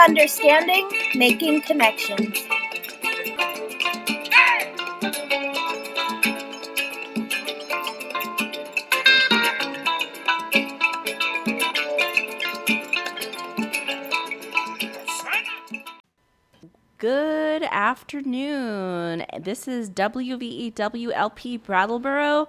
Understanding, 0.00 0.88
making 1.14 1.60
connections. 1.60 2.38
Good 16.96 17.62
afternoon. 17.64 19.26
This 19.38 19.68
is 19.68 19.90
WVEWLP 19.90 21.62
Brattleboro 21.62 22.48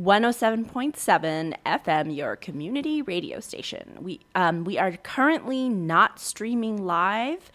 107.7 0.00 1.54
FM, 1.66 2.16
your 2.16 2.36
community 2.36 3.02
radio 3.02 3.40
station. 3.40 3.98
We 4.00 4.20
um, 4.36 4.62
we 4.62 4.78
are 4.78 4.92
currently 4.92 5.68
not 5.68 6.20
streaming 6.20 6.84
live. 6.84 7.50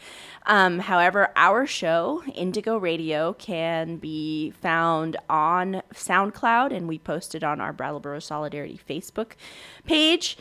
Um, 0.46 0.80
however, 0.80 1.30
our 1.38 1.66
show, 1.66 2.22
Indigo 2.36 2.76
Radio, 2.76 3.32
can 3.32 3.96
be 3.96 4.52
found 4.52 5.16
on 5.30 5.82
SoundCloud, 5.94 6.76
and 6.76 6.86
we 6.86 7.00
post 7.00 7.34
it 7.34 7.46
on 7.46 7.62
our 7.62 7.72
Brattleboro 7.72 8.20
Solidarity 8.20 8.78
Facebook 8.90 9.34
page. 9.86 10.38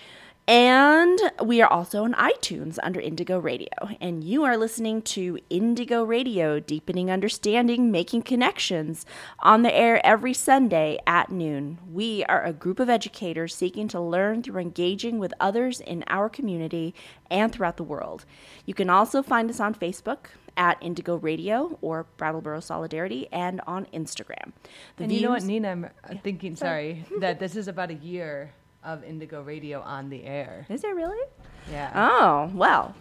And 0.49 1.21
we 1.41 1.63
are 1.63 1.73
also 1.73 2.03
on 2.03 2.15
iTunes 2.15 2.77
under 2.83 2.99
Indigo 2.99 3.39
Radio. 3.39 3.69
And 4.01 4.25
you 4.25 4.43
are 4.43 4.57
listening 4.57 5.01
to 5.03 5.39
Indigo 5.51 6.03
Radio, 6.03 6.59
deepening 6.59 7.13
understanding, 7.13 7.93
making 7.93 8.23
connections, 8.23 9.07
on 9.39 9.63
the 9.63 9.73
air 9.73 10.05
every 10.05 10.35
Sunday 10.35 10.99
at 11.07 11.31
noon. 11.31 11.79
We 11.89 12.25
are 12.25 12.43
a 12.43 12.53
group 12.53 12.81
of 12.81 12.91
educators 12.91 13.55
seeking 13.55 13.87
to 13.89 14.01
learn 14.01 14.43
through 14.43 14.61
engaging 14.61 15.21
with 15.21 15.33
others 15.39 15.79
in 15.79 16.03
our 16.09 16.29
community 16.29 16.93
and 17.31 17.53
throughout 17.53 17.77
the 17.77 17.85
world. 17.85 18.25
You 18.67 18.75
can 18.75 18.91
also 18.91 19.23
find 19.23 19.49
us 19.49 19.61
on 19.61 19.77
Facebook 19.77 20.27
at 20.57 20.77
Indigo 20.83 21.17
Radio 21.17 21.79
or 21.81 22.07
Brattleboro 22.17 22.59
Solidarity 22.59 23.29
and 23.31 23.61
on 23.69 23.87
Instagram. 23.95 24.53
The 24.97 25.05
and 25.05 25.13
you 25.13 25.23
know 25.23 25.31
what, 25.31 25.45
Nina? 25.45 25.71
I'm 25.71 25.85
uh, 25.85 26.15
thinking, 26.23 26.57
sorry, 26.57 27.05
that 27.21 27.39
this 27.39 27.55
is 27.55 27.69
about 27.69 27.91
a 27.91 27.95
year 27.95 28.53
of 28.85 29.05
Indigo 29.05 29.43
Radio 29.43 29.81
on 29.81 30.11
the 30.11 30.25
air. 30.25 30.67
Is 30.69 30.85
it 30.85 30.95
really? 30.95 31.25
Yeah. 31.71 31.91
Oh, 31.95 32.51
well. 32.55 32.95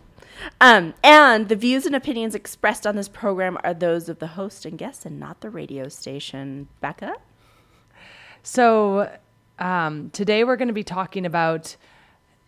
Um, 0.59 0.93
and 1.03 1.49
the 1.49 1.55
views 1.55 1.85
and 1.85 1.95
opinions 1.95 2.35
expressed 2.35 2.87
on 2.87 2.95
this 2.95 3.09
program 3.09 3.57
are 3.63 3.73
those 3.73 4.09
of 4.09 4.19
the 4.19 4.27
host 4.27 4.65
and 4.65 4.77
guests 4.77 5.05
and 5.05 5.19
not 5.19 5.41
the 5.41 5.49
radio 5.49 5.87
station. 5.89 6.67
Becca? 6.79 7.15
So 8.43 9.11
um, 9.59 10.09
today 10.11 10.43
we're 10.43 10.55
going 10.55 10.67
to 10.67 10.73
be 10.73 10.83
talking 10.83 11.25
about 11.25 11.75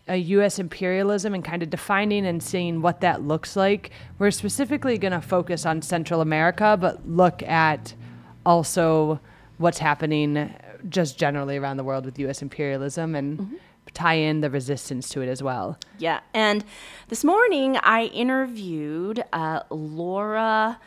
U.S. 0.07 0.59
imperialism 0.59 1.33
and 1.33 1.43
kind 1.43 1.63
of 1.63 1.69
defining 1.69 2.25
and 2.25 2.43
seeing 2.43 2.81
what 2.81 3.01
that 3.01 3.21
looks 3.21 3.55
like. 3.55 3.91
We're 4.19 4.31
specifically 4.31 4.97
going 4.97 5.13
to 5.13 5.21
focus 5.21 5.65
on 5.65 5.81
Central 5.81 6.21
America, 6.21 6.77
but 6.79 7.07
look 7.07 7.41
at 7.43 7.93
also 8.45 9.19
what's 9.57 9.77
happening 9.79 10.53
just 10.89 11.17
generally 11.17 11.57
around 11.57 11.77
the 11.77 11.83
world 11.83 12.05
with 12.05 12.17
U.S. 12.19 12.41
imperialism 12.41 13.15
and 13.15 13.39
mm-hmm. 13.39 13.55
tie 13.93 14.15
in 14.15 14.41
the 14.41 14.49
resistance 14.49 15.09
to 15.09 15.21
it 15.21 15.29
as 15.29 15.41
well. 15.41 15.77
Yeah, 15.97 16.21
and 16.33 16.63
this 17.09 17.23
morning 17.23 17.77
I 17.77 18.05
interviewed 18.05 19.23
uh, 19.33 19.61
Laura. 19.69 20.79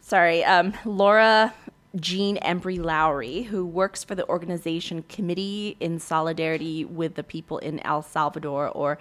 Sorry, 0.00 0.44
um, 0.44 0.72
Laura 0.84 1.52
Jean 2.00 2.36
Embry 2.38 2.82
Lowry, 2.82 3.42
who 3.42 3.64
works 3.64 4.04
for 4.04 4.14
the 4.14 4.28
organization 4.28 5.02
Committee 5.08 5.76
in 5.80 5.98
Solidarity 5.98 6.84
with 6.84 7.14
the 7.14 7.22
People 7.22 7.58
in 7.58 7.80
El 7.80 8.02
Salvador, 8.02 8.68
or 8.68 8.98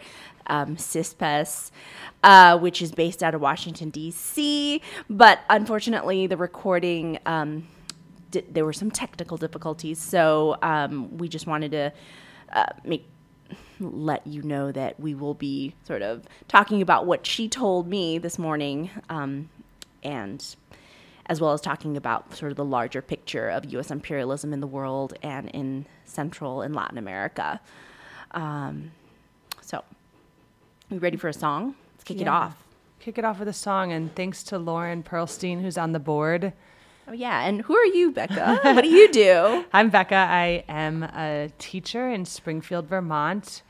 um, 0.47 0.77
CISPES, 0.77 1.71
uh, 2.23 2.57
which 2.57 2.81
is 2.81 2.91
based 2.91 3.23
out 3.23 3.35
of 3.35 3.41
Washington, 3.41 3.89
D.C. 3.89 4.81
But 5.09 5.39
unfortunately, 5.49 6.27
the 6.27 6.37
recording 6.37 7.19
um, 7.25 7.67
there 8.49 8.65
were 8.65 8.73
some 8.73 8.91
technical 8.91 9.37
difficulties, 9.37 9.99
so 9.99 10.57
um, 10.61 11.17
we 11.17 11.27
just 11.27 11.47
wanted 11.47 11.71
to 11.71 11.93
uh, 12.53 12.65
make 12.83 13.05
let 13.79 14.25
you 14.25 14.41
know 14.41 14.71
that 14.71 14.99
we 14.99 15.13
will 15.13 15.33
be 15.33 15.73
sort 15.85 16.01
of 16.01 16.23
talking 16.47 16.81
about 16.81 17.05
what 17.05 17.25
she 17.25 17.47
told 17.47 17.87
me 17.87 18.17
this 18.17 18.39
morning, 18.39 18.89
um, 19.09 19.49
and 20.03 20.55
as 21.27 21.41
well 21.41 21.53
as 21.53 21.61
talking 21.61 21.97
about 21.97 22.35
sort 22.35 22.51
of 22.51 22.55
the 22.55 22.65
larger 22.65 23.01
picture 23.01 23.49
of 23.49 23.65
U.S. 23.73 23.91
imperialism 23.91 24.53
in 24.53 24.59
the 24.59 24.67
world 24.67 25.13
and 25.23 25.49
in 25.49 25.85
Central 26.05 26.61
and 26.61 26.75
Latin 26.75 26.97
America. 26.97 27.59
Um, 28.31 28.91
so, 29.61 29.83
we 30.89 30.97
ready 30.97 31.17
for 31.17 31.27
a 31.27 31.33
song? 31.33 31.75
Let's 31.93 32.03
kick 32.03 32.17
yeah. 32.17 32.23
it 32.23 32.27
off. 32.27 32.63
Kick 32.99 33.17
it 33.17 33.25
off 33.25 33.39
with 33.39 33.47
a 33.47 33.53
song, 33.53 33.91
and 33.91 34.13
thanks 34.15 34.43
to 34.43 34.57
Lauren 34.57 35.03
Perlstein, 35.03 35.61
who's 35.61 35.77
on 35.77 35.91
the 35.91 35.99
board. 35.99 36.53
Oh 37.07 37.13
yeah, 37.13 37.45
and 37.45 37.61
who 37.61 37.75
are 37.75 37.85
you, 37.85 38.11
Becca? 38.11 38.59
what 38.63 38.81
do 38.81 38.89
you 38.89 39.11
do? 39.11 39.65
I'm 39.73 39.89
Becca. 39.89 40.15
I 40.15 40.63
am 40.67 41.03
a 41.03 41.51
teacher 41.59 42.09
in 42.09 42.25
Springfield, 42.25 42.87
Vermont. 42.87 43.61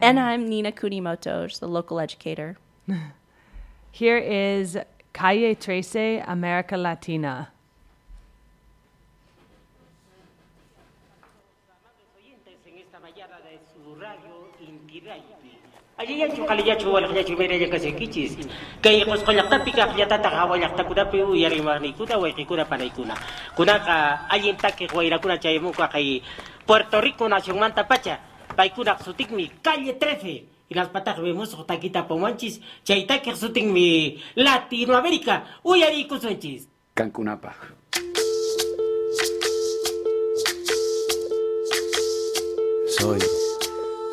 And, 0.00 0.18
and 0.18 0.20
I'm 0.20 0.48
Nina 0.48 0.72
Kunimoto, 0.72 1.48
just 1.48 1.60
a 1.60 1.66
local 1.66 2.00
educator. 2.00 2.56
Here 3.90 4.16
is 4.16 4.78
Calle 5.12 5.54
Trece, 5.54 6.24
America 6.26 6.76
Latina. 6.76 7.50
Ayayachu 15.98 16.46
kaliyachu 16.46 16.94
walakayachu 16.94 17.34
beraya 17.34 17.66
kasi 17.66 17.90
kichis. 17.90 18.38
Kay 18.78 19.02
kuskolakta 19.02 19.58
pika 19.66 19.90
kiyata 19.90 20.22
takawalakta 20.22 20.86
kuda 20.86 21.10
piu 21.10 21.34
yarimani 21.34 21.90
kuda 21.92 22.18
waiki 22.18 22.46
kuda 22.46 22.64
panaikuna. 22.70 23.18
Kuna 23.58 23.82
ka 23.82 23.90
ah, 23.90 24.30
ayinta 24.30 24.70
ke 24.70 24.86
guaira 24.86 25.18
kuna 25.18 25.42
chayemuka 25.42 25.90
kay 25.90 26.22
Puerto 26.66 27.00
Rico 27.02 27.26
nación 27.26 27.58
manta 27.58 27.82
pacha. 27.82 28.22
Paikuna 28.54 28.94
sutikmi 29.02 29.50
calle 29.58 29.98
13. 29.98 30.70
Y 30.70 30.74
las 30.74 30.86
patas 30.88 31.18
vemos 31.18 31.50
o 31.54 31.64
taquita 31.64 32.06
pomanchis. 32.06 32.60
Chaita 32.84 33.18
que 33.18 33.34
sutikmi 33.34 34.22
Latinoamérica. 34.36 35.58
Uyari 35.64 36.06
kusunchis. 36.06 36.68
Cancunapa. 36.94 37.58
Soy 42.86 43.37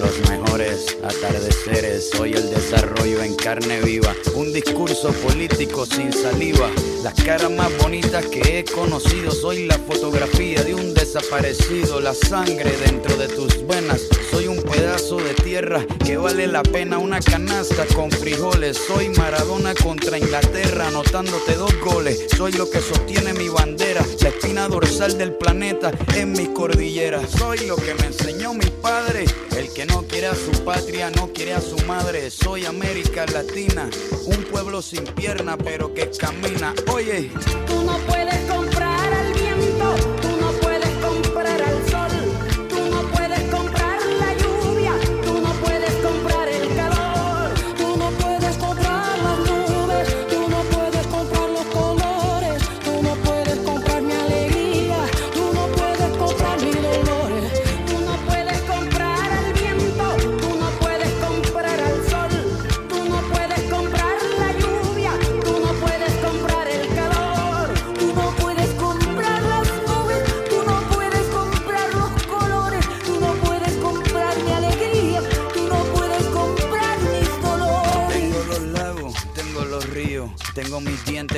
los 0.00 0.30
mejores 0.30 0.96
atardeceres. 1.02 2.10
Soy 2.10 2.32
el 2.32 2.50
desarrollo 2.50 3.22
en 3.22 3.34
carne 3.36 3.80
viva, 3.82 4.14
un 4.34 4.52
discurso 4.52 5.12
político 5.12 5.84
sin 5.84 6.12
saliva. 6.12 6.70
Las 7.02 7.14
caras 7.22 7.50
más 7.50 7.70
bonitas 7.78 8.24
que 8.26 8.58
he 8.58 8.64
conocido. 8.64 9.30
Soy 9.30 9.66
la 9.66 9.78
fotografía 9.78 10.62
de 10.64 10.74
un 10.74 10.94
desaparecido, 10.94 12.00
la 12.00 12.14
sangre 12.14 12.72
dentro 12.84 13.16
de 13.16 13.28
tus 13.28 13.66
venas. 13.66 14.08
Soy 14.30 14.46
un 14.46 14.62
pedazo 14.62 15.16
de 15.16 15.34
tierra 15.34 15.84
que 16.04 16.16
vale 16.16 16.46
la 16.46 16.62
pena 16.62 16.98
una 16.98 17.20
canasta 17.20 17.84
con 17.94 18.10
frijoles. 18.10 18.78
Soy 18.86 19.08
Maradona 19.10 19.74
contra 19.74 20.18
Inglaterra, 20.18 20.86
anotándote 20.88 21.54
dos 21.54 21.74
goles. 21.80 22.26
Soy 22.36 22.52
lo 22.52 22.70
que 22.70 22.80
sostiene 22.80 23.32
mi 23.34 23.48
bandera, 23.48 24.04
la 24.22 24.28
espina 24.28 24.68
dorsal 24.68 25.18
del 25.18 25.34
planeta 25.34 25.90
en 26.14 26.32
mis 26.32 26.48
cordilleras. 26.50 27.30
Soy 27.30 27.66
lo 27.66 27.76
que 27.76 27.94
me 27.94 28.06
enseñó 28.06 28.54
mi 28.54 28.70
padre, 28.82 29.24
el 29.56 29.72
que 29.72 29.86
no 29.86 30.02
quiere 30.02 30.28
a 30.28 30.34
su 30.34 30.52
patria, 30.64 31.10
no 31.10 31.28
quiere 31.32 31.54
a 31.54 31.60
su 31.60 31.76
madre. 31.86 32.30
Soy 32.30 32.66
América 32.66 33.26
Latina, 33.26 33.90
un 34.26 34.44
pueblo 34.44 34.80
sin 34.80 35.04
pierna 35.04 35.56
pero 35.58 35.92
que 35.92 36.08
camina. 36.10 36.72
Oye, 36.92 37.30
no 37.84 37.98
puedes 38.06 38.38
comprar 38.48 38.69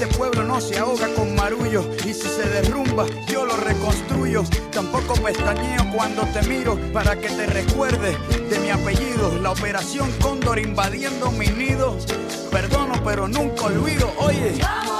Este 0.00 0.16
pueblo 0.16 0.44
no 0.44 0.58
se 0.62 0.78
ahoga 0.78 1.12
con 1.14 1.34
marullo. 1.34 1.84
Y 2.06 2.14
si 2.14 2.26
se 2.26 2.48
derrumba, 2.48 3.04
yo 3.26 3.44
lo 3.44 3.54
reconstruyo. 3.54 4.44
Tampoco 4.72 5.12
pestañeo 5.12 5.92
cuando 5.94 6.22
te 6.22 6.40
miro 6.48 6.78
para 6.90 7.16
que 7.16 7.28
te 7.28 7.44
recuerdes 7.44 8.16
de 8.48 8.58
mi 8.60 8.70
apellido. 8.70 9.38
La 9.42 9.50
operación 9.50 10.10
Cóndor 10.22 10.58
invadiendo 10.58 11.30
mi 11.32 11.48
nido. 11.48 11.98
Perdono, 12.50 12.94
pero 13.04 13.28
nunca 13.28 13.66
olvido. 13.66 14.10
Oye. 14.20 14.54
Vamos 14.62 14.99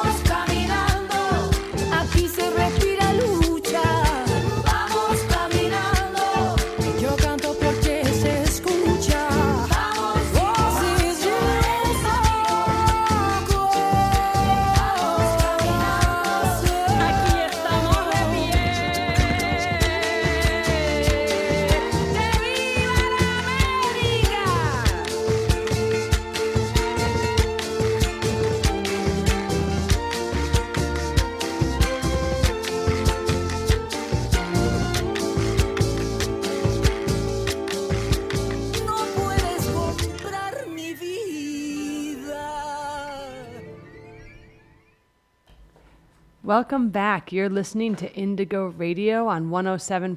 Welcome 46.50 46.88
back. 46.88 47.30
You're 47.30 47.48
listening 47.48 47.94
to 47.94 48.12
Indigo 48.12 48.74
Radio 48.76 49.28
on 49.28 49.50
107.7 49.50 50.16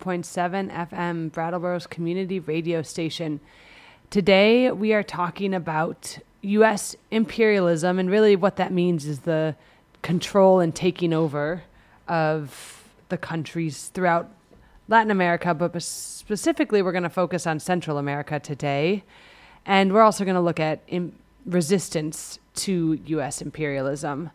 FM, 0.72 1.30
Brattleboro's 1.30 1.86
community 1.86 2.40
radio 2.40 2.82
station. 2.82 3.40
Today, 4.10 4.72
we 4.72 4.94
are 4.94 5.04
talking 5.04 5.54
about 5.54 6.18
U.S. 6.42 6.96
imperialism, 7.12 8.00
and 8.00 8.10
really 8.10 8.36
what 8.36 8.56
that 8.56 8.74
means 8.74 9.06
is 9.06 9.20
the 9.20 9.56
control 10.02 10.60
and 10.60 10.74
taking 10.74 11.14
over 11.14 11.62
of 12.08 12.84
the 13.10 13.18
countries 13.20 13.92
throughout 13.94 14.28
Latin 14.88 15.12
America, 15.12 15.54
but 15.54 15.80
specifically, 15.84 16.82
we're 16.82 16.94
going 16.94 17.04
to 17.04 17.12
focus 17.12 17.46
on 17.46 17.60
Central 17.60 18.00
America 18.00 18.40
today. 18.40 19.04
And 19.68 19.94
we're 19.94 20.02
also 20.02 20.26
going 20.26 20.34
to 20.34 20.42
look 20.42 20.60
at 20.60 20.82
resistance 21.46 22.40
to 22.56 23.00
U.S. 23.06 23.40
imperialism. 23.40 24.32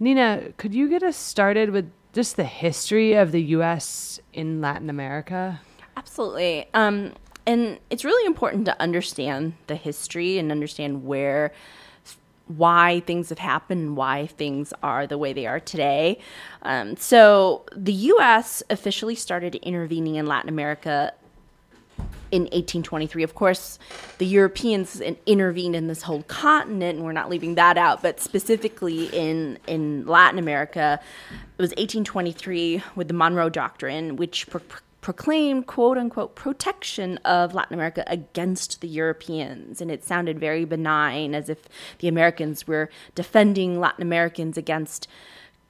Nina, 0.00 0.52
could 0.56 0.74
you 0.74 0.88
get 0.88 1.02
us 1.02 1.16
started 1.16 1.70
with 1.70 1.90
just 2.12 2.36
the 2.36 2.44
history 2.44 3.14
of 3.14 3.32
the 3.32 3.42
U.S. 3.42 4.20
in 4.32 4.60
Latin 4.60 4.88
America? 4.88 5.60
Absolutely. 5.96 6.68
Um, 6.74 7.14
and 7.46 7.78
it's 7.90 8.04
really 8.04 8.26
important 8.26 8.64
to 8.66 8.80
understand 8.80 9.54
the 9.66 9.74
history 9.74 10.38
and 10.38 10.52
understand 10.52 11.04
where, 11.04 11.52
why 12.46 13.00
things 13.06 13.30
have 13.30 13.38
happened, 13.38 13.96
why 13.96 14.26
things 14.26 14.72
are 14.82 15.06
the 15.06 15.18
way 15.18 15.32
they 15.32 15.46
are 15.46 15.58
today. 15.58 16.20
Um, 16.62 16.96
so 16.96 17.64
the 17.74 17.92
U.S. 17.92 18.62
officially 18.70 19.14
started 19.14 19.56
intervening 19.56 20.14
in 20.14 20.26
Latin 20.26 20.48
America 20.48 21.12
in 22.30 22.42
1823. 22.42 23.22
Of 23.22 23.34
course, 23.34 23.78
the 24.18 24.26
Europeans 24.26 25.00
intervened 25.26 25.74
in 25.74 25.86
this 25.86 26.02
whole 26.02 26.22
continent, 26.24 26.96
and 26.96 27.04
we're 27.04 27.12
not 27.12 27.30
leaving 27.30 27.54
that 27.54 27.78
out. 27.78 28.02
But 28.02 28.20
specifically 28.20 29.06
in 29.06 29.58
in 29.66 30.06
Latin 30.06 30.38
America, 30.38 31.00
it 31.30 31.62
was 31.62 31.70
1823 31.70 32.82
with 32.94 33.08
the 33.08 33.14
Monroe 33.14 33.48
Doctrine, 33.48 34.16
which 34.16 34.48
pro- 34.48 34.60
pro- 34.60 34.80
proclaimed 35.00 35.66
"quote 35.66 35.96
unquote" 35.96 36.34
protection 36.34 37.18
of 37.18 37.54
Latin 37.54 37.74
America 37.74 38.04
against 38.06 38.80
the 38.80 38.88
Europeans, 38.88 39.80
and 39.80 39.90
it 39.90 40.04
sounded 40.04 40.38
very 40.38 40.64
benign, 40.64 41.34
as 41.34 41.48
if 41.48 41.68
the 42.00 42.08
Americans 42.08 42.66
were 42.66 42.90
defending 43.14 43.80
Latin 43.80 44.02
Americans 44.02 44.58
against 44.58 45.08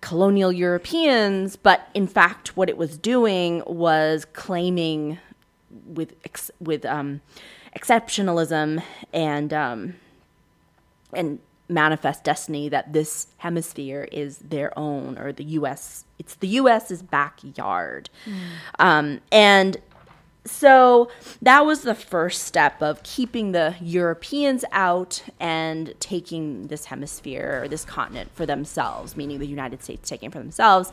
colonial 0.00 0.52
Europeans, 0.52 1.56
but 1.56 1.88
in 1.92 2.06
fact, 2.06 2.56
what 2.56 2.68
it 2.68 2.76
was 2.76 2.96
doing 2.96 3.62
was 3.66 4.24
claiming 4.32 5.18
with 5.86 6.14
ex- 6.24 6.50
with 6.60 6.84
um, 6.84 7.20
exceptionalism 7.76 8.82
and 9.12 9.52
um, 9.52 9.94
and 11.12 11.38
manifest 11.68 12.24
destiny 12.24 12.68
that 12.68 12.92
this 12.92 13.28
hemisphere 13.38 14.08
is 14.10 14.38
their 14.38 14.76
own 14.78 15.18
or 15.18 15.32
the 15.32 15.44
U.S. 15.44 16.04
It's 16.18 16.34
the 16.36 16.48
U.S.'s 16.48 17.02
backyard, 17.02 18.10
um, 18.78 19.20
and 19.30 19.78
so 20.48 21.10
that 21.42 21.66
was 21.66 21.82
the 21.82 21.94
first 21.94 22.44
step 22.44 22.82
of 22.82 23.02
keeping 23.02 23.52
the 23.52 23.74
Europeans 23.80 24.64
out 24.72 25.22
and 25.38 25.94
taking 26.00 26.68
this 26.68 26.86
hemisphere 26.86 27.60
or 27.62 27.68
this 27.68 27.84
continent 27.84 28.30
for 28.34 28.46
themselves, 28.46 29.16
meaning 29.16 29.38
the 29.38 29.46
United 29.46 29.82
States 29.82 30.08
taking 30.08 30.28
it 30.28 30.32
for 30.32 30.38
themselves. 30.38 30.90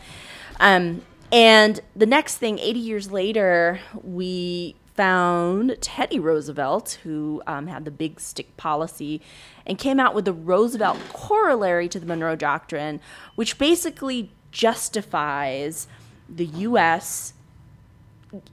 Um, 0.60 1.02
and 1.32 1.80
the 1.96 2.06
next 2.06 2.38
thing, 2.38 2.60
80 2.60 2.80
years 2.80 3.12
later, 3.12 3.80
we 4.04 4.76
found 4.96 5.76
Teddy 5.82 6.20
Roosevelt, 6.20 7.00
who 7.04 7.44
um, 7.46 7.68
had 7.68 7.84
the 7.86 7.92
big 7.92 8.20
stick 8.20 8.56
policy, 8.58 9.22
and 9.66 9.78
came 9.78 10.00
out 10.00 10.16
with 10.16 10.26
the 10.26 10.34
Roosevelt 10.34 10.98
corollary 11.12 11.90
to 11.90 12.00
the 12.00 12.06
Monroe 12.06 12.36
Doctrine, 12.36 13.02
which 13.36 13.58
basically 13.58 14.32
justifies 14.52 15.88
the 16.30 16.46
U.S. 16.46 17.34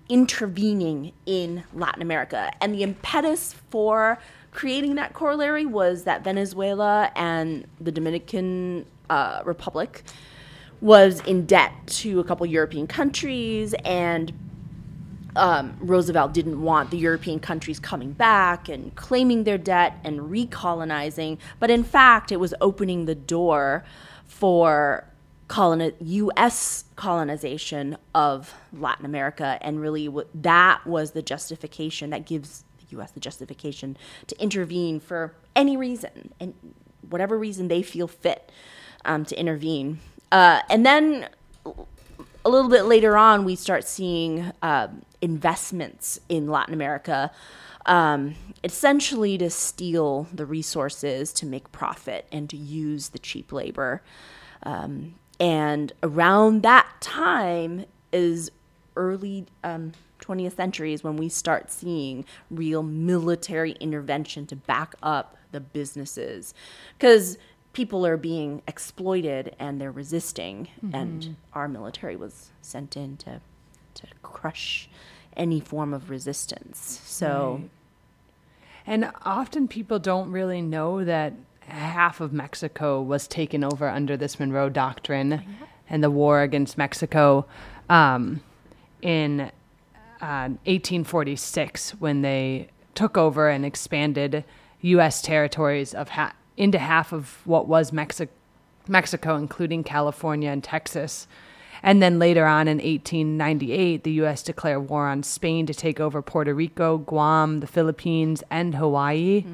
intervening 0.08 1.12
in 1.26 1.62
Latin 1.72 2.02
America. 2.02 2.52
And 2.60 2.74
the 2.74 2.82
impetus 2.82 3.54
for 3.70 4.18
creating 4.50 4.96
that 4.96 5.14
corollary 5.14 5.64
was 5.64 6.04
that 6.04 6.24
Venezuela 6.24 7.12
and 7.14 7.66
the 7.80 7.92
Dominican 7.92 8.84
uh, 9.08 9.42
Republic 9.44 10.02
was 10.82 11.20
in 11.20 11.46
debt 11.46 11.72
to 11.86 12.18
a 12.18 12.24
couple 12.24 12.44
European 12.44 12.88
countries, 12.88 13.72
and 13.84 14.32
um, 15.36 15.76
Roosevelt 15.80 16.34
didn't 16.34 16.60
want 16.60 16.90
the 16.90 16.98
European 16.98 17.38
countries 17.38 17.78
coming 17.78 18.12
back 18.12 18.68
and 18.68 18.94
claiming 18.96 19.44
their 19.44 19.56
debt 19.56 19.98
and 20.04 20.20
recolonizing. 20.20 21.38
But 21.60 21.70
in 21.70 21.84
fact, 21.84 22.32
it 22.32 22.38
was 22.38 22.52
opening 22.60 23.06
the 23.06 23.14
door 23.14 23.84
for 24.26 25.06
coloni- 25.48 25.94
U.S. 26.00 26.84
colonization 26.96 27.96
of 28.12 28.52
Latin 28.72 29.06
America, 29.06 29.58
and 29.62 29.80
really 29.80 30.06
w- 30.06 30.26
that 30.34 30.84
was 30.84 31.12
the 31.12 31.22
justification 31.22 32.10
that 32.10 32.26
gives 32.26 32.64
the 32.80 32.96
U.S. 32.96 33.12
the 33.12 33.20
justification 33.20 33.96
to 34.26 34.42
intervene 34.42 34.98
for 34.98 35.32
any 35.54 35.76
reason 35.76 36.32
and 36.40 36.54
whatever 37.08 37.38
reason 37.38 37.68
they 37.68 37.82
feel 37.82 38.08
fit 38.08 38.50
um, 39.04 39.24
to 39.26 39.38
intervene. 39.38 40.00
Uh, 40.32 40.62
and 40.70 40.84
then 40.86 41.28
a 42.44 42.48
little 42.48 42.70
bit 42.70 42.86
later 42.86 43.16
on, 43.18 43.44
we 43.44 43.54
start 43.54 43.84
seeing 43.84 44.50
um, 44.62 45.02
investments 45.20 46.18
in 46.28 46.48
Latin 46.48 46.72
America, 46.72 47.30
um, 47.84 48.34
essentially 48.64 49.36
to 49.36 49.50
steal 49.50 50.26
the 50.32 50.46
resources 50.46 51.34
to 51.34 51.46
make 51.46 51.70
profit 51.70 52.26
and 52.32 52.48
to 52.48 52.56
use 52.56 53.10
the 53.10 53.18
cheap 53.18 53.52
labor. 53.52 54.02
Um, 54.62 55.16
and 55.38 55.92
around 56.02 56.62
that 56.62 56.88
time 57.00 57.84
is 58.10 58.50
early 58.96 59.46
um, 59.62 59.92
20th 60.22 60.56
century 60.56 60.94
is 60.94 61.04
when 61.04 61.16
we 61.16 61.28
start 61.28 61.70
seeing 61.70 62.24
real 62.50 62.82
military 62.82 63.72
intervention 63.72 64.46
to 64.46 64.56
back 64.56 64.94
up 65.02 65.36
the 65.50 65.60
businesses 65.60 66.54
because 66.96 67.36
people 67.72 68.04
are 68.06 68.16
being 68.16 68.62
exploited 68.68 69.54
and 69.58 69.80
they're 69.80 69.90
resisting 69.90 70.68
and 70.92 71.36
our 71.54 71.68
military 71.68 72.16
was 72.16 72.50
sent 72.60 72.96
in 72.96 73.16
to 73.16 73.40
to 73.94 74.06
crush 74.22 74.88
any 75.36 75.60
form 75.60 75.94
of 75.94 76.10
resistance 76.10 77.00
so 77.04 77.58
Right. 77.60 77.70
And 78.86 79.10
often 79.24 79.68
people 79.68 79.98
don't 79.98 80.30
really 80.32 80.60
know 80.60 81.04
that 81.04 81.34
half 81.60 82.20
of 82.20 82.32
Mexico 82.32 83.00
was 83.00 83.28
taken 83.28 83.62
over 83.62 83.88
under 83.88 84.16
this 84.16 84.40
Monroe 84.40 84.68
Doctrine 84.68 85.42
and 85.88 86.02
the 86.02 86.10
war 86.10 86.42
against 86.42 86.76
Mexico 86.76 87.46
um, 87.88 88.40
in 89.00 89.52
uh, 90.20 90.50
1846 90.64 91.92
when 91.92 92.22
they 92.22 92.68
took 92.94 93.16
over 93.16 93.48
and 93.48 93.64
expanded 93.64 94.44
U.S. 94.80 95.22
territories 95.22 95.94
of 95.94 96.08
ha- 96.10 96.34
into 96.56 96.78
half 96.78 97.12
of 97.12 97.40
what 97.44 97.68
was 97.68 97.90
Mexi- 97.90 98.28
Mexico, 98.88 99.36
including 99.36 99.84
California 99.84 100.50
and 100.50 100.62
Texas. 100.62 101.26
And 101.82 102.00
then 102.02 102.18
later 102.18 102.46
on 102.46 102.68
in 102.68 102.78
1898, 102.78 104.04
the 104.04 104.12
U.S. 104.12 104.42
declared 104.42 104.88
war 104.88 105.08
on 105.08 105.22
Spain 105.22 105.66
to 105.66 105.74
take 105.74 105.98
over 105.98 106.22
Puerto 106.22 106.54
Rico, 106.54 106.98
Guam, 106.98 107.60
the 107.60 107.66
Philippines, 107.66 108.44
and 108.50 108.74
Hawaii. 108.74 109.44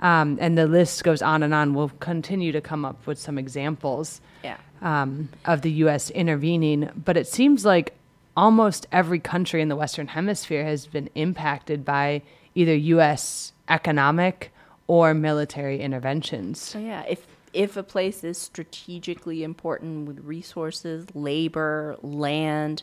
Um, 0.00 0.38
and 0.40 0.56
the 0.58 0.66
list 0.66 1.04
goes 1.04 1.22
on 1.22 1.42
and 1.42 1.54
on. 1.54 1.74
We'll 1.74 1.88
continue 2.00 2.52
to 2.52 2.60
come 2.60 2.84
up 2.84 3.06
with 3.06 3.18
some 3.18 3.38
examples 3.38 4.20
yeah 4.44 4.58
um, 4.82 5.28
of 5.44 5.62
the 5.62 5.70
U.S. 5.72 6.10
intervening, 6.10 6.90
but 7.04 7.16
it 7.16 7.26
seems 7.26 7.64
like 7.64 7.94
almost 8.36 8.86
every 8.92 9.18
country 9.18 9.60
in 9.60 9.68
the 9.68 9.76
Western 9.76 10.08
Hemisphere 10.08 10.64
has 10.64 10.86
been 10.86 11.10
impacted 11.14 11.84
by 11.84 12.22
either 12.54 12.74
U.S. 12.74 13.52
economic 13.68 14.52
or 14.88 15.14
military 15.14 15.80
interventions. 15.80 16.58
So 16.58 16.80
yeah, 16.80 17.04
if 17.08 17.26
if 17.52 17.76
a 17.76 17.82
place 17.82 18.24
is 18.24 18.36
strategically 18.36 19.42
important 19.42 20.06
with 20.08 20.20
resources, 20.20 21.06
labor, 21.14 21.96
land, 22.02 22.82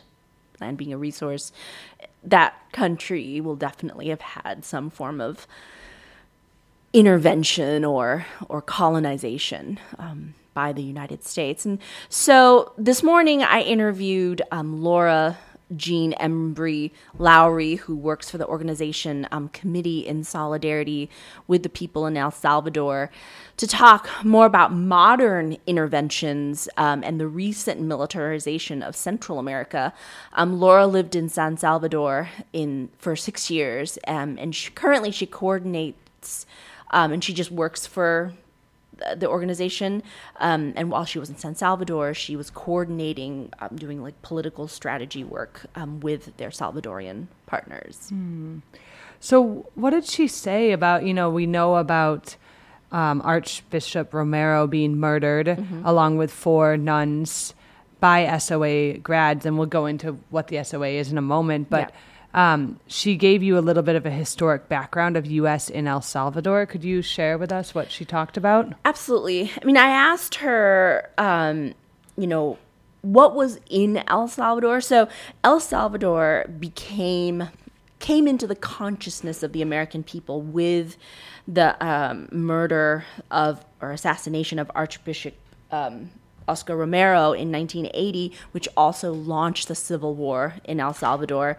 land 0.60 0.76
being 0.76 0.92
a 0.92 0.98
resource, 0.98 1.52
that 2.24 2.54
country 2.72 3.40
will 3.40 3.56
definitely 3.56 4.08
have 4.08 4.20
had 4.20 4.64
some 4.64 4.90
form 4.90 5.20
of 5.20 5.46
intervention 6.92 7.84
or 7.84 8.26
or 8.48 8.62
colonization 8.62 9.78
um, 9.98 10.34
by 10.54 10.72
the 10.72 10.82
United 10.82 11.22
States. 11.24 11.66
And 11.66 11.78
so 12.08 12.72
this 12.78 13.02
morning 13.02 13.42
I 13.42 13.60
interviewed 13.60 14.42
um, 14.50 14.82
Laura 14.82 15.36
Jean 15.74 16.12
Embry 16.20 16.92
Lowry, 17.18 17.76
who 17.76 17.96
works 17.96 18.30
for 18.30 18.38
the 18.38 18.46
organization 18.46 19.26
um, 19.32 19.48
Committee 19.48 20.06
in 20.06 20.22
Solidarity 20.22 21.10
with 21.46 21.62
the 21.62 21.68
People 21.68 22.06
in 22.06 22.16
El 22.16 22.30
Salvador, 22.30 23.10
to 23.56 23.66
talk 23.66 24.08
more 24.22 24.46
about 24.46 24.72
modern 24.72 25.56
interventions 25.66 26.68
um, 26.76 27.02
and 27.02 27.18
the 27.18 27.26
recent 27.26 27.80
militarization 27.80 28.82
of 28.82 28.94
Central 28.94 29.38
America. 29.38 29.92
Um, 30.34 30.60
Laura 30.60 30.86
lived 30.86 31.16
in 31.16 31.28
San 31.28 31.56
Salvador 31.56 32.28
in 32.52 32.90
for 32.98 33.16
six 33.16 33.50
years, 33.50 33.98
um, 34.06 34.38
and 34.38 34.54
she, 34.54 34.70
currently 34.70 35.10
she 35.10 35.26
coordinates 35.26 36.46
um, 36.90 37.12
and 37.12 37.22
she 37.22 37.32
just 37.32 37.50
works 37.50 37.86
for 37.86 38.32
the 39.16 39.28
organization. 39.28 40.02
Um, 40.40 40.72
and 40.76 40.90
while 40.90 41.04
she 41.04 41.18
was 41.18 41.28
in 41.28 41.36
San 41.36 41.54
Salvador, 41.54 42.14
she 42.14 42.36
was 42.36 42.50
coordinating, 42.50 43.52
um, 43.58 43.76
doing 43.76 44.02
like 44.02 44.20
political 44.22 44.68
strategy 44.68 45.24
work 45.24 45.66
um, 45.74 46.00
with 46.00 46.36
their 46.36 46.50
Salvadorian 46.50 47.26
partners. 47.46 48.10
So, 49.20 49.66
what 49.74 49.90
did 49.90 50.04
she 50.04 50.28
say 50.28 50.72
about, 50.72 51.04
you 51.04 51.14
know, 51.14 51.30
we 51.30 51.46
know 51.46 51.76
about 51.76 52.36
um, 52.92 53.22
Archbishop 53.24 54.12
Romero 54.12 54.66
being 54.66 54.98
murdered 54.98 55.48
along 55.84 56.18
with 56.18 56.30
four 56.30 56.76
nuns 56.76 57.54
by 57.98 58.38
SOA 58.38 58.98
grads, 58.98 59.46
and 59.46 59.56
we'll 59.56 59.66
go 59.66 59.86
into 59.86 60.18
what 60.30 60.48
the 60.48 60.62
SOA 60.62 60.88
is 60.88 61.10
in 61.10 61.18
a 61.18 61.22
moment, 61.22 61.70
but. 61.70 61.92
Um, 62.36 62.78
she 62.86 63.16
gave 63.16 63.42
you 63.42 63.58
a 63.58 63.60
little 63.60 63.82
bit 63.82 63.96
of 63.96 64.04
a 64.04 64.10
historic 64.10 64.68
background 64.68 65.16
of 65.16 65.24
U.S. 65.24 65.70
in 65.70 65.88
El 65.88 66.02
Salvador. 66.02 66.66
Could 66.66 66.84
you 66.84 67.00
share 67.00 67.38
with 67.38 67.50
us 67.50 67.74
what 67.74 67.90
she 67.90 68.04
talked 68.04 68.36
about? 68.36 68.74
Absolutely. 68.84 69.50
I 69.60 69.64
mean, 69.64 69.78
I 69.78 69.88
asked 69.88 70.36
her, 70.36 71.10
um, 71.16 71.72
you 72.18 72.26
know, 72.26 72.58
what 73.00 73.34
was 73.34 73.58
in 73.70 74.02
El 74.06 74.28
Salvador. 74.28 74.82
So 74.82 75.08
El 75.42 75.60
Salvador 75.60 76.44
became 76.60 77.48
came 77.98 78.28
into 78.28 78.46
the 78.46 78.54
consciousness 78.54 79.42
of 79.42 79.52
the 79.52 79.62
American 79.62 80.02
people 80.02 80.42
with 80.42 80.98
the 81.48 81.82
um, 81.84 82.28
murder 82.30 83.06
of 83.30 83.64
or 83.80 83.92
assassination 83.92 84.58
of 84.58 84.70
Archbishop 84.74 85.34
um, 85.70 86.10
Oscar 86.48 86.76
Romero 86.76 87.32
in 87.32 87.50
1980, 87.50 88.32
which 88.52 88.68
also 88.76 89.12
launched 89.12 89.68
the 89.68 89.74
civil 89.74 90.14
war 90.14 90.54
in 90.64 90.80
El 90.80 90.94
Salvador. 90.94 91.58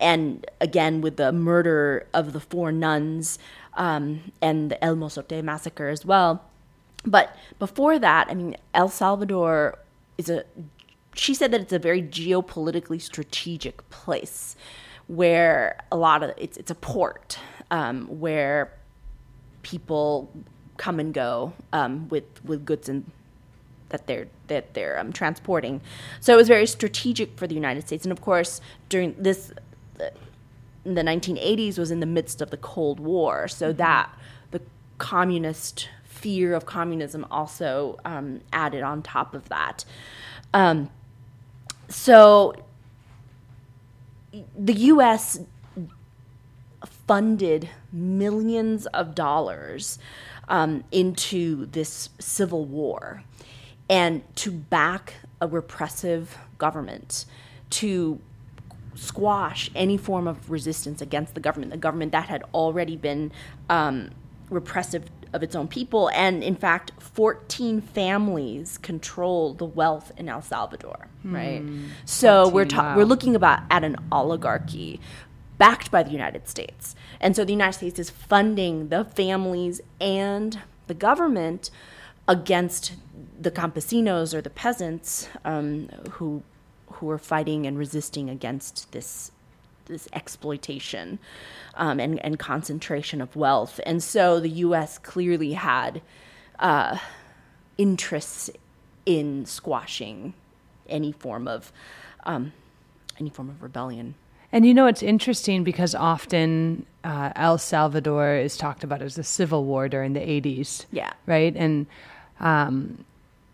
And 0.00 0.46
again, 0.60 1.00
with 1.00 1.16
the 1.16 1.32
murder 1.32 2.06
of 2.14 2.32
the 2.32 2.40
four 2.40 2.70
nuns 2.72 3.38
um, 3.74 4.32
and 4.40 4.70
the 4.70 4.82
El 4.84 4.96
Mozote 4.96 5.42
massacre 5.42 5.88
as 5.88 6.04
well. 6.04 6.44
But 7.04 7.34
before 7.58 7.98
that, 7.98 8.28
I 8.28 8.34
mean, 8.34 8.56
El 8.74 8.88
Salvador 8.88 9.78
is 10.18 10.28
a, 10.28 10.44
she 11.14 11.34
said 11.34 11.52
that 11.52 11.60
it's 11.60 11.72
a 11.72 11.78
very 11.78 12.02
geopolitically 12.02 13.00
strategic 13.00 13.88
place 13.90 14.56
where 15.06 15.82
a 15.90 15.96
lot 15.96 16.22
of, 16.22 16.32
it's, 16.36 16.56
it's 16.56 16.70
a 16.70 16.74
port 16.74 17.38
um, 17.70 18.06
where 18.06 18.72
people 19.62 20.30
come 20.76 21.00
and 21.00 21.14
go 21.14 21.52
um, 21.72 22.08
with, 22.08 22.44
with 22.44 22.64
goods 22.64 22.88
and 22.88 23.10
that 23.90 24.06
they're 24.06 24.28
that 24.48 24.74
they're 24.74 24.98
um, 24.98 25.12
transporting. 25.12 25.80
So 26.20 26.32
it 26.34 26.36
was 26.36 26.48
very 26.48 26.66
strategic 26.66 27.36
for 27.36 27.46
the 27.46 27.54
United 27.54 27.86
States, 27.86 28.04
and 28.04 28.12
of 28.12 28.20
course 28.20 28.60
during 28.88 29.14
this, 29.18 29.52
uh, 30.00 30.10
in 30.84 30.94
the 30.94 31.02
1980s 31.02 31.78
was 31.78 31.90
in 31.90 32.00
the 32.00 32.06
midst 32.06 32.40
of 32.40 32.50
the 32.50 32.56
Cold 32.56 33.00
War, 33.00 33.48
so 33.48 33.72
that 33.74 34.10
the 34.50 34.60
communist 34.98 35.88
fear 36.04 36.54
of 36.54 36.66
communism 36.66 37.26
also 37.30 37.98
um, 38.04 38.40
added 38.52 38.82
on 38.82 39.02
top 39.02 39.34
of 39.34 39.48
that. 39.48 39.84
Um, 40.52 40.90
so 41.88 42.54
the 44.58 44.74
U.S. 44.74 45.40
funded 46.84 47.68
millions 47.92 48.86
of 48.86 49.14
dollars 49.14 49.98
um, 50.48 50.84
into 50.90 51.66
this 51.66 52.10
civil 52.18 52.64
war 52.64 53.22
and 53.88 54.22
to 54.36 54.50
back 54.50 55.14
a 55.40 55.46
repressive 55.46 56.36
government 56.58 57.24
to 57.70 58.20
squash 58.94 59.70
any 59.74 59.96
form 59.96 60.26
of 60.26 60.50
resistance 60.50 61.00
against 61.00 61.34
the 61.34 61.40
government, 61.40 61.70
the 61.70 61.78
government 61.78 62.12
that 62.12 62.28
had 62.28 62.42
already 62.52 62.96
been 62.96 63.30
um, 63.68 64.10
repressive 64.50 65.04
of 65.32 65.42
its 65.42 65.54
own 65.54 65.68
people. 65.68 66.10
And 66.14 66.42
in 66.42 66.56
fact, 66.56 66.92
14 66.98 67.80
families 67.80 68.78
control 68.78 69.54
the 69.54 69.64
wealth 69.64 70.10
in 70.16 70.28
El 70.28 70.42
Salvador, 70.42 71.08
right? 71.22 71.62
So 72.04 72.48
we're, 72.48 72.64
14, 72.64 72.68
ta- 72.68 72.82
wow. 72.82 72.96
we're 72.96 73.04
looking 73.04 73.36
about 73.36 73.60
at 73.70 73.84
an 73.84 73.96
oligarchy 74.10 75.00
backed 75.58 75.90
by 75.90 76.02
the 76.02 76.10
United 76.10 76.48
States. 76.48 76.94
And 77.20 77.36
so 77.36 77.44
the 77.44 77.52
United 77.52 77.74
States 77.74 77.98
is 77.98 78.10
funding 78.10 78.88
the 78.88 79.04
families 79.04 79.80
and 80.00 80.60
the 80.86 80.94
government 80.94 81.70
against 82.26 82.94
the 83.40 83.50
campesinos 83.50 84.34
or 84.34 84.40
the 84.40 84.50
peasants 84.50 85.28
um, 85.44 85.88
who 86.12 86.42
who 86.92 87.10
are 87.10 87.18
fighting 87.18 87.66
and 87.66 87.78
resisting 87.78 88.28
against 88.28 88.90
this 88.92 89.30
this 89.86 90.08
exploitation 90.12 91.18
um, 91.74 91.98
and, 91.98 92.22
and 92.24 92.38
concentration 92.38 93.20
of 93.20 93.34
wealth. 93.34 93.80
And 93.86 94.02
so 94.02 94.38
the 94.38 94.50
U.S. 94.50 94.98
clearly 94.98 95.54
had 95.54 96.02
uh, 96.58 96.98
interests 97.78 98.50
in 99.06 99.46
squashing 99.46 100.34
any 100.88 101.12
form 101.12 101.48
of 101.48 101.72
um, 102.24 102.52
any 103.18 103.30
form 103.30 103.48
of 103.48 103.62
rebellion. 103.62 104.14
And 104.52 104.64
you 104.64 104.72
know, 104.72 104.86
it's 104.86 105.02
interesting 105.02 105.64
because 105.64 105.94
often 105.94 106.86
uh, 107.04 107.32
El 107.36 107.58
Salvador 107.58 108.34
is 108.34 108.56
talked 108.56 108.84
about 108.84 109.02
as 109.02 109.18
a 109.18 109.22
civil 109.22 109.64
war 109.64 109.88
during 109.88 110.14
the 110.14 110.20
80s. 110.20 110.86
Yeah. 110.90 111.12
Right? 111.26 111.54
And 111.54 111.86
um, 112.40 113.04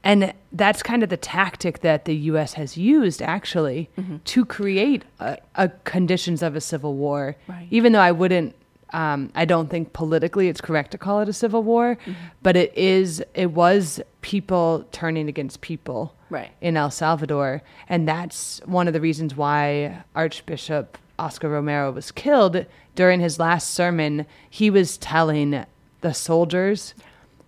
and 0.05 0.33
that's 0.53 0.83
kind 0.83 1.03
of 1.03 1.09
the 1.09 1.17
tactic 1.17 1.81
that 1.81 2.05
the 2.05 2.15
U.S. 2.33 2.55
has 2.55 2.77
used 2.77 3.21
actually 3.23 3.89
Mm-hmm. 3.99 4.17
to 4.25 4.45
create 4.45 5.03
a, 5.19 5.39
a 5.57 5.69
conditions 5.85 6.43
of 6.43 6.55
a 6.55 6.61
civil 6.61 6.95
war. 6.95 7.37
Right. 7.49 7.67
Even 7.71 7.93
though 7.93 8.01
I 8.01 8.13
wouldn't, 8.13 8.55
um, 8.93 9.33
I 9.35 9.45
don't 9.45 9.69
think 9.71 9.93
politically 9.93 10.49
it's 10.49 10.61
correct 10.61 10.91
to 10.93 10.99
call 10.99 11.21
it 11.21 11.29
a 11.29 11.33
civil 11.33 11.63
war, 11.63 11.97
Mm-hmm. 11.97 12.13
but 12.43 12.55
it 12.57 12.77
is. 12.77 13.23
It 13.35 13.51
was 13.53 14.01
people 14.21 14.85
turning 14.93 15.29
against 15.29 15.61
people 15.63 16.15
Right. 16.31 16.51
in 16.61 16.77
El 16.77 16.91
Salvador. 16.91 17.63
And 17.89 18.07
that's 18.07 18.61
one 18.67 18.87
of 18.87 18.93
the 18.95 19.01
reasons 19.01 19.35
why 19.37 20.03
Archbishop 20.15 20.99
Oscar 21.19 21.49
Romero 21.49 21.91
was 21.93 22.11
killed. 22.13 22.67
During 22.95 23.21
his 23.21 23.39
last 23.39 23.71
sermon, 23.71 24.27
he 24.51 24.69
was 24.71 24.97
telling 24.99 25.65
the 26.01 26.13
soldiers 26.15 26.95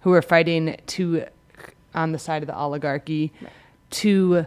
who 0.01 0.11
were 0.11 0.23
fighting 0.23 0.77
to 0.87 1.25
on 1.97 2.13
the 2.13 2.19
side 2.19 2.43
of 2.43 2.47
the 2.47 2.57
oligarchy 2.57 3.33
to 3.91 4.47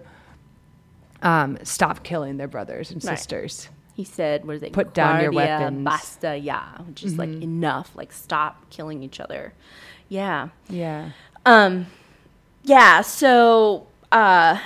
um, 1.22 1.58
stop 1.64 2.04
killing 2.04 2.38
their 2.38 2.48
brothers 2.48 2.92
and 2.92 3.04
Right. 3.04 3.18
sisters. 3.18 3.68
He 3.94 4.06
said, 4.06 4.46
"What 4.46 4.56
is 4.56 4.64
it? 4.64 4.72
Put 4.72 4.94
down 4.94 5.22
your 5.22 5.32
weapons. 5.34 5.76
Mm-hmm. 5.76 5.84
Basta, 5.84 6.38
yeah, 6.38 6.78
which 6.88 7.04
is 7.04 7.18
like 7.18 7.28
enough. 7.30 7.92
Like 7.96 8.14
stop 8.14 8.70
killing 8.70 9.04
each 9.04 9.20
other. 9.20 9.54
Yeah, 10.08 10.50
Yeah. 10.70 11.10
um, 11.46 11.88
yeah. 12.64 13.02
So, 13.02 13.88
uh, 14.14 14.60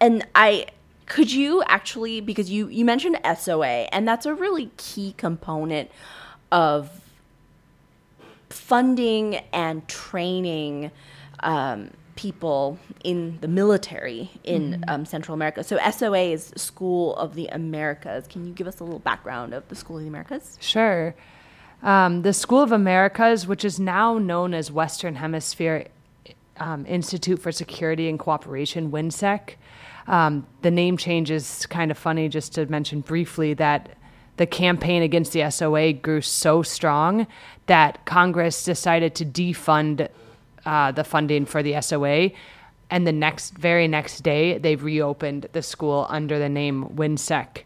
and 0.00 0.26
I 0.34 0.66
could 1.06 1.30
you 1.32 1.62
actually 1.68 2.20
because 2.20 2.50
you 2.50 2.66
you 2.66 2.84
mentioned 2.84 3.20
SOA, 3.38 3.86
and 3.92 4.08
that's 4.08 4.26
a 4.26 4.34
really 4.34 4.72
key 4.76 5.14
component 5.16 5.88
of 6.50 6.90
funding 8.50 9.36
and 9.52 9.86
training 9.88 10.90
um, 11.40 11.90
people 12.16 12.78
in 13.04 13.38
the 13.40 13.48
military 13.48 14.30
in 14.42 14.82
um, 14.88 15.04
Central 15.04 15.34
America. 15.34 15.62
So 15.62 15.78
SOA 15.90 16.32
is 16.32 16.52
School 16.56 17.14
of 17.16 17.34
the 17.34 17.46
Americas. 17.48 18.26
Can 18.26 18.46
you 18.46 18.52
give 18.52 18.66
us 18.66 18.80
a 18.80 18.84
little 18.84 18.98
background 18.98 19.54
of 19.54 19.68
the 19.68 19.74
School 19.74 19.96
of 19.98 20.02
the 20.02 20.08
Americas? 20.08 20.58
Sure. 20.60 21.14
Um, 21.82 22.22
the 22.22 22.32
School 22.32 22.62
of 22.62 22.72
Americas, 22.72 23.46
which 23.46 23.64
is 23.64 23.78
now 23.78 24.18
known 24.18 24.54
as 24.54 24.72
Western 24.72 25.16
Hemisphere 25.16 25.86
um, 26.58 26.86
Institute 26.86 27.40
for 27.40 27.52
Security 27.52 28.08
and 28.08 28.18
Cooperation, 28.18 28.90
WHINSEC. 28.90 29.54
Um, 30.06 30.46
the 30.62 30.70
name 30.70 30.96
change 30.96 31.30
is 31.30 31.66
kind 31.66 31.90
of 31.90 31.98
funny, 31.98 32.28
just 32.28 32.54
to 32.54 32.66
mention 32.66 33.00
briefly 33.00 33.54
that 33.54 33.96
the 34.36 34.46
campaign 34.46 35.02
against 35.02 35.32
the 35.32 35.50
SOA 35.50 35.92
grew 35.92 36.20
so 36.20 36.62
strong 36.62 37.26
that 37.66 38.04
Congress 38.06 38.64
decided 38.64 39.14
to 39.16 39.24
defund 39.24 40.08
uh, 40.66 40.92
the 40.92 41.04
funding 41.04 41.46
for 41.46 41.62
the 41.62 41.80
SOA. 41.80 42.30
And 42.90 43.06
the 43.06 43.12
next, 43.12 43.54
very 43.54 43.88
next 43.88 44.20
day, 44.20 44.58
they 44.58 44.76
reopened 44.76 45.48
the 45.52 45.62
school 45.62 46.06
under 46.08 46.38
the 46.38 46.48
name 46.48 46.84
WHINSEC. 46.94 47.62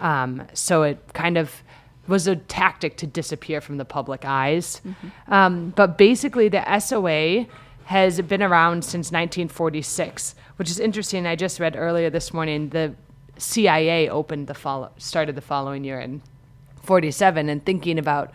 Um, 0.00 0.42
so 0.54 0.82
it 0.82 0.98
kind 1.12 1.36
of 1.36 1.62
was 2.06 2.26
a 2.26 2.36
tactic 2.36 2.96
to 2.96 3.06
disappear 3.06 3.60
from 3.60 3.76
the 3.76 3.84
public 3.84 4.24
eyes. 4.24 4.80
Um, 5.28 5.70
but 5.76 5.98
basically, 5.98 6.48
the 6.48 6.78
SOA 6.78 7.46
has 7.84 8.20
been 8.20 8.42
around 8.42 8.84
since 8.84 9.08
1946, 9.12 10.34
which 10.56 10.70
is 10.70 10.78
interesting. 10.78 11.26
I 11.26 11.36
just 11.36 11.60
read 11.60 11.74
earlier 11.76 12.10
this 12.10 12.32
morning 12.32 12.68
the 12.70 12.94
CIA 13.38 14.08
opened 14.08 14.46
the 14.46 14.54
follow, 14.54 14.90
started 14.98 15.34
the 15.34 15.40
following 15.40 15.84
year 15.84 16.00
in 16.00 16.22
47, 16.82 17.48
and 17.48 17.64
thinking 17.64 17.98
about 17.98 18.30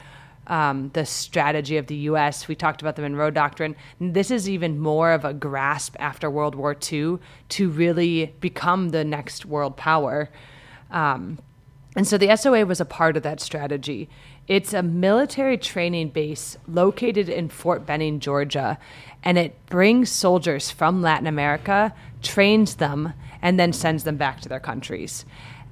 um, 0.47 0.89
the 0.93 1.05
strategy 1.05 1.77
of 1.77 1.87
the 1.87 1.95
U.S. 1.95 2.47
We 2.47 2.55
talked 2.55 2.81
about 2.81 2.95
the 2.95 3.01
Monroe 3.01 3.31
Doctrine. 3.31 3.75
This 3.99 4.31
is 4.31 4.49
even 4.49 4.79
more 4.79 5.11
of 5.11 5.23
a 5.25 5.33
grasp 5.33 5.95
after 5.99 6.29
World 6.29 6.55
War 6.55 6.75
II 6.75 7.17
to 7.49 7.69
really 7.69 8.33
become 8.39 8.89
the 8.89 9.03
next 9.03 9.45
world 9.45 9.77
power. 9.77 10.29
Um, 10.91 11.39
and 11.95 12.07
so 12.07 12.17
the 12.17 12.35
SOA 12.35 12.65
was 12.65 12.81
a 12.81 12.85
part 12.85 13.15
of 13.15 13.23
that 13.23 13.39
strategy. 13.39 14.09
It's 14.47 14.73
a 14.73 14.83
military 14.83 15.57
training 15.57 16.09
base 16.09 16.57
located 16.67 17.29
in 17.29 17.49
Fort 17.49 17.85
Benning, 17.85 18.19
Georgia, 18.19 18.77
and 19.23 19.37
it 19.37 19.55
brings 19.67 20.09
soldiers 20.09 20.69
from 20.69 21.01
Latin 21.01 21.27
America, 21.27 21.93
trains 22.21 22.75
them, 22.75 23.13
and 23.41 23.59
then 23.59 23.71
sends 23.71 24.03
them 24.03 24.17
back 24.17 24.41
to 24.41 24.49
their 24.49 24.59
countries. 24.59 25.23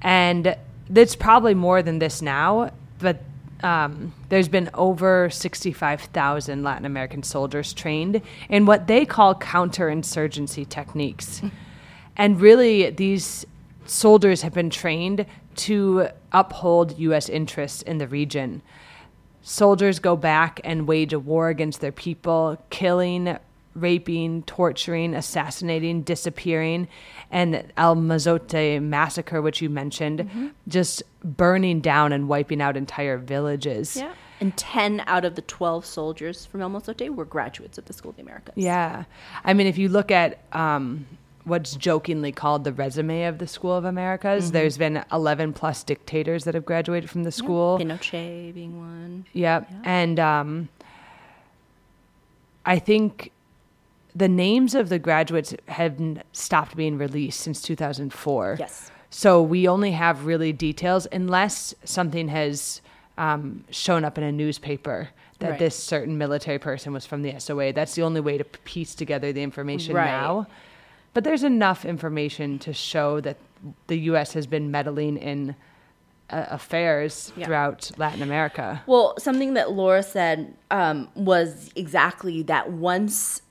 And 0.02 0.56
it's 0.94 1.16
probably 1.16 1.54
more 1.54 1.82
than 1.82 2.00
this 2.00 2.22
now, 2.22 2.72
but 3.00 3.22
um, 3.63 4.13
there's 4.30 4.47
been 4.47 4.69
over 4.74 5.30
65,000 5.30 6.63
Latin 6.63 6.86
American 6.86 7.24
soldiers 7.24 7.74
trained 7.74 8.21
in 8.50 8.65
what 8.65 8.88
they 8.88 9.06
call 9.06 9.36
counterinsurgency 9.36 10.67
techniques. 10.67 11.41
and 12.17 12.39
really, 12.41 12.89
these 12.89 13.45
soldiers 13.86 14.41
have 14.41 14.54
been 14.54 14.69
trained 14.69 15.26
to 15.56 16.08
uphold 16.32 16.97
U.S. 17.00 17.30
interests 17.30 17.82
in 17.82 17.97
the 17.97 18.08
region. 18.08 18.62
Soldiers 19.41 20.00
go 20.00 20.15
back 20.15 20.62
and 20.63 20.88
wage 20.88 21.13
a 21.13 21.19
war 21.19 21.50
against 21.50 21.82
their 21.82 21.91
people, 21.91 22.58
killing, 22.69 23.38
raping, 23.76 24.44
torturing, 24.44 25.14
assassinating, 25.14 26.02
disappearing, 26.02 26.88
and 27.30 27.54
the 27.54 27.66
El 27.78 27.96
Mozote 27.96 28.82
massacre, 28.82 29.42
which 29.42 29.62
you 29.62 29.70
mentioned, 29.70 30.54
just 30.68 31.04
burning 31.24 31.80
down 31.80 32.12
and 32.12 32.28
wiping 32.28 32.62
out 32.62 32.76
entire 32.76 33.18
villages. 33.18 33.96
Yeah. 33.96 34.14
And 34.40 34.58
10 34.58 35.04
out 35.06 35.24
of 35.24 35.36
the 35.36 35.44
12 35.44 35.86
soldiers 35.86 36.46
from 36.46 36.62
El 36.62 36.72
Mozote 36.72 37.10
were 37.10 37.26
graduates 37.26 37.78
of 37.78 37.86
the 37.86 37.94
School 37.94 38.10
of 38.10 38.16
the 38.16 38.24
Americas. 38.24 38.56
Yeah. 38.58 39.04
I 39.44 39.54
mean, 39.54 39.68
if 39.68 39.78
you 39.78 39.88
look 39.88 40.10
at 40.10 40.40
um, 40.52 41.06
what's 41.44 41.76
jokingly 41.76 42.32
called 42.32 42.64
the 42.64 42.74
resume 42.74 43.26
of 43.26 43.38
the 43.38 43.46
School 43.46 43.76
of 43.76 43.86
Americas, 43.86 44.52
there's 44.52 44.80
been 44.80 45.04
11 45.12 45.54
plus 45.54 45.84
dictators 45.84 46.44
that 46.46 46.56
have 46.56 46.66
graduated 46.66 47.10
from 47.10 47.24
the 47.24 47.32
school. 47.32 47.78
Pinochet 47.80 48.54
being 48.54 48.80
one. 48.80 49.26
Yep. 49.34 49.72
And 49.84 50.20
um, 50.20 50.70
I 52.66 52.80
think 52.80 53.32
the 54.15 54.28
names 54.28 54.76
of 54.76 54.89
the 54.89 55.00
graduates 55.00 55.54
have 55.67 55.97
stopped 56.34 56.76
being 56.76 56.97
released 56.97 57.39
since 57.39 57.62
2004. 57.62 58.58
Yes. 58.60 58.91
So 59.10 59.41
we 59.41 59.67
only 59.67 59.91
have 59.91 60.26
really 60.26 60.54
details 60.54 61.08
unless 61.12 61.74
something 61.84 62.28
has 62.30 62.82
um, 63.17 63.65
shown 63.69 64.06
up 64.06 64.17
in 64.17 64.24
a 64.24 64.32
newspaper 64.32 65.10
that 65.39 65.52
Right. 65.52 65.60
this 65.60 65.76
certain 65.76 66.17
military 66.17 66.60
person 66.60 66.93
was 66.93 67.06
from 67.06 67.21
the 67.24 67.38
SOA. 67.39 67.74
That's 67.74 67.95
the 67.95 68.04
only 68.04 68.21
way 68.21 68.38
to 68.38 68.43
piece 68.43 68.95
together 68.95 69.34
the 69.34 69.43
information 69.43 69.95
Right. 69.95 70.06
now. 70.06 70.47
But 71.13 71.24
there's 71.26 71.43
enough 71.43 71.84
information 71.84 72.58
to 72.60 72.74
show 72.74 73.19
that 73.21 73.38
the 73.88 73.97
U.S. 74.12 74.34
has 74.34 74.47
been 74.47 74.71
meddling 74.71 75.17
in 75.17 75.56
uh, 76.30 76.45
affairs 76.50 77.34
Yeah. 77.36 77.45
throughout 77.45 77.91
Latin 77.97 78.21
America. 78.21 78.82
Well, 78.88 79.15
something 79.19 79.56
that 79.56 79.71
Laura 79.74 80.04
said 80.04 80.56
um, 80.71 81.10
was 81.15 81.69
exactly 81.76 82.43
that 82.43 82.71
once 82.71 83.41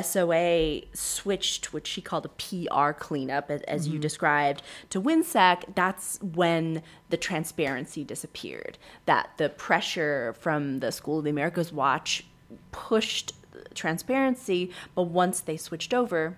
SOA 0.00 0.82
switched, 0.94 1.72
which 1.72 1.86
she 1.86 2.00
called 2.00 2.26
a 2.26 2.28
PR 2.28 2.92
cleanup, 2.92 3.50
as, 3.50 3.62
as 3.62 3.88
you 3.88 3.98
described, 3.98 4.62
to 4.90 5.00
WHINSEC, 5.00 5.74
that's 5.74 6.18
when 6.22 6.82
the 7.10 7.16
transparency 7.16 8.04
disappeared. 8.04 8.78
That 9.06 9.30
the 9.36 9.48
pressure 9.48 10.34
from 10.38 10.80
the 10.80 10.92
School 10.92 11.18
of 11.18 11.24
the 11.24 11.30
Americas 11.30 11.72
Watch 11.72 12.24
pushed 12.70 13.34
transparency, 13.74 14.70
but 14.94 15.04
once 15.04 15.40
they 15.40 15.56
switched 15.56 15.92
over, 15.92 16.36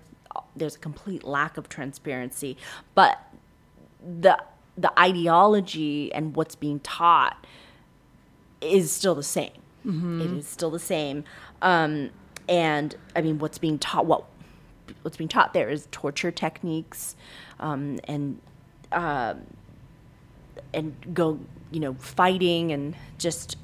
there's 0.56 0.76
a 0.76 0.78
complete 0.78 1.24
lack 1.24 1.56
of 1.56 1.68
transparency. 1.68 2.56
But 2.94 3.20
the 4.00 4.42
the 4.76 4.98
ideology 4.98 6.12
and 6.12 6.34
what's 6.34 6.56
being 6.56 6.80
taught 6.80 7.46
is 8.60 8.90
still 8.90 9.14
the 9.14 9.22
same. 9.22 9.52
It 10.20 10.38
is 10.38 10.48
still 10.48 10.70
the 10.70 10.80
same. 10.80 11.24
Um, 11.62 12.10
and 12.48 12.94
I 13.16 13.22
mean, 13.22 13.38
what's 13.38 13.58
being 13.58 13.78
taught, 13.78 14.06
what 14.06 14.24
what's 15.02 15.16
being 15.16 15.28
taught 15.28 15.54
there 15.54 15.70
is 15.70 15.88
torture 15.90 16.30
techniques, 16.30 17.16
um, 17.60 17.98
and 18.04 18.40
um 18.92 19.42
and 20.72 20.94
go, 21.14 21.38
you 21.70 21.80
know, 21.80 21.94
fighting 21.94 22.72
and 22.72 22.94
just 23.18 23.56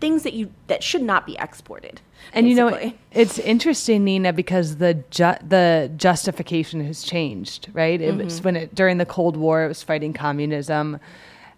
things 0.00 0.22
that 0.24 0.32
you 0.32 0.50
that 0.66 0.82
should 0.82 1.02
not 1.02 1.26
be 1.26 1.36
exported. 1.38 2.00
And 2.32 2.48
you 2.48 2.54
know, 2.54 2.92
it's 3.12 3.38
interesting, 3.38 4.04
Nina, 4.04 4.32
because 4.32 4.76
the 4.76 4.94
ju- 5.10 5.34
the 5.46 5.90
justification 5.96 6.84
has 6.84 7.02
changed, 7.02 7.68
right? 7.72 8.00
It 8.00 8.16
was 8.16 8.36
Mm-hmm. 8.36 8.44
when 8.44 8.56
it 8.56 8.74
during 8.74 8.98
the 8.98 9.06
Cold 9.06 9.36
War, 9.36 9.64
it 9.64 9.68
was 9.68 9.82
fighting 9.82 10.12
communism, 10.12 10.98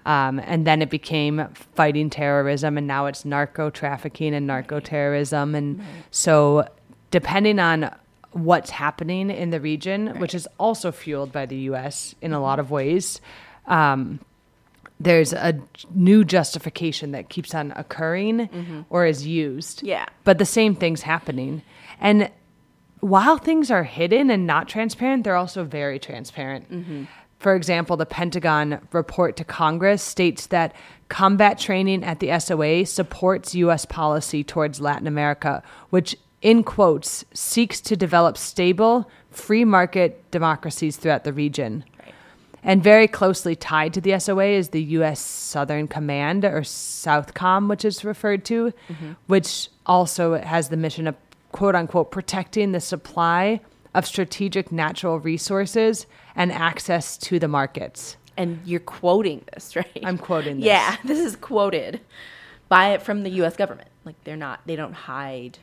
um, 0.06 0.38
and 0.38 0.66
then 0.66 0.80
it 0.80 0.88
became 0.88 1.46
fighting 1.74 2.08
terrorism, 2.08 2.78
and 2.78 2.86
now 2.86 3.04
it's 3.06 3.24
narco 3.24 3.68
trafficking 3.68 4.32
and 4.34 4.46
narco 4.46 4.80
terrorism, 4.80 5.54
and 5.54 5.82
so 6.10 6.66
depending 7.10 7.58
on 7.58 7.94
what's 8.32 8.70
happening 8.70 9.30
in 9.30 9.50
the 9.50 9.60
region, 9.60 10.18
which 10.20 10.34
is 10.34 10.46
also 10.58 10.92
fueled 10.92 11.32
by 11.32 11.44
the 11.46 11.56
U.S. 11.70 12.14
in 12.20 12.32
a 12.32 12.36
Mm-hmm. 12.36 12.42
lot 12.42 12.58
of 12.58 12.70
ways. 12.70 13.20
Um, 13.66 14.20
there's 15.00 15.32
a 15.34 15.58
new 15.94 16.24
justification 16.24 17.12
that 17.12 17.28
keeps 17.28 17.54
on 17.54 17.72
occurring 17.76 18.84
or 18.88 19.04
is 19.06 19.26
used. 19.26 19.78
Mm-hmm. 19.78 19.86
Yeah. 19.86 20.06
But 20.24 20.38
the 20.38 20.46
same 20.46 20.74
thing's 20.74 21.02
happening. 21.02 21.60
And 22.00 22.30
while 23.00 23.36
things 23.38 23.70
are 23.70 23.84
hidden 23.84 24.30
and 24.30 24.46
not 24.46 24.68
transparent, 24.68 25.24
they're 25.24 25.36
also 25.36 25.64
very 25.64 25.98
transparent. 25.98 26.70
Mm-hmm. 26.70 27.04
For 27.38 27.54
example, 27.54 27.96
the 27.96 28.06
Pentagon 28.06 28.80
report 28.92 29.36
to 29.36 29.44
Congress 29.44 30.02
states 30.02 30.46
that 30.46 30.74
combat 31.08 31.58
training 31.58 32.02
at 32.02 32.20
the 32.20 32.38
SOA 32.38 32.86
supports 32.86 33.54
U.S. 33.54 33.84
policy 33.84 34.42
towards 34.42 34.80
Latin 34.80 35.06
America, 35.06 35.62
which, 35.90 36.16
in 36.40 36.64
quotes, 36.64 37.24
seeks 37.34 37.80
to 37.82 37.96
develop 37.96 38.38
stable, 38.38 39.10
free 39.30 39.64
market 39.64 40.28
democracies 40.30 40.96
throughout 40.96 41.24
the 41.24 41.32
region. 41.32 41.84
And 42.62 42.82
very 42.82 43.06
closely 43.06 43.54
tied 43.54 43.94
to 43.94 44.00
the 44.00 44.18
SOA 44.18 44.46
is 44.46 44.70
the 44.70 44.82
U.S. 44.82 45.20
Southern 45.20 45.86
Command, 45.86 46.44
or 46.44 46.62
Southcom, 46.62 47.68
which 47.68 47.84
is 47.84 48.04
referred 48.04 48.44
to, 48.46 48.72
mm-hmm. 48.88 49.12
which 49.26 49.68
also 49.84 50.40
has 50.40 50.70
the 50.70 50.76
mission 50.76 51.06
of 51.06 51.14
quote 51.52 51.74
unquote 51.74 52.10
protecting 52.10 52.72
the 52.72 52.80
supply 52.80 53.60
of 53.94 54.04
strategic 54.04 54.72
natural 54.72 55.20
resources 55.20 56.06
and 56.36 56.52
access 56.52 57.16
to 57.18 57.38
the 57.38 57.48
markets. 57.48 58.16
and 58.36 58.60
you're 58.64 58.80
quoting 58.80 59.42
this, 59.52 59.74
right? 59.80 60.02
I'm 60.04 60.18
quoting 60.18 60.56
this. 60.58 60.66
Yeah, 60.66 60.96
this 61.04 61.18
is 61.18 61.34
quoted 61.36 62.00
by 62.68 62.90
it 62.90 63.02
from 63.02 63.22
the 63.22 63.30
U.S. 63.30 63.56
government. 63.56 63.88
Like 64.04 64.22
they're 64.24 64.36
not, 64.36 64.60
they 64.66 64.76
don't 64.76 64.92
hide 64.92 65.58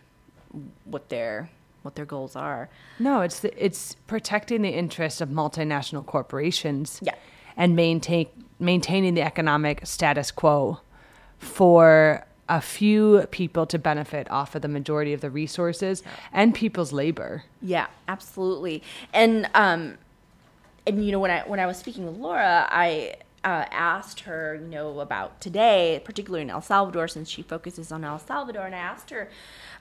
what 0.86 1.10
their 1.10 1.50
what 1.84 1.96
their 1.96 2.06
goals 2.06 2.36
are. 2.36 2.70
No, 2.98 3.22
it's 3.22 3.42
the, 3.42 3.66
it's 3.66 3.96
protecting 4.08 4.62
the 4.62 4.70
interests 4.70 5.20
of 5.22 5.30
multinational 5.30 6.06
corporations. 6.06 7.00
Yeah. 7.02 7.16
And 7.58 7.76
maintain 7.76 8.28
maintaining 8.60 9.14
the 9.14 9.22
economic 9.22 9.86
status 9.86 10.32
quo 10.32 10.80
for 11.38 12.26
a 12.50 12.62
few 12.62 13.26
people 13.32 13.66
to 13.66 13.78
benefit 13.80 14.30
off 14.32 14.56
of 14.56 14.62
the 14.62 14.68
majority 14.68 15.14
of 15.14 15.22
the 15.22 15.30
resources 15.30 16.04
and 16.32 16.54
people's 16.56 16.92
labor. 16.94 17.44
Yeah, 17.62 17.88
absolutely. 18.08 18.82
And 19.14 19.50
um, 19.54 19.98
and 20.86 21.06
you 21.06 21.12
know 21.12 21.20
when 21.20 21.32
I 21.32 21.42
when 21.42 21.60
I 21.60 21.66
was 21.66 21.78
speaking 21.78 22.06
with 22.06 22.18
Laura, 22.18 22.68
I 22.70 23.16
uh, 23.44 23.66
asked 23.72 24.22
her, 24.22 24.56
you 24.56 24.68
know, 24.68 25.00
about 25.00 25.42
today, 25.42 26.02
particularly 26.06 26.44
in 26.44 26.50
El 26.50 26.62
Salvador, 26.62 27.08
since 27.08 27.30
she 27.30 27.42
focuses 27.42 27.92
on 27.92 28.04
El 28.04 28.20
Salvador, 28.20 28.66
and 28.66 28.74
I 28.74 28.80
asked 28.80 29.10
her 29.10 29.30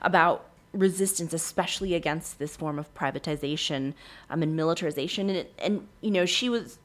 about 0.01 0.49
resistance, 0.73 1.33
especially 1.33 1.93
against 1.93 2.39
this 2.39 2.55
form 2.55 2.79
of 2.79 2.93
privatization 2.93 3.93
um, 4.29 4.43
and 4.43 4.55
militarization, 4.55 5.29
and 5.29 5.47
and 5.59 5.87
you 6.01 6.11
know 6.11 6.25
she 6.25 6.49
was 6.49 6.79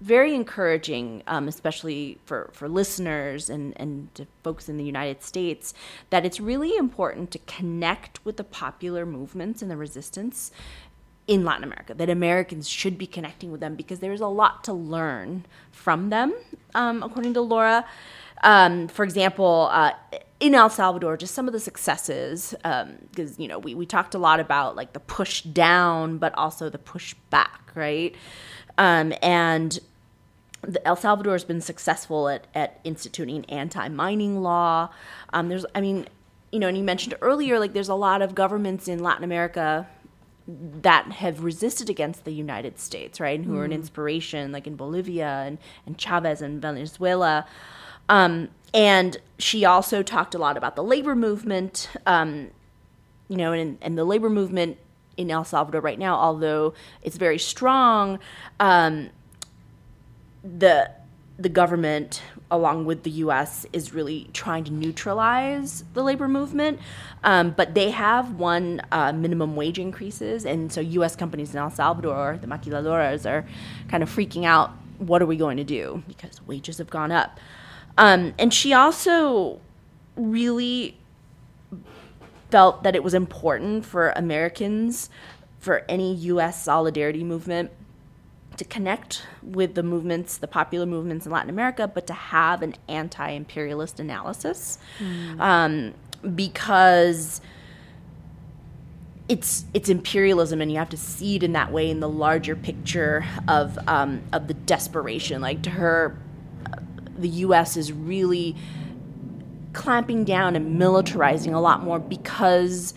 very 0.00 0.34
encouraging, 0.34 1.22
um, 1.26 1.48
especially 1.48 2.18
for, 2.26 2.50
for 2.52 2.68
listeners 2.68 3.48
and, 3.48 3.72
and 3.80 4.14
to 4.14 4.26
folks 4.42 4.68
in 4.68 4.76
the 4.76 4.84
United 4.84 5.22
States, 5.22 5.72
that 6.10 6.26
it's 6.26 6.38
really 6.38 6.76
important 6.76 7.30
to 7.30 7.38
connect 7.46 8.22
with 8.22 8.36
the 8.36 8.44
popular 8.44 9.06
movements 9.06 9.62
and 9.62 9.70
the 9.70 9.76
resistance 9.76 10.52
in 11.26 11.44
Latin 11.44 11.64
America, 11.64 11.92
that 11.94 12.08
Americans 12.08 12.68
should 12.68 12.96
be 12.96 13.06
connecting 13.06 13.50
with 13.50 13.60
them 13.60 13.74
because 13.74 13.98
there's 13.98 14.20
a 14.20 14.28
lot 14.28 14.62
to 14.64 14.72
learn 14.72 15.44
from 15.72 16.10
them, 16.10 16.32
um, 16.74 17.02
according 17.02 17.34
to 17.34 17.40
Laura. 17.40 17.84
Um, 18.42 18.86
for 18.86 19.02
example, 19.02 19.68
uh, 19.72 19.92
in 20.38 20.54
El 20.54 20.70
Salvador, 20.70 21.16
just 21.16 21.34
some 21.34 21.48
of 21.48 21.52
the 21.52 21.60
successes, 21.60 22.54
because, 22.62 23.38
you 23.38 23.48
know, 23.48 23.58
we, 23.58 23.74
we 23.74 23.86
talked 23.86 24.14
a 24.14 24.18
lot 24.18 24.38
about 24.38 24.76
like 24.76 24.92
the 24.92 25.00
push 25.00 25.42
down, 25.42 26.18
but 26.18 26.32
also 26.34 26.68
the 26.68 26.78
push 26.78 27.14
back, 27.30 27.72
right? 27.74 28.14
Um, 28.78 29.12
and 29.22 29.80
El 30.84 30.96
Salvador 30.96 31.32
has 31.32 31.44
been 31.44 31.60
successful 31.60 32.28
at, 32.28 32.46
at 32.54 32.80
instituting 32.84 33.44
anti-mining 33.46 34.42
law. 34.42 34.90
Um, 35.32 35.48
there's, 35.48 35.64
I 35.74 35.80
mean, 35.80 36.06
you 36.52 36.60
know, 36.60 36.68
and 36.68 36.76
you 36.76 36.84
mentioned 36.84 37.16
earlier, 37.20 37.58
like 37.58 37.72
there's 37.72 37.88
a 37.88 37.94
lot 37.94 38.22
of 38.22 38.34
governments 38.34 38.86
in 38.86 39.02
Latin 39.02 39.24
America 39.24 39.88
that 40.48 41.10
have 41.12 41.42
resisted 41.42 41.90
against 41.90 42.24
the 42.24 42.32
United 42.32 42.78
States, 42.78 43.18
right? 43.18 43.38
And 43.38 43.44
who 43.44 43.56
are 43.58 43.64
an 43.64 43.72
inspiration, 43.72 44.52
like 44.52 44.66
in 44.66 44.76
Bolivia 44.76 45.42
and, 45.46 45.58
and 45.86 45.98
Chavez 45.98 46.40
and 46.40 46.62
Venezuela. 46.62 47.46
Um, 48.08 48.48
and 48.72 49.16
she 49.38 49.64
also 49.64 50.02
talked 50.02 50.34
a 50.34 50.38
lot 50.38 50.56
about 50.56 50.76
the 50.76 50.84
labor 50.84 51.16
movement, 51.16 51.88
um, 52.06 52.48
you 53.28 53.36
know, 53.36 53.52
and, 53.52 53.78
and 53.82 53.98
the 53.98 54.04
labor 54.04 54.30
movement 54.30 54.78
in 55.16 55.30
El 55.30 55.44
Salvador 55.44 55.80
right 55.80 55.98
now, 55.98 56.14
although 56.14 56.74
it's 57.02 57.16
very 57.16 57.38
strong, 57.38 58.18
um, 58.60 59.10
the 60.44 60.90
the 61.38 61.48
government, 61.48 62.22
along 62.50 62.86
with 62.86 63.02
the 63.02 63.10
U.S., 63.10 63.66
is 63.72 63.92
really 63.92 64.30
trying 64.32 64.64
to 64.64 64.72
neutralize 64.72 65.84
the 65.92 66.02
labor 66.02 66.28
movement. 66.28 66.78
Um, 67.24 67.50
but 67.50 67.74
they 67.74 67.90
have 67.90 68.32
won 68.32 68.80
uh, 68.90 69.12
minimum 69.12 69.54
wage 69.54 69.78
increases, 69.78 70.46
and 70.46 70.72
so 70.72 70.80
U.S. 70.80 71.14
companies 71.14 71.52
in 71.52 71.58
El 71.58 71.70
Salvador, 71.70 72.38
the 72.40 72.46
maquiladoras, 72.46 73.28
are 73.28 73.46
kind 73.88 74.02
of 74.02 74.10
freaking 74.10 74.44
out. 74.44 74.70
What 74.98 75.20
are 75.20 75.26
we 75.26 75.36
going 75.36 75.58
to 75.58 75.64
do? 75.64 76.02
Because 76.08 76.40
wages 76.46 76.78
have 76.78 76.88
gone 76.88 77.12
up. 77.12 77.38
Um, 77.98 78.34
and 78.38 78.52
she 78.52 78.72
also 78.72 79.60
really 80.16 80.96
felt 82.50 82.82
that 82.82 82.94
it 82.94 83.02
was 83.02 83.12
important 83.12 83.84
for 83.84 84.10
Americans, 84.10 85.10
for 85.58 85.84
any 85.88 86.14
U.S. 86.14 86.62
solidarity 86.62 87.24
movement, 87.24 87.70
to 88.56 88.64
connect 88.64 89.22
with 89.42 89.74
the 89.74 89.82
movements, 89.82 90.38
the 90.38 90.48
popular 90.48 90.86
movements 90.86 91.26
in 91.26 91.32
Latin 91.32 91.50
America, 91.50 91.86
but 91.86 92.06
to 92.06 92.12
have 92.12 92.62
an 92.62 92.74
anti 92.88 93.28
imperialist 93.30 94.00
analysis. 94.00 94.78
Um, 95.40 95.94
because 96.34 97.40
it's 99.28 99.64
it's 99.74 99.88
imperialism 99.88 100.60
and 100.60 100.70
you 100.70 100.78
have 100.78 100.88
to 100.88 100.96
see 100.96 101.36
it 101.36 101.42
in 101.42 101.52
that 101.52 101.72
way 101.72 101.90
in 101.90 102.00
the 102.00 102.08
larger 102.08 102.54
picture 102.54 103.24
of 103.48 103.78
um, 103.88 104.22
of 104.32 104.46
the 104.46 104.54
desperation 104.54 105.40
like 105.40 105.62
to 105.62 105.70
her 105.70 106.16
uh, 106.66 106.76
the 107.18 107.28
US 107.28 107.76
is 107.76 107.92
really 107.92 108.54
clamping 109.72 110.24
down 110.24 110.56
and 110.56 110.80
militarizing 110.80 111.52
a 111.52 111.58
lot 111.58 111.82
more 111.82 111.98
because 111.98 112.94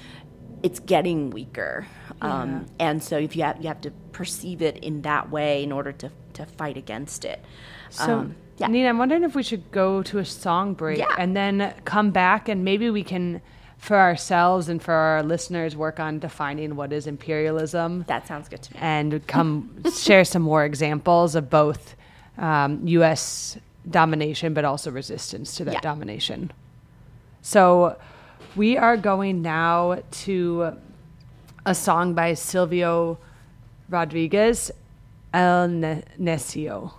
it's 0.64 0.80
getting 0.80 1.30
weaker. 1.32 1.88
Um, 2.22 2.66
and 2.80 3.02
so 3.02 3.18
if 3.18 3.36
you 3.36 3.44
have, 3.44 3.62
you 3.62 3.68
have 3.68 3.82
to 3.82 3.92
perceive 4.12 4.62
it 4.62 4.78
in 4.78 5.02
that 5.04 5.30
way 5.32 5.64
in 5.64 5.72
order 5.72 5.92
to, 5.94 6.12
to 6.34 6.46
fight 6.46 6.76
against 6.78 7.24
it. 7.26 7.44
So, 7.90 8.20
Um, 8.20 8.36
yeah. 8.58 8.68
Nina, 8.68 8.90
I'm 8.90 8.98
wondering 8.98 9.24
if 9.24 9.36
we 9.36 9.44
should 9.44 9.72
go 9.72 10.04
to 10.04 10.18
a 10.20 10.26
song 10.26 10.74
break 10.74 10.98
Yeah. 11.00 11.16
and 11.18 11.36
then 11.36 11.74
come 11.86 12.12
back 12.12 12.50
and 12.50 12.66
maybe 12.66 12.90
we 12.90 13.04
can, 13.04 13.42
for 13.78 13.96
ourselves 13.98 14.68
and 14.68 14.84
for 14.84 14.94
our 14.94 15.24
listeners, 15.24 15.78
work 15.78 16.00
on 16.00 16.20
defining 16.20 16.76
what 16.76 16.92
is 16.92 17.08
imperialism 17.08 18.04
That 18.08 18.28
sounds 18.28 18.50
good 18.50 18.62
to 18.64 18.74
me. 18.74 18.80
and 18.82 19.26
come 19.36 19.82
share 19.98 20.26
some 20.26 20.42
more 20.42 20.66
examples 20.66 21.36
of 21.36 21.50
both 21.50 21.96
um, 22.38 22.86
U.S. 22.88 23.58
domination 23.90 24.54
but 24.54 24.66
also 24.66 24.92
resistance 24.92 25.56
to 25.56 25.64
that 25.66 25.76
Yeah. 25.76 25.80
domination. 25.80 26.52
So 27.42 27.98
we 28.56 28.78
are 28.78 28.98
going 28.98 29.42
now 29.42 30.02
to 30.12 30.74
a 31.66 31.76
song 31.76 32.14
by 32.14 32.34
Silvio 32.34 33.18
Rodriguez, 33.90 34.72
El 35.34 35.68
Ne- 35.68 36.04
Necio. 36.20 36.94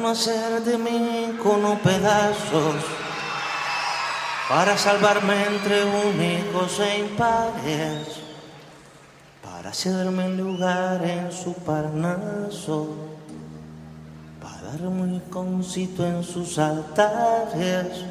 No 0.00 0.08
hacer 0.08 0.62
de 0.62 0.78
mí 0.78 1.36
cono 1.42 1.78
pedazos, 1.82 2.76
para 4.48 4.76
salvarme 4.78 5.34
entre 5.46 5.84
únicos 5.84 6.80
e 6.80 6.98
impares, 7.00 8.20
para 9.42 9.70
hacerme 9.70 10.28
lugar 10.30 11.04
en 11.04 11.30
su 11.30 11.52
parnaso, 11.52 12.88
para 14.40 14.72
darme 14.72 15.02
un 15.02 15.20
concito 15.30 16.06
en 16.06 16.24
sus 16.24 16.58
altares. 16.58 18.04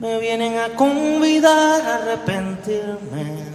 Me 0.00 0.18
vienen 0.18 0.58
a 0.58 0.70
convidar 0.76 1.80
a 1.80 1.94
arrepentirme, 1.96 3.46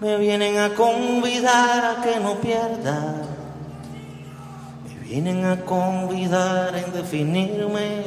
me 0.00 0.16
vienen 0.18 0.58
a 0.58 0.74
convidar 0.74 1.96
a 1.96 2.02
que 2.02 2.18
no 2.20 2.34
pierda. 2.34 3.31
Vienen 5.12 5.44
a 5.44 5.60
convidar 5.60 6.74
en 6.74 6.90
definirme. 6.90 8.02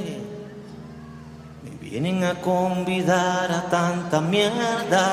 Me 1.61 1.69
vienen 1.79 2.23
a 2.23 2.33
convidar 2.41 3.51
a 3.51 3.69
tanta 3.69 4.19
mierda. 4.19 5.11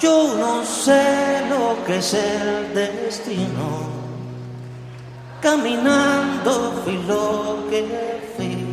Yo 0.00 0.36
no 0.36 0.64
sé 0.64 1.42
lo 1.50 1.84
que 1.84 1.98
es 1.98 2.14
el 2.14 2.72
destino. 2.72 3.90
Caminando 5.42 6.80
fui 6.84 6.98
lo 6.98 7.68
que 7.68 8.30
fui. 8.36 8.64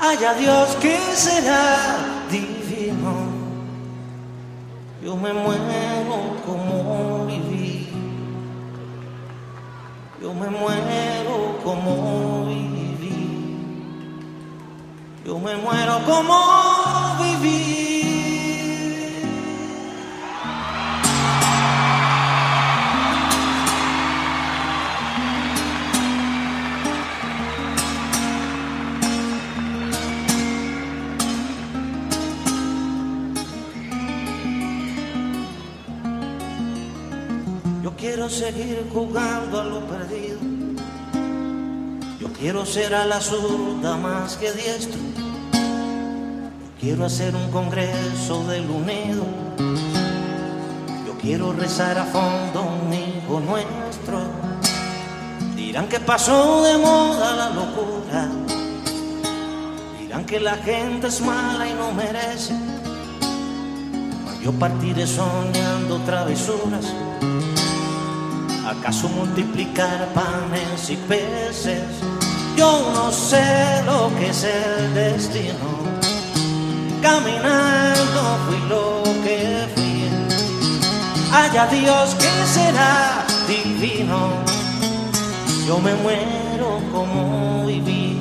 Haya 0.00 0.32
Dios 0.32 0.78
que 0.80 0.96
será 1.12 1.76
divino. 2.30 3.12
Yo 5.02 5.14
me 5.14 5.30
muero 5.34 6.33
Yo 10.24 10.32
me 10.32 10.48
muero 10.48 11.58
como 11.62 12.46
viví. 12.46 13.58
Yo 15.22 15.38
me 15.38 15.54
muero 15.54 16.00
como 16.06 16.34
viví. 17.20 17.73
Quiero 38.24 38.52
seguir 38.52 38.90
jugando 38.90 39.60
a 39.60 39.64
lo 39.64 39.80
perdido. 39.86 40.38
Yo 42.18 42.32
quiero 42.32 42.64
ser 42.64 42.94
a 42.94 43.04
la 43.04 43.20
zurda 43.20 43.98
más 43.98 44.36
que 44.36 44.50
diestro. 44.50 44.98
Yo 45.52 46.80
quiero 46.80 47.04
hacer 47.04 47.36
un 47.36 47.50
congreso 47.50 48.46
del 48.46 48.70
unido. 48.70 49.24
Yo 51.06 51.18
quiero 51.20 51.52
rezar 51.52 51.98
a 51.98 52.04
fondo 52.04 52.62
un 52.62 52.94
hijo 52.94 53.40
nuestro. 53.40 54.20
Dirán 55.54 55.86
que 55.88 56.00
pasó 56.00 56.62
de 56.62 56.78
moda 56.78 57.36
la 57.36 57.50
locura. 57.50 58.30
Dirán 60.00 60.24
que 60.24 60.40
la 60.40 60.56
gente 60.56 61.08
es 61.08 61.20
mala 61.20 61.68
y 61.68 61.74
no 61.74 61.92
merece. 61.92 62.54
Yo 64.42 64.52
partiré 64.52 65.06
soñando 65.06 65.98
travesuras. 66.06 66.86
¿Acaso 68.80 69.08
multiplicar 69.08 70.08
panes 70.14 70.90
y 70.90 70.96
peces? 70.96 71.82
Yo 72.56 72.90
no 72.94 73.10
sé 73.10 73.82
lo 73.84 74.10
que 74.16 74.28
es 74.28 74.44
el 74.44 74.94
destino. 74.94 75.68
Caminando 77.02 78.38
fui 78.46 78.60
lo 78.68 79.02
que 79.24 79.66
fui. 79.74 80.08
Haya 81.32 81.66
Dios 81.66 82.14
que 82.14 82.46
será 82.46 83.24
divino. 83.48 84.28
Yo 85.66 85.78
me 85.78 85.94
muero 85.94 86.80
como 86.92 87.66
viví. 87.66 88.20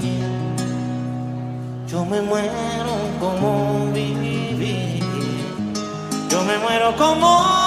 Yo 1.88 2.06
me 2.06 2.22
muero 2.22 2.94
como 3.20 3.92
viví. 3.94 5.00
Yo 6.30 6.44
me 6.44 6.58
muero 6.58 6.96
como 6.98 7.63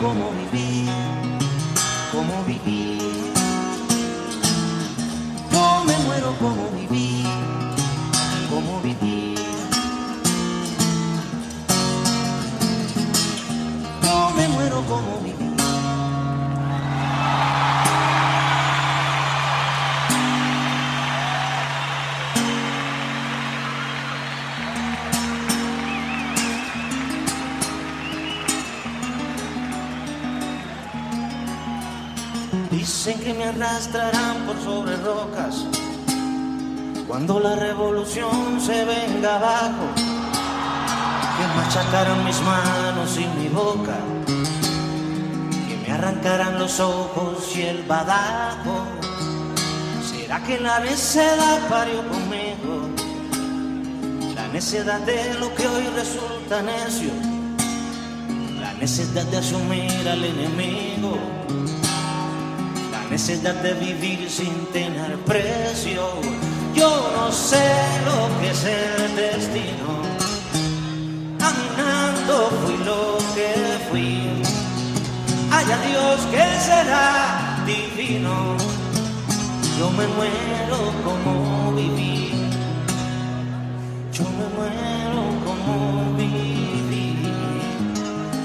como 0.00 0.39
que 33.30 33.38
me 33.38 33.44
arrastrarán 33.44 34.44
por 34.44 34.60
sobre 34.60 34.96
rocas 34.96 35.64
cuando 37.06 37.38
la 37.38 37.54
revolución 37.54 38.60
se 38.60 38.84
venga 38.84 39.36
abajo. 39.36 39.86
Que 41.36 41.46
machacarán 41.56 42.24
mis 42.24 42.40
manos 42.40 43.16
y 43.18 43.26
mi 43.38 43.48
boca, 43.48 43.98
que 44.26 45.76
me 45.76 45.92
arrancarán 45.92 46.58
los 46.58 46.80
ojos 46.80 47.56
y 47.56 47.62
el 47.62 47.84
badajo. 47.84 48.86
¿Será 50.10 50.42
que 50.42 50.58
la 50.58 50.80
necedad 50.80 51.68
parió 51.68 52.02
conmigo? 52.08 52.88
La 54.34 54.48
necedad 54.48 55.00
de 55.00 55.34
lo 55.34 55.54
que 55.54 55.68
hoy 55.68 55.86
resulta 55.94 56.62
necio, 56.62 57.12
la 58.60 58.72
necedad 58.72 59.24
de 59.26 59.36
asumir 59.36 60.08
al 60.08 60.24
enemigo 60.24 61.39
necesidad 63.10 63.54
de 63.54 63.74
vivir 63.74 64.30
sin 64.30 64.66
tener 64.72 65.16
precio. 65.26 66.02
Yo 66.74 67.10
no 67.16 67.32
sé 67.32 67.74
lo 68.04 68.40
que 68.40 68.50
es 68.50 68.64
el 68.64 69.16
destino. 69.16 69.90
Caminando 71.38 72.50
fui 72.62 72.76
lo 72.84 73.18
que 73.34 73.50
fui. 73.90 74.42
Haya 75.50 75.76
Dios 75.88 76.20
que 76.30 76.44
será 76.60 77.58
divino. 77.66 78.56
Yo 79.76 79.90
me 79.90 80.06
muero 80.06 80.78
como 81.04 81.72
viví. 81.72 82.32
Yo 84.12 84.24
me 84.38 84.46
muero 84.56 85.22
como 85.44 86.16
viví. 86.16 87.24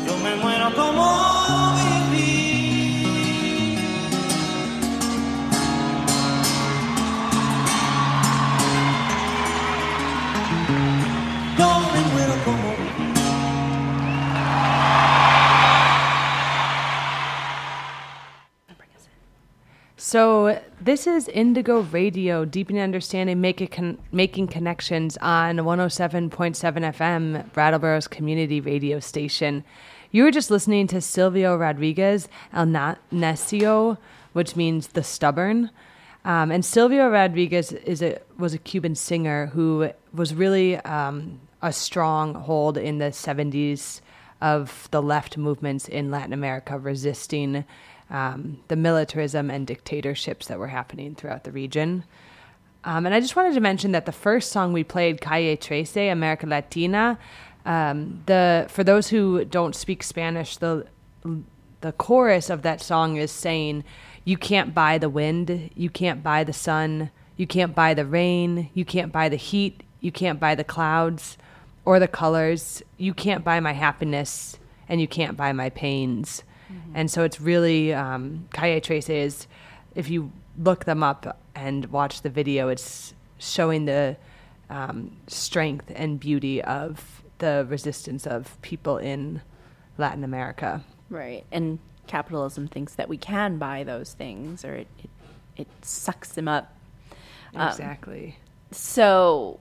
Yo 0.08 0.18
me 0.24 0.36
muero 0.38 0.76
como 0.76 1.25
So 20.08 20.62
this 20.80 21.08
is 21.08 21.28
Indigo 21.30 21.82
Radio, 21.82 22.46
deepening 22.46 22.84
understanding, 22.84 23.42
making 23.42 23.70
con- 23.70 23.98
making 24.12 24.50
connections 24.50 25.18
on 25.18 25.58
107.7 25.58 26.30
FM, 26.30 27.50
Brattleboro's 27.54 28.08
community 28.08 28.62
radio 28.62 29.00
station. 29.00 29.64
You 30.12 30.24
were 30.24 30.30
just 30.30 30.52
listening 30.52 30.86
to 30.90 31.02
Silvio 31.02 31.58
Rodriguez 31.58 32.30
El 32.54 32.68
Necio, 32.68 33.98
which 34.34 34.56
means 34.56 34.90
the 34.90 35.02
stubborn. 35.02 35.72
Um, 36.24 36.52
and 36.52 36.64
Silvio 36.64 37.10
Rodriguez 37.10 37.72
is 37.72 38.04
a 38.04 38.20
was 38.38 38.54
a 38.54 38.60
Cuban 38.60 38.94
singer 38.94 39.48
who 39.48 39.90
was 40.14 40.36
really 40.36 40.76
um, 40.82 41.40
a 41.64 41.74
stronghold 41.74 42.78
in 42.78 43.00
the 43.00 43.06
70s 43.06 44.02
of 44.40 44.88
the 44.92 45.02
left 45.02 45.36
movements 45.36 45.88
in 45.88 46.12
Latin 46.12 46.34
America, 46.34 46.78
resisting 46.78 47.66
um, 48.10 48.60
the 48.68 48.76
militarism 48.76 49.50
and 49.50 49.66
dictatorships 49.66 50.48
that 50.48 50.60
were 50.60 50.68
happening 50.68 51.16
throughout 51.16 51.44
the 51.44 51.52
region. 51.52 52.04
Um, 52.84 53.06
and 53.06 53.16
I 53.16 53.20
just 53.20 53.36
wanted 53.36 53.56
to 53.56 53.62
mention 53.62 53.94
that 53.94 54.06
the 54.06 54.12
first 54.12 54.52
song 54.52 54.72
we 54.72 54.84
played, 54.84 55.20
Calle 55.20 55.58
Trece, 55.58 56.12
America 56.12 56.46
Latina, 56.46 57.18
um, 57.66 58.22
the 58.28 58.68
for 58.70 58.84
those 58.84 59.08
who 59.10 59.44
don't 59.44 59.76
speak 59.76 60.04
Spanish, 60.04 60.58
the 60.58 60.86
the 61.82 61.92
chorus 61.94 62.50
of 62.50 62.62
that 62.62 62.82
song 62.82 63.18
is 63.18 63.32
saying, 63.32 63.84
"You 64.24 64.38
can't 64.38 64.74
buy 64.74 65.00
the 65.00 65.10
wind, 65.10 65.72
you 65.76 65.90
can't 65.90 66.22
buy 66.22 66.44
the 66.44 66.54
sun, 66.54 67.10
you 67.38 67.48
can't 67.48 67.74
buy 67.74 67.96
the 67.96 68.06
rain, 68.06 68.70
you 68.76 68.86
can't 68.86 69.12
buy 69.12 69.30
the 69.30 69.36
heat, 69.36 69.82
you 70.00 70.12
can't 70.12 70.40
buy 70.40 70.54
the 70.54 70.64
clouds 70.64 71.40
or 71.86 72.00
the 72.00 72.08
colors, 72.08 72.84
you 72.98 73.16
can't 73.16 73.44
buy 73.44 73.60
my 73.60 73.74
happiness, 73.74 74.58
and 74.88 75.02
you 75.02 75.08
can't 75.08 75.36
buy 75.36 75.52
my 75.52 75.72
pains." 75.72 76.44
And 76.94 77.12
so 77.12 77.24
it's 77.24 77.42
really 77.42 77.94
um, 77.94 78.48
Calle 78.54 78.82
is, 79.10 79.48
if 79.96 80.10
you 80.10 80.32
look 80.58 80.86
them 80.86 81.04
up 81.04 81.40
and 81.56 81.86
watch 81.88 82.22
the 82.22 82.30
video, 82.30 82.70
it's 82.70 83.14
showing 83.38 83.86
the 83.86 84.18
um, 84.70 85.16
strength 85.28 85.92
and 85.96 86.20
beauty 86.20 86.62
of 86.62 87.24
the 87.40 87.66
resistance 87.70 88.26
of 88.26 88.60
people 88.62 88.98
in 88.98 89.42
Latin 89.98 90.24
America. 90.24 90.84
Right. 91.10 91.46
And 91.52 91.80
capitalism 92.08 92.68
thinks 92.68 92.96
that 92.96 93.10
we 93.10 93.18
can 93.18 93.58
buy 93.58 93.84
those 93.84 94.14
things 94.14 94.64
or 94.64 94.76
it, 94.76 94.88
it, 95.04 95.10
it 95.58 95.68
sucks 95.82 96.34
them 96.34 96.48
up. 96.48 96.74
Um, 97.56 97.70
Exactly. 97.70 98.38
So, 98.72 99.60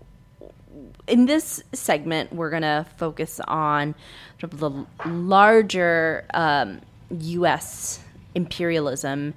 in 1.06 1.26
this 1.26 1.62
segment, 1.72 2.32
we're 2.32 2.50
going 2.50 2.62
to 2.62 2.86
focus 2.96 3.40
on 3.46 3.94
the 4.40 4.86
larger 5.06 6.24
um, 6.34 6.80
U.S. 7.10 8.00
imperialism. 8.34 9.34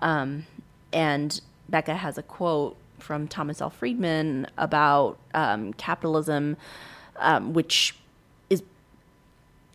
Um, 0.00 0.46
and 0.92 1.40
Becca 1.68 1.94
has 1.94 2.18
a 2.18 2.22
quote 2.22 2.76
from 2.98 3.28
Thomas 3.28 3.60
L. 3.60 3.70
Friedman 3.70 4.46
about 4.56 5.18
um, 5.34 5.72
capitalism, 5.74 6.56
um, 7.16 7.52
which 7.52 7.94
is 8.50 8.62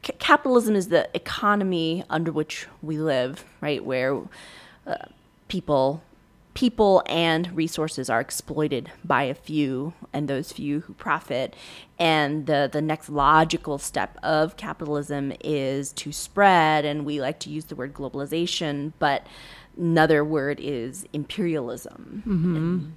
ca- 0.03 0.13
capitalism 0.19 0.75
is 0.75 0.89
the 0.89 1.09
economy 1.15 2.03
under 2.09 2.31
which 2.31 2.67
we 2.81 2.97
live, 2.97 3.45
right? 3.61 3.83
Where 3.83 4.21
uh, 4.85 4.95
people 5.47 6.03
people 6.53 7.03
and 7.07 7.55
resources 7.55 8.09
are 8.09 8.19
exploited 8.19 8.91
by 9.03 9.23
a 9.23 9.33
few 9.33 9.93
and 10.11 10.27
those 10.27 10.51
few 10.51 10.81
who 10.81 10.93
profit. 10.93 11.55
And 11.97 12.45
the 12.45 12.69
the 12.71 12.81
next 12.81 13.09
logical 13.09 13.77
step 13.77 14.17
of 14.23 14.57
capitalism 14.57 15.33
is 15.43 15.91
to 15.93 16.11
spread 16.11 16.85
and 16.85 17.05
we 17.05 17.21
like 17.21 17.39
to 17.41 17.49
use 17.49 17.65
the 17.65 17.75
word 17.75 17.93
globalization 17.93 18.93
but 18.99 19.25
another 19.77 20.23
word 20.23 20.59
is 20.59 21.05
imperialism. 21.13 22.23
Mm-hmm. 22.27 22.89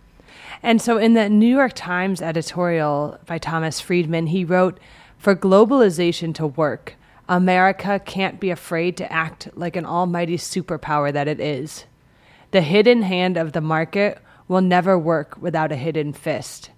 And 0.62 0.82
so 0.82 0.98
in 0.98 1.14
the 1.14 1.28
New 1.28 1.54
York 1.54 1.72
Times 1.74 2.20
editorial 2.20 3.18
by 3.26 3.38
Thomas 3.38 3.80
Friedman, 3.80 4.28
he 4.28 4.44
wrote 4.44 4.78
For 5.18 5.34
globalization 5.34 6.34
to 6.34 6.46
work, 6.46 6.94
America 7.28 8.00
can't 8.04 8.38
be 8.38 8.50
afraid 8.50 8.96
to 8.98 9.12
act 9.12 9.48
like 9.54 9.76
an 9.76 9.86
almighty 9.86 10.36
superpower 10.36 11.12
that 11.12 11.28
it 11.28 11.40
is. 11.40 11.84
The 12.50 12.62
hidden 12.62 13.02
hand 13.02 13.36
of 13.36 13.52
the 13.52 13.60
market 13.60 14.18
will 14.48 14.60
never 14.60 14.98
work 14.98 15.36
without 15.40 15.72
a 15.72 15.76
hidden 15.76 16.12
fist. 16.12 16.70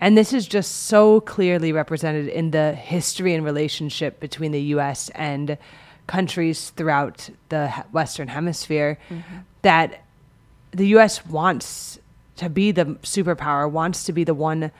And 0.00 0.18
this 0.18 0.32
is 0.32 0.48
just 0.48 0.84
so 0.84 1.20
clearly 1.20 1.72
represented 1.72 2.28
in 2.28 2.50
the 2.50 2.74
history 2.74 3.34
and 3.34 3.44
relationship 3.44 4.18
between 4.18 4.50
the 4.50 4.60
US 4.74 5.10
and 5.10 5.56
countries 6.06 6.70
throughout 6.70 7.30
the 7.50 7.68
Western 7.92 8.28
Hemisphere 8.28 8.98
that 9.62 10.02
the 10.72 10.88
US 10.96 11.24
wants 11.24 12.00
to 12.36 12.48
be 12.48 12.72
the 12.72 12.86
superpower, 13.02 13.70
wants 13.70 14.04
to 14.04 14.12
be 14.12 14.24
the 14.24 14.34
one 14.34 14.72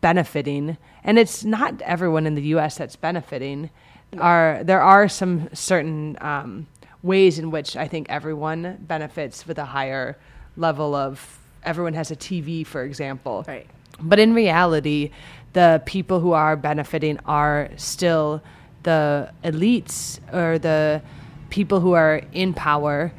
benefiting. 0.00 0.78
And 1.04 1.18
it's 1.18 1.44
not 1.44 1.82
everyone 1.82 2.26
in 2.26 2.34
the 2.34 2.42
US 2.54 2.78
that's 2.78 2.96
benefiting. 2.96 3.70
Are 4.18 4.62
there 4.64 4.80
are 4.80 5.08
some 5.08 5.50
certain 5.52 6.16
um, 6.20 6.66
ways 7.06 7.38
in 7.38 7.50
which 7.50 7.76
I 7.76 7.88
think 7.88 8.08
everyone 8.10 8.78
benefits 8.80 9.46
with 9.46 9.58
a 9.58 9.64
higher 9.64 10.18
level 10.56 10.94
of 10.94 11.38
everyone 11.62 11.94
has 11.94 12.10
a 12.10 12.16
TV, 12.16 12.66
for 12.66 12.82
example. 12.82 13.44
Right. 13.46 13.66
But 14.00 14.18
in 14.18 14.34
reality, 14.34 15.10
the 15.52 15.82
people 15.86 16.20
who 16.20 16.32
are 16.32 16.56
benefiting 16.56 17.18
are 17.24 17.70
still 17.76 18.42
the 18.82 19.32
elites 19.42 20.20
or 20.32 20.58
the 20.58 21.02
people 21.50 21.80
who 21.80 21.92
are 21.92 22.22
in 22.32 22.52
power, 22.54 23.12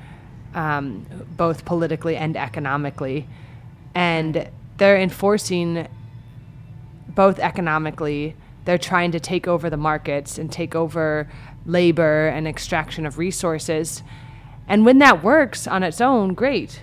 um, 0.53 1.05
both 1.35 1.65
politically 1.65 2.15
and 2.15 2.37
economically. 2.37 3.27
And 3.95 4.49
they're 4.77 4.97
enforcing 4.97 5.87
both 7.09 7.39
economically, 7.39 8.35
they're 8.65 8.77
trying 8.77 9.11
to 9.13 9.19
take 9.19 9.47
over 9.47 9.69
the 9.69 9.77
markets 9.77 10.37
and 10.37 10.51
take 10.51 10.75
over 10.75 11.27
labor 11.67 12.27
and 12.29 12.47
extraction 12.47 13.05
of 13.05 13.19
resources. 13.19 14.01
And 14.67 14.85
when 14.85 14.97
that 14.99 15.23
works 15.23 15.67
on 15.67 15.83
its 15.83 16.01
own, 16.01 16.33
great. 16.33 16.81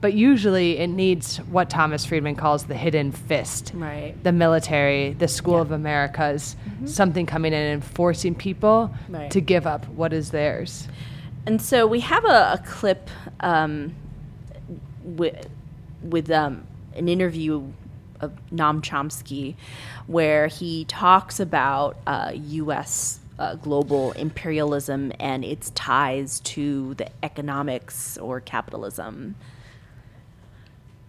But 0.00 0.14
usually 0.14 0.78
it 0.78 0.86
needs 0.86 1.38
what 1.38 1.68
Thomas 1.68 2.06
Friedman 2.06 2.36
calls 2.36 2.64
the 2.64 2.74
hidden 2.74 3.12
fist. 3.12 3.72
Right. 3.74 4.14
The 4.22 4.32
military, 4.32 5.12
the 5.14 5.28
School 5.28 5.58
of 5.60 5.72
Americas, 5.72 6.56
something 6.86 7.26
coming 7.26 7.52
in 7.52 7.58
and 7.72 7.84
forcing 7.84 8.34
people 8.34 8.94
Right. 9.08 9.30
to 9.32 9.40
give 9.42 9.66
up 9.66 9.86
what 9.88 10.12
is 10.12 10.30
theirs. 10.30 10.88
And 11.44 11.60
so 11.60 11.86
we 11.86 12.00
have 12.00 12.24
a, 12.24 12.52
a 12.54 12.62
clip 12.64 13.10
um, 13.40 13.94
with, 15.02 15.48
with 16.02 16.30
um, 16.30 16.66
an 16.94 17.08
interview 17.08 17.70
of 18.20 18.32
Noam 18.52 18.80
Chomsky 18.82 19.54
where 20.06 20.46
he 20.46 20.84
talks 20.86 21.40
about 21.40 21.96
uh, 22.06 22.32
U.S. 22.34 23.20
Uh, 23.40 23.54
global 23.54 24.12
imperialism 24.12 25.10
and 25.18 25.46
its 25.46 25.70
ties 25.70 26.40
to 26.40 26.92
the 26.96 27.08
economics 27.22 28.18
or 28.18 28.38
capitalism. 28.38 29.34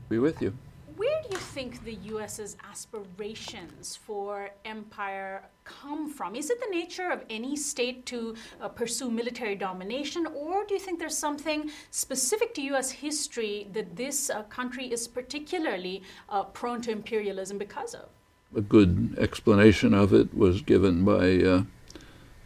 Be 0.08 0.18
with 0.18 0.42
you. 0.42 0.54
Where 0.96 1.22
do 1.24 1.28
you 1.32 1.38
think 1.38 1.84
the 1.84 1.96
US's 1.96 2.56
aspirations 2.72 3.98
for 3.98 4.50
empire 4.64 5.44
come 5.66 6.10
from? 6.10 6.38
Is 6.38 6.50
it 6.50 6.62
the 6.62 6.74
nature 6.74 7.10
of 7.10 7.26
any 7.30 7.58
state 7.58 8.06
to 8.06 8.36
uh, 8.62 8.70
pursue 8.70 9.12
military 9.12 9.56
domination, 9.56 10.26
or 10.28 10.64
do 10.64 10.74
you 10.74 10.80
think 10.80 11.00
there's 11.00 11.18
something 11.18 11.70
specific 11.90 12.54
to 12.54 12.62
US 12.76 12.92
history 12.92 13.68
that 13.74 13.98
this 13.98 14.30
uh, 14.30 14.44
country 14.44 14.86
is 14.86 15.06
particularly 15.06 16.02
uh, 16.30 16.44
prone 16.44 16.80
to 16.84 16.92
imperialism 16.92 17.58
because 17.58 17.94
of? 17.94 18.08
A 18.56 18.62
good 18.62 19.18
explanation 19.20 19.94
of 19.94 20.14
it 20.14 20.34
was 20.34 20.62
given 20.62 21.04
by 21.04 21.66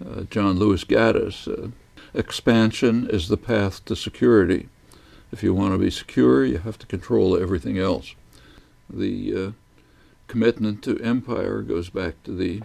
uh, 0.03 0.21
John 0.23 0.57
Lewis 0.57 0.83
Gaddis. 0.83 1.47
Uh, 1.47 1.71
expansion 2.13 3.07
is 3.09 3.27
the 3.27 3.37
path 3.37 3.83
to 3.85 3.95
security. 3.95 4.69
If 5.31 5.43
you 5.43 5.53
want 5.53 5.73
to 5.73 5.77
be 5.77 5.91
secure, 5.91 6.45
you 6.45 6.59
have 6.59 6.77
to 6.79 6.87
control 6.87 7.37
everything 7.37 7.77
else. 7.77 8.15
The 8.89 9.35
uh, 9.35 9.51
commitment 10.27 10.83
to 10.83 10.99
empire 10.99 11.61
goes 11.61 11.89
back 11.89 12.21
to 12.23 12.35
the 12.35 12.61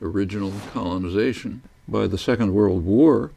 original 0.00 0.52
colonization. 0.72 1.62
By 1.88 2.06
the 2.06 2.18
Second 2.18 2.54
World 2.54 2.84
War, 2.84 3.32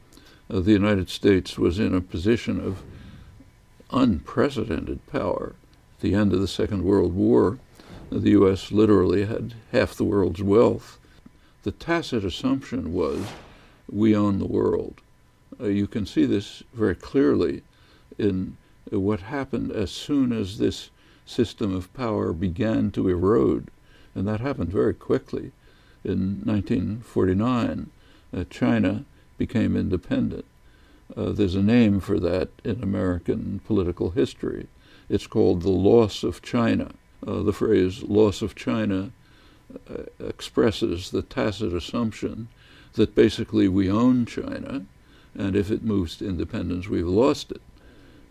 uh, 0.50 0.60
the 0.60 0.72
United 0.72 1.10
States 1.10 1.58
was 1.58 1.80
in 1.80 1.94
a 1.94 2.02
position 2.02 2.60
of 2.60 2.84
unprecedented 3.92 5.06
power. 5.08 5.56
At 5.98 6.02
the 6.02 6.14
end 6.14 6.34
of 6.34 6.42
the 6.42 6.48
Second 6.48 6.84
World 6.84 7.14
War, 7.14 7.60
uh, 8.12 8.20
the 8.20 8.32
U.S. 8.32 8.72
literally 8.72 9.26
had 9.26 9.56
half 9.72 9.96
the 9.96 10.04
world's 10.04 10.42
wealth. 10.42 10.97
The 11.68 11.74
tacit 11.74 12.24
assumption 12.24 12.94
was 12.94 13.28
we 13.92 14.16
own 14.16 14.40
the 14.40 14.48
world. 14.48 15.02
Uh, 15.60 15.66
you 15.66 15.86
can 15.86 16.06
see 16.06 16.24
this 16.24 16.64
very 16.74 16.96
clearly 16.96 17.62
in 18.18 18.56
what 18.90 19.20
happened 19.20 19.74
as 19.74 19.92
soon 19.92 20.32
as 20.32 20.60
this 20.60 20.92
system 21.26 21.76
of 21.76 21.94
power 21.94 22.32
began 22.32 22.90
to 22.92 23.10
erode, 23.10 23.68
and 24.16 24.26
that 24.30 24.40
happened 24.40 24.70
very 24.70 24.94
quickly. 24.94 25.52
In 26.06 26.40
1949, 26.46 27.90
uh, 28.34 28.46
China 28.50 29.04
became 29.38 29.76
independent. 29.76 30.46
Uh, 31.18 31.34
there's 31.34 31.56
a 31.56 31.62
name 31.62 32.00
for 32.00 32.18
that 32.18 32.48
in 32.64 32.82
American 32.82 33.60
political 33.68 34.12
history. 34.12 34.68
It's 35.10 35.28
called 35.28 35.64
the 35.64 35.70
loss 35.70 36.24
of 36.24 36.42
China. 36.42 36.92
Uh, 37.28 37.44
the 37.44 37.52
phrase 37.52 38.04
loss 38.04 38.42
of 38.42 38.56
China 38.56 39.12
expresses 40.20 41.12
the 41.12 41.22
tacit 41.22 41.74
assumption 41.74 42.48
that 42.94 43.16
basically 43.16 43.68
we 43.68 43.90
own 43.90 44.26
China, 44.26 44.86
and 45.36 45.56
if 45.56 45.72
it 45.72 45.84
moves 45.84 46.18
to 46.18 46.28
independence, 46.28 46.88
we've 46.88 47.08
lost 47.08 47.52
it. 47.52 47.62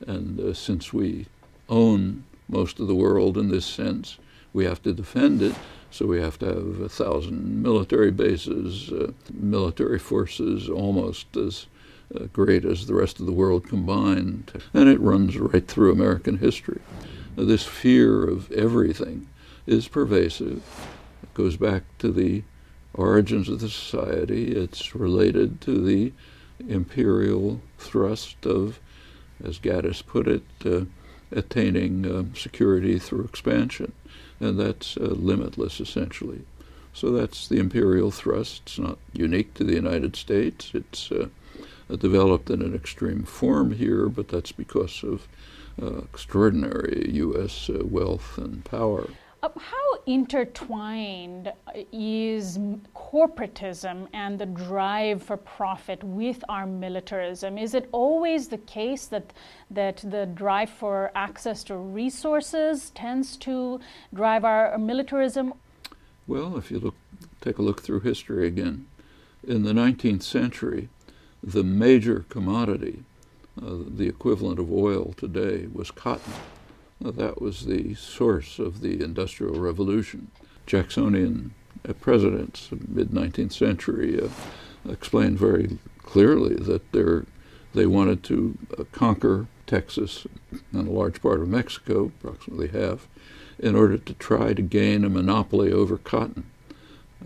And 0.07 0.39
uh, 0.39 0.53
since 0.53 0.93
we 0.93 1.27
own 1.69 2.25
most 2.49 2.79
of 2.79 2.87
the 2.87 2.95
world 2.95 3.39
in 3.39 3.49
this 3.49 3.65
sense, 3.65 4.19
we 4.53 4.65
have 4.65 4.83
to 4.83 4.93
defend 4.93 5.43
it. 5.43 5.55
So 5.91 6.07
we 6.07 6.21
have 6.21 6.39
to 6.41 6.47
have 6.47 6.81
a 6.81 6.89
thousand 6.89 7.63
military 7.63 8.11
bases, 8.11 8.91
uh, 8.93 9.13
military 9.33 9.99
forces 9.99 10.69
almost 10.69 11.37
as 11.37 11.67
uh, 12.15 12.25
great 12.33 12.65
as 12.65 12.87
the 12.87 12.95
rest 12.95 13.21
of 13.21 13.27
the 13.27 13.33
world 13.33 13.69
combined. 13.69 14.53
And 14.75 14.89
it 14.89 15.01
runs 15.01 15.39
right 15.39 15.67
through 15.67 15.93
American 15.93 16.39
history. 16.39 16.81
this 17.37 17.65
fear 17.65 18.25
of 18.29 18.51
everything 18.53 19.29
is 19.67 19.89
pervasive. 19.89 20.63
Goes 21.37 21.59
back 21.59 21.83
to 21.99 22.11
the 22.11 22.45
origins 22.95 23.51
of 23.51 23.61
the 23.61 23.69
society. 23.69 24.53
It's 24.53 24.95
related 24.95 25.61
to 25.61 25.85
the 25.85 26.15
imperial 26.67 27.61
thrust 27.77 28.47
of, 28.47 28.81
as 29.45 29.59
Gaddis 29.59 30.01
put 30.01 30.27
it, 30.29 30.45
uh, 30.65 30.87
attaining 31.31 32.07
uh, 32.07 32.25
security 32.35 32.99
through 32.99 33.25
expansion. 33.25 33.93
And 34.41 34.59
that's 34.59 34.97
uh, 34.97 35.03
limitless, 35.03 35.79
essentially. 35.79 36.41
So 36.95 37.11
that's 37.11 37.49
the 37.49 37.59
imperial 37.59 38.11
thrust. 38.11 38.63
It's 38.65 38.79
not 38.79 38.97
unique 39.13 39.53
to 39.55 39.65
the 39.65 39.75
United 39.75 40.17
States. 40.17 40.71
It's 40.73 41.13
uh, 41.13 41.29
developed 41.99 42.49
in 42.49 42.63
an 42.63 42.75
extreme 42.75 43.25
form 43.25 43.73
here, 43.73 44.09
but 44.09 44.29
that's 44.29 44.53
because 44.53 45.05
of 45.05 45.29
uh, 45.83 45.99
extraordinary 45.99 47.11
U.S. 47.13 47.69
Uh, 47.69 47.85
wealth 47.85 48.39
and 48.39 48.65
power. 48.65 49.11
Uh, 49.47 49.51
how 49.61 49.99
intertwined 50.07 51.53
is 51.93 52.59
corporatism 52.97 54.09
and 54.13 54.41
the 54.41 54.47
drive 54.47 55.23
for 55.23 55.37
profit 55.37 56.03
with 56.03 56.43
our 56.49 56.67
militarism? 56.67 57.57
Is 57.57 57.73
it 57.73 57.89
always 57.93 58.49
the 58.49 58.59
case 58.59 59.07
that 59.07 59.33
that 59.71 59.99
the 59.99 60.27
drive 60.27 60.71
for 60.71 61.13
access 61.15 61.63
to 61.65 61.77
resources 61.77 62.91
tends 62.91 63.37
to 63.37 63.79
drive 64.13 64.45
our 64.45 64.77
militarism? 64.79 65.55
Well, 66.27 66.57
if 66.57 66.73
you 66.73 66.81
look, 66.81 66.97
take 67.41 67.59
a 67.59 67.63
look 67.63 67.83
through 67.83 68.01
history 68.01 68.49
again, 68.49 68.87
in 69.47 69.63
the 69.63 69.73
19th 69.73 70.25
century, 70.25 70.89
the 71.41 71.63
major 71.63 72.25
commodity, 72.29 73.05
uh, 73.63 73.77
the 73.87 74.09
equivalent 74.09 74.59
of 74.59 74.73
oil 74.73 75.15
today, 75.17 75.69
was 75.73 75.93
cotton. 75.93 76.33
That 77.01 77.41
was 77.41 77.67
the 77.67 77.95
source 77.95 78.59
of 78.59 78.81
the 78.81 79.03
Industrial 79.03 79.59
Revolution. 79.59 80.31
Jacksonian 80.67 81.53
presidents, 82.01 82.69
mid 82.89 83.11
19th 83.11 83.53
century, 83.53 84.21
uh, 84.21 84.29
explained 84.91 85.39
very 85.39 85.79
clearly 86.03 86.55
that 86.55 86.93
they 87.75 87.87
wanted 87.87 88.23
to 88.25 88.59
uh, 88.79 88.85
conquer 88.93 89.47
Texas 89.67 90.27
and 90.73 90.89
a 90.89 90.91
large 90.91 91.21
part 91.21 91.41
of 91.41 91.49
Mexico, 91.49 92.07
approximately 92.07 92.69
half, 92.69 93.09
in 93.59 93.75
order 93.75 93.99
to 93.99 94.15
try 94.15 94.53
to 94.53 94.63
gain 94.63 95.05
a 95.05 95.09
monopoly 95.09 95.73
over 95.73 95.99
cotton. 95.99 96.45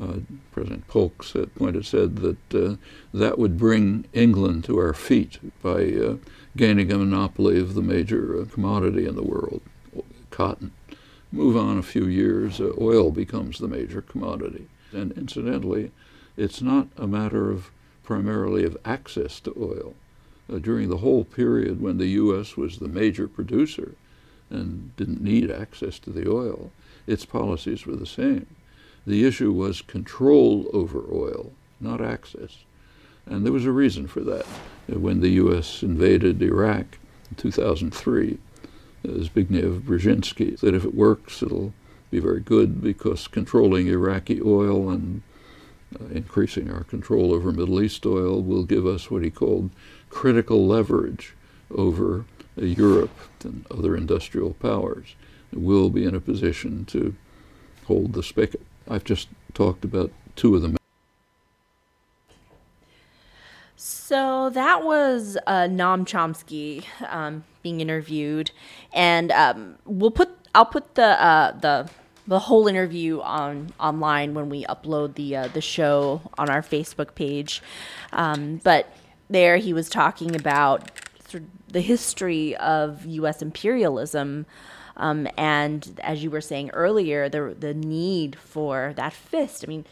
Uh, 0.01 0.21
President 0.53 0.87
Polk 0.89 1.23
said, 1.23 1.55
pointed 1.55 1.85
said 1.85 2.17
that 2.17 2.55
uh, 2.55 2.77
that 3.13 3.39
would 3.39 3.59
bring 3.59 4.07
England 4.13 4.65
to 4.65 4.79
our 4.79 4.95
feet 4.95 5.39
by 5.63 5.93
uh, 5.93 6.17
gaining 6.57 6.91
a 6.93 6.99
monopoly 6.99 7.59
of 7.61 7.75
the 7.75 7.83
major 7.83 8.41
uh, 8.41 8.45
commodity 8.45 9.07
in 9.07 9.15
the 9.15 9.23
world, 9.23 9.63
cotton. 10.31 10.73
Move 11.33 11.57
on 11.57 11.79
a 11.79 11.83
few 11.83 12.07
years, 12.07 12.61
uh, 12.61 12.73
oil 12.81 13.11
becomes 13.11 13.59
the 13.59 13.69
major 13.69 14.03
commodity. 14.03 14.67
And 14.93 15.13
incidentally, 15.13 15.93
it's 16.37 16.61
not 16.61 16.89
a 16.97 17.07
matter 17.07 17.51
of 17.51 17.71
primarily 18.03 18.65
of 18.65 18.77
access 18.85 19.39
to 19.41 19.55
oil. 19.57 19.95
Uh, 20.53 20.59
during 20.59 20.89
the 20.89 20.99
whole 20.99 21.25
period 21.25 21.81
when 21.81 21.99
the 21.99 22.09
U.S. 22.09 22.57
was 22.57 22.79
the 22.79 22.89
major 22.89 23.29
producer, 23.29 23.95
and 24.51 24.95
didn't 24.97 25.23
need 25.23 25.51
access 25.51 25.99
to 26.01 26.11
the 26.11 26.29
oil, 26.29 26.73
its 27.07 27.25
policies 27.25 27.87
were 27.87 27.95
the 27.95 28.07
same. 28.07 28.47
The 29.07 29.25
issue 29.25 29.53
was 29.53 29.81
control 29.81 30.69
over 30.73 31.05
oil, 31.13 31.53
not 31.81 32.01
access. 32.01 32.65
And 33.31 33.47
there 33.47 33.53
was 33.53 33.65
a 33.65 33.73
reason 33.73 34.07
for 34.07 34.21
that. 34.21 34.45
When 34.89 35.21
the 35.21 35.31
U.S. 35.31 35.83
invaded 35.83 36.43
Iraq 36.43 36.99
in 37.31 37.37
2003, 37.37 38.39
Zbigniew 39.07 39.81
Brzezinski 39.81 40.59
said 40.59 40.75
if 40.75 40.85
it 40.85 40.95
works, 40.95 41.43
it'll 41.43 41.73
be 42.11 42.19
very 42.19 42.41
good 42.41 42.83
because 42.83 43.29
controlling 43.29 43.87
Iraqi 43.87 44.43
oil 44.43 44.91
and 44.91 45.23
uh, 45.99 46.07
increasing 46.07 46.71
our 46.71 46.85
control 46.85 47.33
over 47.33 47.53
Middle 47.53 47.81
East 47.81 48.05
oil 48.05 48.43
will 48.43 48.65
give 48.65 48.85
us 48.85 49.11
what 49.11 49.23
he 49.23 49.31
called 49.31 49.71
critical 50.11 50.67
leverage 50.67 51.35
over 51.71 52.25
uh, 52.61 52.65
Europe 52.65 53.17
and 53.45 53.65
other 53.71 53.97
industrial 53.97 54.55
powers 54.55 55.15
We'll 55.53 55.91
be 55.91 56.05
in 56.05 56.15
a 56.15 56.21
position 56.21 56.85
to 56.87 57.15
hold 57.87 58.13
the 58.13 58.23
spigot. 58.23 58.65
I've 58.89 59.05
just 59.05 59.29
talked 59.53 59.85
about 59.85 60.13
two 60.37 60.55
of 60.55 60.63
them. 60.63 60.80
So 63.83 64.51
that 64.51 64.85
was 64.85 65.39
uh, 65.47 65.63
Noam 65.63 66.05
Chomsky 66.05 66.85
um, 67.11 67.45
being 67.63 67.81
interviewed, 67.81 68.51
and 68.93 69.33
um, 69.33 69.77
we'll 69.87 70.11
put 70.11 70.29
I'll 70.55 70.67
put 70.67 70.97
the 70.97 71.19
uh, 71.19 71.53
the 71.53 71.89
the 72.27 72.41
whole 72.41 72.69
interview 72.69 73.23
on 73.23 73.73
online 73.81 74.35
when 74.35 74.51
we 74.51 74.67
upload 74.67 75.15
the 75.15 75.35
uh, 75.35 75.49
the 75.49 75.63
show 75.63 76.21
on 76.37 76.51
our 76.51 76.61
Facebook 76.61 77.15
page. 77.15 77.63
Um, 78.13 78.61
but 78.63 78.93
there 79.31 79.57
he 79.57 79.73
was 79.73 79.89
talking 79.89 80.37
about 80.37 80.91
the 81.67 81.81
history 81.81 82.55
of 82.57 83.07
U.S. 83.07 83.41
imperialism. 83.41 84.45
Um, 84.99 85.27
and 85.39 85.99
as 86.05 86.23
you 86.23 86.31
were 86.31 86.43
saying 86.43 86.69
earlier, 86.75 87.31
the 87.31 87.57
the 87.59 87.73
need 87.73 88.37
for 88.37 88.93
that 88.97 89.15
fist. 89.15 89.65
I 89.67 89.69
mean, 89.69 89.87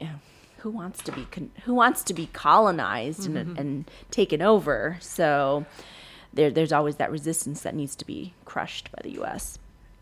you 0.00 0.08
know, 0.08 0.14
who 0.58 0.70
wants 0.70 1.02
to 1.04 1.12
be 1.12 1.26
con- 1.30 1.50
who 1.64 1.74
wants 1.74 2.02
to 2.04 2.14
be 2.14 2.26
colonized 2.32 3.22
Mm-hmm. 3.22 3.36
and, 3.36 3.58
and 3.58 3.90
taken 4.10 4.42
over? 4.42 4.96
So 5.00 5.66
there, 6.32 6.50
there's 6.50 6.72
always 6.72 6.96
that 6.96 7.10
resistance 7.10 7.62
that 7.62 7.74
needs 7.74 7.94
to 7.96 8.04
be 8.06 8.34
crushed 8.44 8.90
by 8.92 8.98
the 9.02 9.10
U.S. 9.12 9.58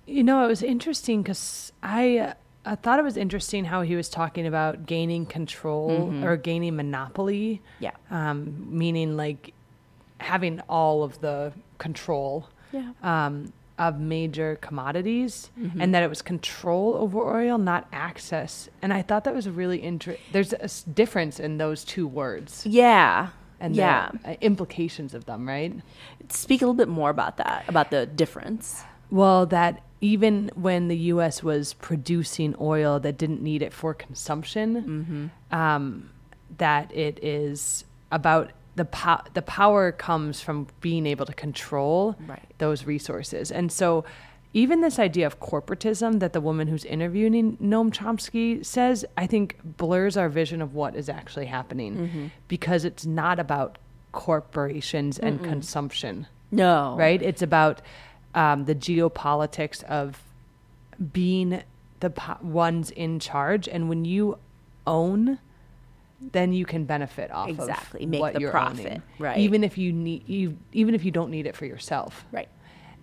You 0.07 0.23
know, 0.25 0.45
it 0.45 0.49
was 0.49 0.63
interesting 0.63 1.23
because 1.23 1.73
I, 1.83 2.19
uh, 2.19 2.35
I 2.65 2.75
thought 2.77 2.99
it 2.99 3.03
was 3.05 3.17
interesting 3.17 3.65
how 3.67 3.83
he 3.83 3.97
was 3.97 4.09
talking 4.09 4.47
about 4.47 4.87
gaining 4.87 5.27
control 5.27 6.13
or 6.25 6.37
gaining 6.37 6.77
monopoly. 6.77 7.61
Yeah. 7.81 7.93
Um, 8.11 8.67
meaning 8.71 9.17
like 9.17 9.53
having 10.19 10.61
all 10.69 11.03
of 11.03 11.21
the 11.21 11.53
control 11.79 12.49
Yeah. 12.73 12.93
um, 13.03 13.53
of 13.79 14.01
major 14.01 14.57
commodities, 14.63 15.51
and 15.79 15.95
that 15.95 16.03
it 16.03 16.09
was 16.09 16.23
control 16.23 16.95
over 16.95 17.19
oil, 17.37 17.59
not 17.59 17.87
access. 17.93 18.69
And 18.81 18.93
I 18.93 19.03
thought 19.03 19.25
that 19.25 19.35
was 19.35 19.47
a 19.47 19.53
really 19.53 19.79
interesting. 19.79 20.25
There's 20.33 20.53
a 20.55 20.65
s- 20.65 20.83
difference 20.83 21.39
in 21.39 21.59
those 21.59 21.85
two 21.85 22.07
words 22.07 22.65
Yeah. 22.67 23.29
and 23.61 23.77
yeah. 23.77 24.11
the 24.23 24.31
uh, 24.31 24.37
implications 24.41 25.13
of 25.15 25.27
them, 25.27 25.47
right? 25.47 25.75
Speak 26.31 26.63
a 26.63 26.65
little 26.65 26.75
bit 26.75 26.89
more 26.89 27.11
about 27.11 27.37
that, 27.37 27.65
about 27.69 27.91
the 27.91 28.07
difference. 28.07 28.83
Well, 29.11 29.45
that 29.47 29.83
even 30.01 30.51
when 30.55 30.89
the 30.89 30.97
U.S. 31.15 31.43
was 31.43 31.75
producing 31.75 32.55
oil 32.61 32.99
that 33.01 33.17
didn't 33.19 33.43
need 33.43 33.63
it 33.63 33.73
for 33.73 33.93
consumption, 33.95 35.31
um, 35.51 36.11
that 36.59 36.95
it 36.95 37.19
is 37.23 37.85
about 38.11 38.53
the 38.77 38.85
po- 38.85 39.23
the 39.35 39.43
power 39.43 39.91
comes 39.91 40.41
from 40.41 40.67
being 40.81 41.07
able 41.07 41.27
to 41.27 41.33
control 41.35 42.15
Right. 42.27 42.45
those 42.59 42.85
resources, 42.87 43.51
and 43.51 43.71
so. 43.73 44.05
Even 44.55 44.81
this 44.81 44.99
idea 44.99 45.27
of 45.27 45.39
corporatism 45.39 46.19
that 46.21 46.33
the 46.33 46.41
woman 46.41 46.67
who's 46.69 46.87
interviewing 46.87 47.59
Noam 47.59 47.91
Chomsky 47.93 48.65
says, 48.65 49.05
I 49.15 49.27
think 49.27 49.59
blurs 49.63 50.17
our 50.17 50.31
vision 50.31 50.63
of 50.63 50.73
what 50.73 50.97
is 50.97 51.11
actually 51.11 51.45
happening 51.45 52.31
because 52.49 52.87
it's 52.87 53.05
not 53.05 53.39
about 53.39 53.77
corporations 54.13 55.19
and 55.19 55.45
consumption 55.45 56.27
No. 56.51 56.97
right? 56.97 57.21
It's 57.21 57.43
about 57.43 57.83
um, 58.35 58.65
the 58.65 58.75
geopolitics 58.75 59.83
of 59.85 60.23
being 61.13 61.63
the 62.01 62.11
po- 62.11 62.39
ones 62.43 62.91
in 62.91 63.19
charge, 63.19 63.69
and 63.69 63.91
when 63.91 64.07
you 64.07 64.39
own, 64.87 65.39
then 66.21 66.53
you 66.53 66.65
can 66.65 66.85
benefit 66.85 67.31
off 67.31 67.49
Exactly, 67.49 68.05
of 68.05 68.09
make 68.11 68.35
the 68.35 68.49
profit, 68.51 68.87
owning. 68.87 69.03
right. 69.19 69.39
Even 69.39 69.63
if 69.65 69.77
you 69.79 69.93
need, 69.93 70.29
you 70.29 70.57
even 70.73 70.95
if 70.95 71.05
you 71.05 71.11
don't 71.11 71.31
need 71.31 71.47
it 71.47 71.55
for 71.57 71.67
yourself, 71.67 72.25
Right. 72.33 72.49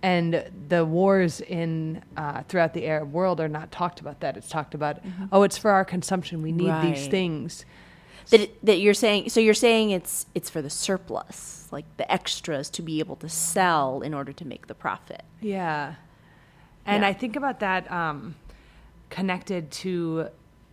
and 0.01 0.43
the 0.69 0.83
wars 0.83 1.39
in 1.41 2.03
uh, 2.17 2.41
throughout 2.43 2.73
the 2.73 2.87
Arab 2.87 3.11
world 3.13 3.39
are 3.39 3.47
not 3.47 3.71
talked 3.71 3.99
about. 3.99 4.19
That 4.21 4.35
it's 4.37 4.49
talked 4.49 4.73
about. 4.73 4.97
Oh, 5.31 5.43
it's 5.43 5.57
for 5.57 5.71
our 5.71 5.85
consumption. 5.85 6.41
We 6.41 6.51
need 6.51 6.73
these 6.81 7.07
things. 7.07 7.65
That, 8.29 8.39
it, 8.39 8.65
that 8.65 8.79
you're 8.79 8.93
saying, 8.93 9.29
so 9.29 9.41
you're 9.41 9.53
saying 9.53 9.91
it's 9.91 10.25
it's 10.33 10.49
for 10.49 10.61
the 10.61 10.69
surplus, 10.69 11.67
like 11.71 11.85
the 11.97 12.09
extras 12.11 12.69
to 12.71 12.81
be 12.81 12.99
able 12.99 13.17
to 13.17 13.27
sell 13.29 14.01
in 14.01 14.13
order 14.13 14.31
to 14.33 14.45
make 14.45 14.67
the 14.67 14.73
profit. 14.75 15.23
Yeah. 15.41 15.95
And 16.85 17.03
Yeah. 17.03 17.09
I 17.09 17.13
think 17.13 17.35
about 17.35 17.59
that 17.59 17.91
um, 17.91 18.35
connected 19.09 19.71
to 19.71 20.29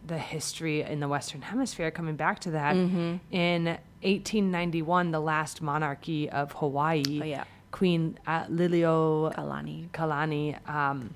the 0.07 0.19
history 0.19 0.83
in 0.83 1.01
the 1.01 1.09
Western 1.09 1.43
Hemisphere, 1.43 1.91
coming 1.91 2.17
back 2.17 2.41
to 2.41 2.53
that. 2.53 2.75
Mm-hmm. 2.77 3.17
In 3.35 3.65
1891, 4.03 5.11
the 5.11 5.21
last 5.21 5.61
monarchy 5.63 6.29
of 6.31 6.53
Hawaii, 6.53 7.21
Oh, 7.23 7.25
yeah. 7.25 7.45
Queen 7.71 8.19
uh, 8.27 8.45
Liliuokalani. 8.47 9.91
Kalani, 9.91 10.69
um, 10.69 11.15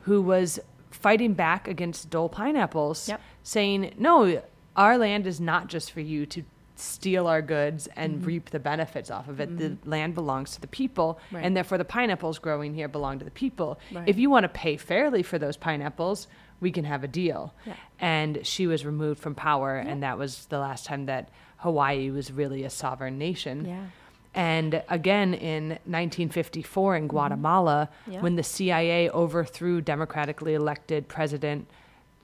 who 0.00 0.22
was 0.22 0.58
fighting 0.90 1.34
back 1.34 1.68
against 1.68 2.10
Dole 2.10 2.28
pineapples, 2.28 3.08
Yep. 3.08 3.20
saying, 3.42 3.94
no, 3.98 4.42
our 4.76 4.98
land 4.98 5.26
is 5.26 5.40
not 5.40 5.66
just 5.68 5.90
for 5.92 6.00
you 6.00 6.26
to 6.26 6.42
steal 6.78 7.26
our 7.26 7.40
goods 7.40 7.88
and 7.96 8.24
reap 8.26 8.50
the 8.50 8.58
benefits 8.60 9.10
off 9.10 9.28
of 9.28 9.40
it. 9.40 9.56
The 9.58 9.78
land 9.88 10.14
belongs 10.14 10.50
to 10.52 10.60
the 10.60 10.66
people, 10.66 11.18
Right. 11.32 11.42
and 11.42 11.56
therefore 11.56 11.78
the 11.78 11.86
pineapples 11.86 12.38
growing 12.38 12.74
here 12.74 12.86
belong 12.86 13.18
to 13.18 13.24
the 13.24 13.30
people. 13.30 13.78
Right. 13.90 14.06
If 14.06 14.18
you 14.18 14.28
want 14.28 14.44
to 14.44 14.48
pay 14.50 14.76
fairly 14.76 15.22
for 15.22 15.38
those 15.38 15.56
pineapples, 15.56 16.28
we 16.60 16.70
can 16.70 16.84
have 16.84 17.04
a 17.04 17.08
deal. 17.08 17.52
Yeah. 17.66 17.74
And 17.98 18.46
she 18.46 18.66
was 18.66 18.84
removed 18.86 19.20
from 19.20 19.34
power, 19.34 19.76
and 19.76 20.02
that 20.02 20.18
was 20.18 20.46
the 20.46 20.58
last 20.58 20.86
time 20.86 21.06
that 21.06 21.28
Hawaii 21.58 22.10
was 22.10 22.30
really 22.32 22.64
a 22.64 22.70
sovereign 22.70 23.18
nation. 23.18 23.64
Yeah. 23.64 23.86
And 24.34 24.82
again 24.90 25.32
in 25.32 25.68
1954 25.86 26.96
in 26.96 27.08
Guatemala, 27.08 27.88
Mm-hmm. 28.02 28.12
Yeah. 28.12 28.20
when 28.20 28.36
the 28.36 28.42
CIA 28.42 29.08
overthrew 29.10 29.80
democratically 29.80 30.52
elected 30.54 31.08
President 31.08 31.66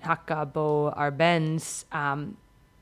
Jacobo 0.04 0.90
Arbenz, 0.92 1.84
um, 1.92 2.36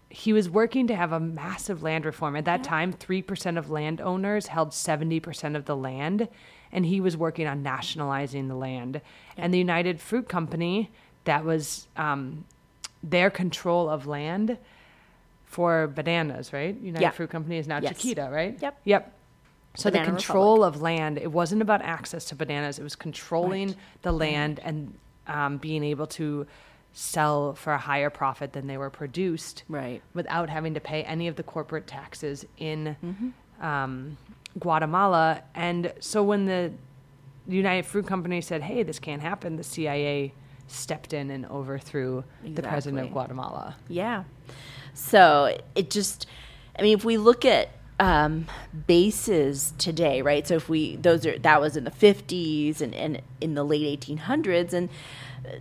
he 0.09 0.33
was 0.33 0.51
working 0.51 0.89
to 0.89 0.97
have 0.97 1.13
a 1.13 1.21
massive 1.21 1.83
land 1.83 2.05
reform. 2.05 2.35
At 2.35 2.45
that 2.47 2.65
time, 2.65 2.93
3% 2.93 3.57
of 3.59 3.71
landowners 3.71 4.49
held 4.49 4.71
70% 4.71 5.55
of 5.55 5.67
the 5.67 5.77
land, 5.77 6.27
and 6.73 6.85
he 6.87 7.01
was 7.01 7.17
working 7.17 7.47
on 7.47 7.63
nationalizing 7.63 8.49
the 8.49 8.57
land. 8.57 9.01
And 9.37 9.55
the 9.55 9.59
United 9.59 10.01
Fruit 10.01 10.29
Company, 10.29 10.91
that 11.25 11.45
was 11.45 11.87
um, 11.97 12.45
their 13.03 13.31
control 13.31 13.89
of 13.89 14.07
land 14.07 14.57
for 15.47 15.89
bananas, 15.89 16.53
right? 16.53 16.77
United 16.81 17.03
Yeah. 17.03 17.11
Fruit 17.11 17.31
Company 17.31 17.59
is 17.59 17.67
now 17.67 17.79
Yes. 17.81 17.97
Chiquita, 17.97 18.29
right? 18.33 18.57
Yep. 18.61 18.81
Yep. 18.85 19.13
So 19.77 19.91
Banana 19.91 20.07
the 20.07 20.13
control 20.17 20.65
of 20.65 20.81
land, 20.83 21.19
it 21.19 21.31
wasn't 21.31 21.63
about 21.63 21.83
access 21.83 22.25
to 22.27 22.35
bananas. 22.35 22.79
It 22.79 22.83
was 22.83 22.97
controlling 22.97 23.69
Right. 23.69 23.77
the 24.03 24.13
land 24.13 24.61
and 24.65 24.95
um, 25.27 25.59
being 25.59 25.85
able 25.85 26.07
to 26.09 26.47
sell 26.93 27.55
for 27.55 27.73
a 27.73 27.79
higher 27.79 28.11
profit 28.11 28.53
than 28.53 28.67
they 28.67 28.77
were 28.77 28.91
produced 28.91 29.63
Right. 29.69 30.03
without 30.15 30.49
having 30.51 30.75
to 30.75 30.81
pay 30.81 31.05
any 31.05 31.29
of 31.29 31.37
the 31.37 31.43
corporate 31.45 31.87
taxes 31.87 32.45
in 32.59 32.97
Mm-hmm. 33.05 33.65
um, 33.65 34.17
Guatemala. 34.59 35.43
And 35.55 35.93
so 36.01 36.23
when 36.25 36.47
the 36.47 36.73
United 37.47 37.87
Fruit 37.87 38.07
Company 38.07 38.41
said, 38.41 38.63
hey, 38.63 38.83
this 38.83 38.99
can't 38.99 39.23
happen, 39.23 39.57
the 39.57 39.63
CIA 39.65 40.33
stepped 40.71 41.13
in 41.13 41.31
and 41.31 41.47
overthrew 41.47 42.25
the 42.45 42.63
president 42.63 43.07
of 43.07 43.13
Guatemala. 43.13 43.77
Yeah. 43.89 44.25
So 44.95 45.59
it 45.75 45.91
just, 45.91 46.27
I 46.79 46.83
mean, 46.83 46.97
if 46.97 47.05
we 47.05 47.17
look 47.17 47.45
at 47.45 47.71
um, 48.01 48.47
bases 48.87 49.75
today, 49.77 50.23
right? 50.23 50.47
So 50.47 50.55
if 50.55 50.69
we, 50.69 50.97
those 50.97 51.27
are, 51.27 51.39
that 51.39 51.61
was 51.61 51.77
in 51.77 51.85
the 51.85 51.91
50s 51.91 52.81
and, 52.81 52.95
and 52.95 53.21
in 53.41 53.55
the 53.55 53.63
late 53.63 54.01
1800s. 54.01 54.73
And 54.73 54.89
uh, 55.47 55.57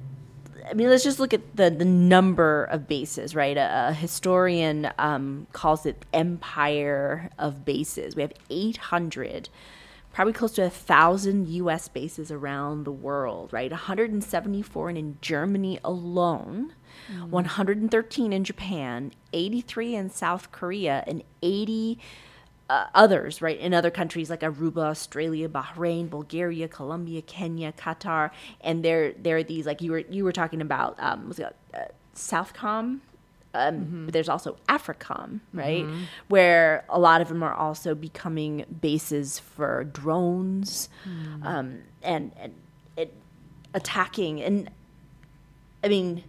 I 0.69 0.73
mean, 0.73 0.89
let's 0.89 1.03
just 1.03 1.19
look 1.19 1.33
at 1.33 1.57
the, 1.57 1.69
the 1.69 1.85
number 1.85 2.63
of 2.65 2.87
bases, 2.87 3.35
right? 3.35 3.57
A, 3.57 3.89
a 3.89 3.93
historian 3.93 4.89
um, 4.97 5.47
calls 5.51 5.85
it 5.85 6.05
empire 6.13 7.29
of 7.37 7.65
bases. 7.65 8.15
We 8.15 8.21
have 8.21 8.33
800 8.49 9.49
probably 10.11 10.33
close 10.33 10.51
to 10.53 10.65
a 10.65 10.69
thousand 10.69 11.47
U.S. 11.49 11.87
bases 11.87 12.31
around 12.31 12.83
the 12.83 12.91
world, 12.91 13.53
right? 13.53 13.71
174 13.71 14.89
in 14.89 15.17
Germany 15.21 15.79
alone, 15.83 16.73
113 17.29 18.33
in 18.33 18.43
Japan, 18.43 19.11
83 19.33 19.95
in 19.95 20.09
South 20.09 20.51
Korea, 20.51 21.03
and 21.07 21.23
80 21.41 21.99
uh, 22.69 22.85
others, 22.93 23.41
right, 23.41 23.57
in 23.57 23.73
other 23.73 23.89
countries 23.89 24.29
like 24.29 24.41
Aruba, 24.41 24.89
Australia, 24.89 25.49
Bahrain, 25.49 26.09
Bulgaria, 26.09 26.67
Colombia, 26.67 27.21
Kenya, 27.21 27.71
Qatar, 27.71 28.29
and 28.61 28.85
there 28.85 29.13
there 29.13 29.37
are 29.37 29.43
these 29.43 29.65
like 29.65 29.81
you 29.81 29.91
were 29.91 30.03
you 30.09 30.23
were 30.23 30.31
talking 30.31 30.61
about 30.61 30.95
um, 30.99 31.27
was 31.27 31.39
it 31.39 31.55
uh, 31.73 31.79
Southcom. 32.15 32.99
Um, 33.53 34.05
But 34.05 34.13
there's 34.13 34.29
also 34.29 34.57
AFRICOM, 34.67 35.39
right, 35.53 35.83
where 36.27 36.85
a 36.87 36.99
lot 36.99 37.19
of 37.21 37.29
them 37.29 37.41
are 37.41 37.53
also 37.53 37.95
becoming 37.95 38.63
bases 38.81 39.39
for 39.39 39.83
drones, 39.85 40.87
um, 41.41 41.79
and 42.03 42.31
and 42.37 42.53
it, 42.95 43.13
attacking. 43.73 44.41
And 44.41 44.69
I 45.83 45.87
mean, 45.87 46.23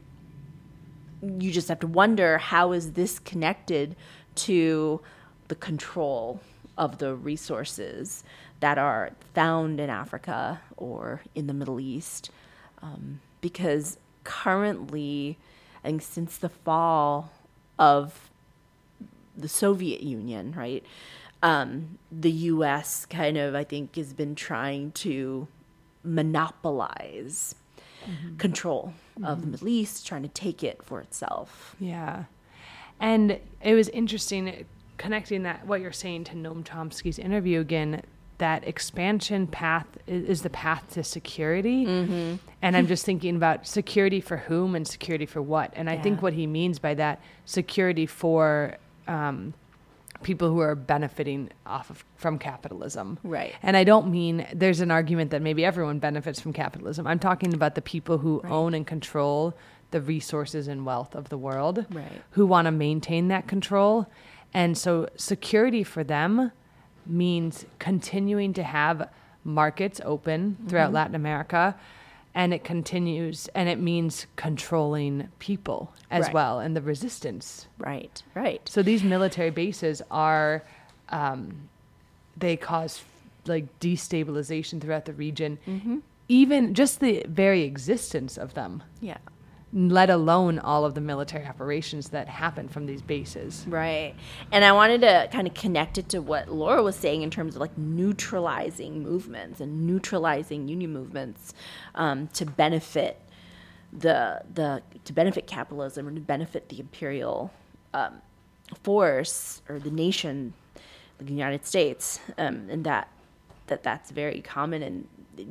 you 1.22 1.52
just 1.52 1.68
have 1.68 1.80
to 1.80 1.86
wonder 1.86 2.38
how 2.38 2.72
is 2.72 2.92
this 2.92 3.18
connected 3.18 3.96
to 4.36 5.00
the 5.48 5.54
control 5.56 6.40
of 6.78 6.98
the 6.98 7.14
resources 7.14 8.24
that 8.60 8.78
are 8.78 9.10
found 9.34 9.78
in 9.80 9.90
Africa 9.90 10.60
or 10.76 11.20
in 11.34 11.46
the 11.46 11.52
Middle 11.54 11.80
East, 11.80 12.30
um, 12.80 13.20
because 13.42 13.98
currently, 14.24 15.36
I 15.84 15.88
think 15.88 16.02
since 16.02 16.36
the 16.36 16.48
fall 16.48 17.30
of 17.78 18.30
the 19.36 19.48
Soviet 19.48 20.02
Union, 20.02 20.54
right? 20.56 20.84
Um, 21.42 21.98
the 22.12 22.30
U.S. 22.30 23.06
kind 23.06 23.38
of, 23.38 23.54
I 23.54 23.64
think, 23.64 23.96
has 23.96 24.12
been 24.12 24.34
trying 24.34 24.92
to 24.92 25.48
monopolize 26.04 27.54
control 28.38 28.94
of 29.22 29.42
the 29.42 29.46
Middle 29.46 29.68
East, 29.68 30.06
trying 30.06 30.22
to 30.22 30.28
take 30.28 30.62
it 30.62 30.82
for 30.82 31.00
itself. 31.00 31.76
Yeah. 31.78 32.24
And 32.98 33.38
it 33.62 33.74
was 33.74 33.88
interesting 33.90 34.66
connecting 34.98 35.42
that 35.44 35.66
what 35.66 35.80
you're 35.80 35.92
saying 35.92 36.24
to 36.24 36.34
Noam 36.34 36.62
Chomsky's 36.62 37.18
interview 37.18 37.60
again 37.60 38.02
that 38.40 38.66
expansion 38.66 39.46
path 39.46 39.86
is, 40.06 40.42
the 40.42 40.50
path 40.50 40.84
to 40.94 41.04
security. 41.04 41.86
Mm-hmm. 41.86 42.36
And 42.60 42.76
I'm 42.76 42.86
just 42.86 43.06
thinking 43.06 43.36
about 43.36 43.66
security 43.66 44.20
for 44.20 44.38
whom 44.38 44.74
and 44.74 44.86
security 44.86 45.26
for 45.26 45.40
what. 45.40 45.72
And 45.76 45.88
I 45.88 45.96
think 45.96 46.20
what 46.20 46.32
he 46.32 46.46
means 46.46 46.78
by 46.78 46.94
that 46.94 47.20
security 47.44 48.06
for 48.06 48.76
um, 49.06 49.54
people 50.22 50.48
who 50.48 50.60
are 50.60 50.74
benefiting 50.74 51.50
off 51.64 51.90
of 51.90 52.04
from 52.16 52.38
capitalism. 52.38 53.18
Right. 53.22 53.54
And 53.62 53.76
I 53.76 53.84
don't 53.84 54.10
mean 54.10 54.46
there's 54.52 54.80
an 54.80 54.90
argument 54.90 55.30
that 55.30 55.42
maybe 55.42 55.64
everyone 55.64 55.98
benefits 55.98 56.40
from 56.40 56.52
capitalism. 56.52 57.06
I'm 57.06 57.18
talking 57.18 57.54
about 57.54 57.74
the 57.74 57.82
people 57.82 58.18
who 58.18 58.42
own 58.44 58.74
and 58.74 58.86
control 58.86 59.54
the 59.90 60.00
resources 60.00 60.68
and 60.68 60.86
wealth 60.86 61.14
of 61.14 61.28
the 61.30 61.38
world 61.38 61.86
Right. 61.90 62.22
who 62.30 62.46
want 62.46 62.66
to 62.66 62.70
maintain 62.72 63.28
that 63.28 63.46
control. 63.46 64.06
And 64.52 64.76
so 64.76 65.08
security 65.16 65.82
for 65.84 66.04
them 66.04 66.52
means 67.10 67.64
continuing 67.78 68.52
to 68.54 68.62
have 68.62 69.08
markets 69.44 70.00
open 70.04 70.56
throughout 70.68 70.86
Mm-hmm. 70.86 70.94
Latin 70.94 71.14
America. 71.14 71.74
And 72.32 72.54
it 72.54 72.62
continues, 72.62 73.48
and 73.56 73.68
it 73.68 73.80
means 73.80 74.26
controlling 74.36 75.28
people 75.40 75.92
as 76.12 76.26
Right. 76.26 76.34
well 76.34 76.60
and 76.60 76.76
the 76.76 76.80
resistance. 76.80 77.66
Right, 77.76 78.22
right. 78.34 78.60
So 78.68 78.84
these 78.84 79.02
military 79.02 79.50
bases 79.50 80.00
are, 80.12 80.62
um, 81.08 81.68
they 82.36 82.56
cause 82.56 83.02
like 83.46 83.66
destabilization 83.80 84.80
throughout 84.80 85.06
the 85.06 85.12
region. 85.12 85.58
Mm-hmm. 85.66 85.98
Even 86.28 86.72
just 86.74 87.00
the 87.00 87.24
very 87.26 87.62
existence 87.62 88.36
of 88.38 88.54
them, 88.54 88.84
Yeah. 89.00 89.18
Let 89.72 90.10
alone 90.10 90.58
all 90.58 90.84
of 90.84 90.94
the 90.94 91.00
military 91.00 91.46
operations 91.46 92.08
that 92.08 92.28
happen 92.28 92.68
from 92.68 92.86
these 92.86 93.02
bases. 93.02 93.64
Right. 93.68 94.14
And 94.50 94.64
I 94.64 94.72
wanted 94.72 95.02
to 95.02 95.28
kind 95.30 95.46
of 95.46 95.54
connect 95.54 95.96
it 95.96 96.08
to 96.08 96.20
what 96.20 96.48
Laura 96.48 96.82
was 96.82 96.96
saying 96.96 97.22
in 97.22 97.30
terms 97.30 97.54
of 97.54 97.60
like 97.60 97.76
neutralizing 97.78 99.02
movements 99.02 99.60
and 99.60 99.86
neutralizing 99.86 100.66
union 100.66 100.92
movements 100.92 101.54
um, 101.94 102.28
to 102.28 102.44
benefit 102.44 103.20
the 103.92 104.42
the 104.52 104.82
to 105.04 105.12
benefit 105.12 105.46
capitalism 105.46 106.06
or 106.08 106.12
to 106.12 106.20
benefit 106.20 106.68
the 106.68 106.80
imperial 106.80 107.52
um, 107.94 108.22
force 108.82 109.62
or 109.68 109.78
the 109.78 109.90
nation, 109.90 110.52
the 111.18 111.32
United 111.32 111.66
States, 111.66 112.20
um, 112.38 112.68
and 112.70 112.84
that 112.84 113.08
that 113.66 113.82
that's 113.82 114.10
very 114.10 114.40
common 114.40 114.82
and 114.82 115.08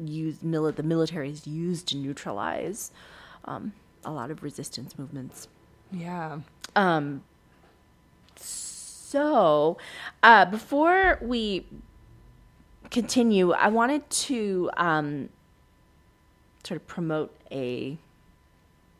used 0.08 0.42
mili- 0.42 0.76
the 0.76 0.84
military 0.84 1.30
is 1.30 1.48
used 1.48 1.88
to 1.88 1.98
neutralize 1.98 2.92
um, 3.46 3.74
a 4.06 4.12
lot 4.12 4.32
of 4.32 4.44
resistance 4.44 4.98
movements. 4.98 5.48
Yeah. 5.92 6.40
Um, 6.76 7.24
so, 8.36 9.78
uh, 10.22 10.46
before 10.46 11.18
we 11.22 11.66
continue, 12.92 13.52
I 13.52 13.68
wanted 13.70 14.10
to 14.10 14.70
um, 14.78 15.30
sort 16.64 16.80
of 16.80 16.88
promote 16.88 17.36
a 17.52 17.98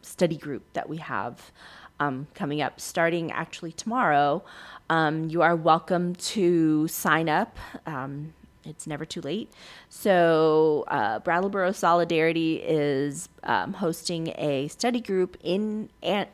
study 0.02 0.38
group 0.38 0.64
that 0.74 0.90
we 0.90 0.98
have 0.98 1.52
um, 2.00 2.28
coming 2.34 2.62
up 2.62 2.80
starting 2.80 3.32
actually 3.32 3.72
tomorrow. 3.72 4.44
Um, 4.90 5.30
you 5.30 5.42
are 5.42 5.56
welcome 5.56 6.16
to 6.16 6.88
sign 6.88 7.30
up. 7.30 7.58
Um, 7.86 8.34
it's 8.70 8.88
never 8.88 9.06
too 9.06 9.22
late. 9.22 9.52
So, 9.90 10.86
uh, 10.88 11.20
Brattleboro 11.20 11.72
Solidarity 11.72 12.56
is 12.58 13.30
um, 13.44 13.74
hosting 13.74 14.30
a 14.38 14.68
study 14.68 15.02
group 15.02 15.38
in 15.42 15.90
at 16.02 16.30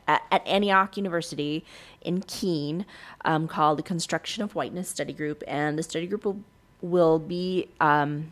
Antioch 0.46 0.98
University 0.98 1.66
in 2.02 2.22
Keene 2.22 2.86
um, 3.24 3.48
called 3.48 3.80
the 3.80 3.84
Construction 3.84 4.44
of 4.44 4.56
Whiteness 4.56 4.90
Study 4.90 5.14
Group, 5.14 5.44
and 5.48 5.78
the 5.78 5.84
study 5.84 6.08
group 6.08 6.26
will 6.26 6.42
will 6.82 7.18
be 7.18 7.68
um, 7.80 8.32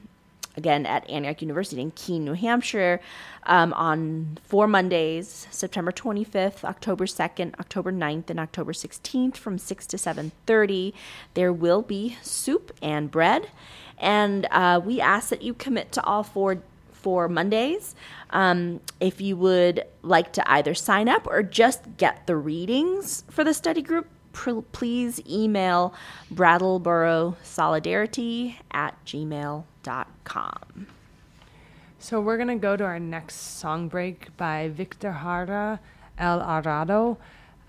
again 0.56 0.86
at 0.86 1.10
Antioch 1.10 1.42
University 1.42 1.82
in 1.82 1.92
Keene, 1.92 2.26
New 2.26 2.34
Hampshire, 2.34 3.00
um, 3.44 3.74
on 3.74 4.38
four 4.44 4.68
Mondays, 4.68 5.48
September 5.52 5.92
25th, 5.92 6.64
October 6.64 7.06
2nd, 7.06 7.60
October 7.60 7.92
9th, 7.92 8.30
and 8.30 8.40
October 8.40 8.74
16th 8.74 9.36
from 9.36 9.58
6 9.58 9.88
to 9.88 9.98
7.30. 9.98 10.94
There 11.34 11.52
will 11.52 11.82
be 11.82 12.18
soup 12.22 12.72
and 12.82 13.10
bread, 13.10 13.50
and 13.98 14.48
uh, 14.52 14.82
we 14.84 15.00
ask 15.00 15.30
that 15.30 15.42
you 15.42 15.54
commit 15.54 15.92
to 15.94 16.04
all 16.04 16.24
four 16.24 16.62
for 16.92 17.28
Mondays. 17.28 17.96
Um, 18.30 18.80
if 19.00 19.22
you 19.22 19.36
would 19.38 19.84
like 20.02 20.34
to 20.34 20.52
either 20.52 20.74
sign 20.74 21.10
up 21.10 21.28
or 21.28 21.44
just 21.44 21.98
get 21.98 22.26
the 22.26 22.36
readings 22.36 23.24
for 23.30 23.44
the 23.44 23.54
study 23.54 23.82
group, 23.82 24.08
please 24.72 25.22
email 25.30 25.94
Brattleboro 26.32 27.36
Solidarity 27.44 28.60
at 28.72 29.04
gmail.com. 29.06 30.88
So 32.00 32.20
we're 32.20 32.38
going 32.38 32.50
to 32.50 32.56
go 32.56 32.76
to 32.76 32.84
our 32.84 33.00
next 33.00 33.36
song 33.36 33.88
break 33.88 34.36
by 34.36 34.70
Victor 34.70 35.20
Jara 35.22 35.80
El 36.18 36.42
Arado. 36.42 37.18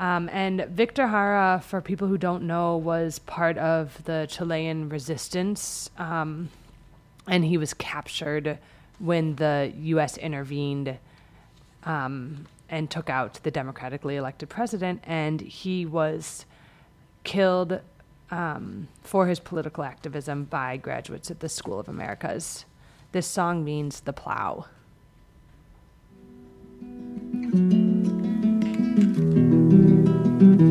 Um, 0.00 0.28
and 0.32 0.66
Victor 0.70 1.06
Jara, 1.06 1.62
for 1.64 1.80
people 1.80 2.08
who 2.08 2.18
don't 2.18 2.42
know, 2.44 2.76
was 2.76 3.20
part 3.20 3.56
of 3.58 4.02
the 4.04 4.26
Chilean 4.28 4.88
resistance. 4.88 5.88
Um, 5.98 6.50
and 7.28 7.44
he 7.44 7.56
was 7.56 7.74
captured 7.74 8.58
when 8.98 9.36
the 9.36 9.72
U.S. 9.76 10.16
intervened 10.16 10.98
um, 11.84 12.46
and 12.68 12.90
took 12.90 13.08
out 13.08 13.40
the 13.42 13.50
democratically 13.50 14.16
elected 14.16 14.48
president. 14.48 15.00
And 15.04 15.40
he 15.40 15.86
was 15.86 16.44
killed 17.22 17.80
um, 18.30 18.88
for 19.02 19.26
his 19.26 19.38
political 19.38 19.84
activism 19.84 20.44
by 20.44 20.76
graduates 20.76 21.30
at 21.30 21.40
the 21.40 21.48
School 21.48 21.78
of 21.78 21.88
Americas. 21.88 22.64
This 23.12 23.26
song 23.26 23.64
means 23.64 24.00
the 24.00 24.12
plow. 24.12 24.66
Aprieto 30.54 30.62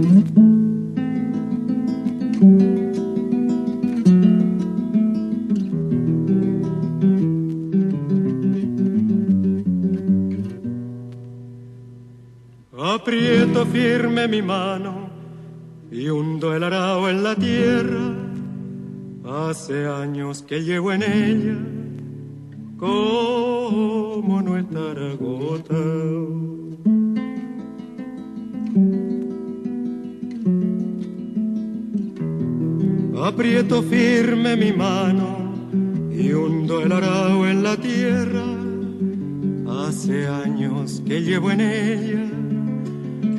firme 13.66 14.30
mi 14.30 14.42
mano 14.42 15.10
y 15.92 16.08
hundo 16.08 16.56
el 16.56 16.64
arao 16.64 17.10
en 17.10 17.22
la 17.22 17.36
tierra. 17.36 18.14
Hace 19.26 19.86
años 19.86 20.44
que 20.44 20.64
llevo 20.64 20.94
en 20.94 21.04
ella, 21.04 21.58
como 22.78 24.42
no 24.42 24.58
estar 24.58 24.98
agotado. 24.98 26.54
Aprieto 33.24 33.82
firme 33.82 34.58
mi 34.58 34.74
mano 34.74 35.54
y 36.12 36.34
hundo 36.34 36.82
el 36.82 36.92
arao 36.92 37.48
en 37.48 37.64
la 37.64 37.78
tierra. 37.78 38.44
Hace 39.66 40.28
años 40.28 41.02
que 41.06 41.22
llevo 41.22 41.50
en 41.52 41.62
ella, 41.62 42.30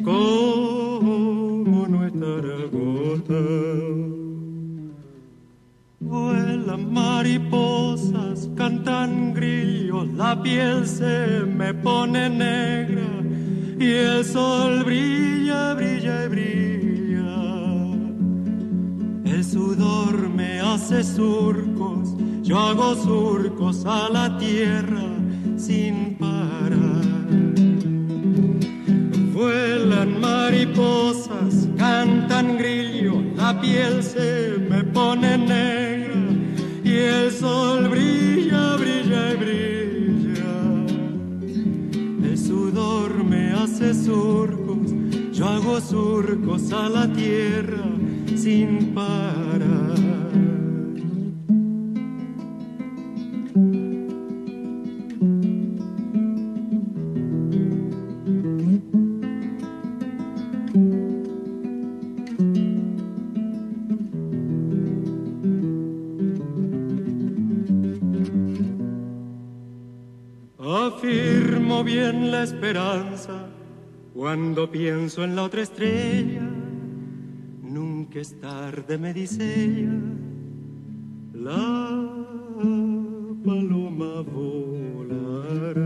como 0.03 1.87
no 1.87 2.07
estar 2.07 2.45
agotado. 2.65 4.09
Vuelan 6.01 6.91
mariposas, 6.91 8.49
cantan 8.57 9.35
grillos, 9.35 10.09
la 10.15 10.43
piel 10.43 10.87
se 10.87 11.45
me 11.45 11.75
pone 11.75 12.31
negra 12.31 13.07
y 13.79 13.91
el 13.91 14.25
sol 14.25 14.83
brilla, 14.83 15.75
brilla 15.75 16.25
y 16.25 16.29
brilla. 16.29 16.74
Sudor 19.55 20.31
me 20.31 20.59
hace 20.59 21.05
surcos, 21.05 22.17
yo 22.43 22.59
hago 22.59 22.97
surcos 22.97 23.87
a 23.87 24.09
la 24.09 24.37
tierra 24.37 25.05
sin 25.57 26.17
parar. 26.17 27.05
Vuelan 29.33 30.21
mariposas, 30.21 31.69
cantan 31.79 32.59
grillos, 32.59 33.23
la 33.37 33.61
piel 33.61 34.03
se 34.03 34.57
me 34.69 34.83
pone 34.83 35.39
negra 35.39 36.17
y 36.83 36.97
el 36.97 37.31
sol 37.31 37.91
brilla, 37.91 38.75
brilla 38.75 39.35
y 39.35 39.37
brilla. 39.37 40.55
El 42.25 42.37
sudor 42.37 43.23
me 43.23 43.53
hace 43.53 43.95
surcos, 43.95 44.93
yo 45.33 45.47
hago 45.47 45.81
surcos 45.81 46.73
a 46.73 46.89
la 46.89 47.07
tierra 47.13 47.85
sin 48.45 48.93
parar. 48.95 49.95
Afirmo 70.59 71.83
bien 71.83 72.31
la 72.31 72.43
esperanza 72.43 73.47
cuando 74.13 74.71
pienso 74.71 75.25
en 75.25 75.35
la 75.35 75.45
otra 75.45 75.63
estrella. 75.63 76.54
Nunca 78.15 78.29
es 78.29 78.41
tarde, 78.41 78.97
me 78.97 79.13
dice 79.13 79.43
ella. 79.65 79.91
La 81.33 82.01
paloma 83.45 84.23
volará. 84.23 85.85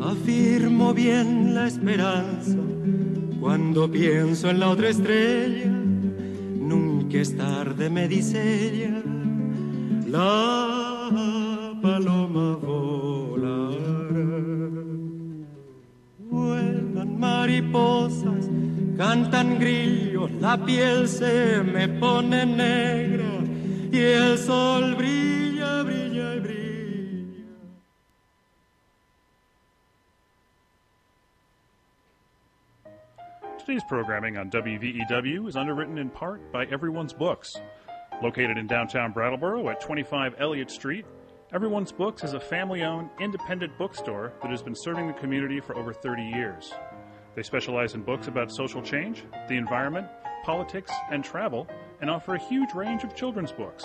Afirmo 0.00 0.94
bien 0.94 1.56
la 1.56 1.66
esperanza 1.66 2.56
cuando 3.40 3.90
pienso 3.90 4.48
en 4.48 4.60
la 4.60 4.70
otra 4.70 4.90
estrella. 4.90 5.72
Nunca 6.60 7.18
es 7.18 7.36
tarde, 7.36 7.90
me 7.90 8.06
dice 8.06 8.38
ella. 8.68 9.02
La 10.06 10.77
la 20.48 20.56
piel 20.56 21.06
se 21.06 21.62
me 21.62 21.86
pone 22.00 22.46
negra 22.46 23.42
y 23.92 24.00
el 24.00 24.38
sol 24.38 24.94
brilla, 24.94 25.82
brilla 25.82 26.36
y 26.36 26.40
brilla. 26.40 27.44
Today's 33.58 33.82
programming 33.90 34.38
on 34.38 34.50
WVEW 34.50 35.48
is 35.48 35.56
underwritten 35.56 35.98
in 35.98 36.08
part 36.08 36.50
by 36.50 36.64
Everyone's 36.64 37.12
Books. 37.12 37.54
Located 38.22 38.56
in 38.56 38.66
downtown 38.66 39.12
Brattleboro 39.12 39.68
at 39.68 39.82
25 39.82 40.36
Elliott 40.38 40.70
Street, 40.70 41.04
Everyone's 41.52 41.92
Books 41.92 42.24
is 42.24 42.32
a 42.32 42.40
family 42.40 42.82
owned, 42.82 43.10
independent 43.20 43.76
bookstore 43.76 44.32
that 44.40 44.50
has 44.50 44.62
been 44.62 44.74
serving 44.74 45.08
the 45.08 45.12
community 45.12 45.60
for 45.60 45.76
over 45.76 45.92
30 45.92 46.22
years. 46.22 46.72
They 47.34 47.42
specialize 47.42 47.94
in 47.94 48.02
books 48.02 48.28
about 48.28 48.50
social 48.50 48.80
change, 48.82 49.24
the 49.48 49.56
environment, 49.56 50.08
politics, 50.44 50.92
and 51.10 51.24
travel, 51.24 51.66
and 52.00 52.08
offer 52.10 52.34
a 52.34 52.38
huge 52.38 52.74
range 52.74 53.04
of 53.04 53.14
children's 53.14 53.52
books. 53.52 53.84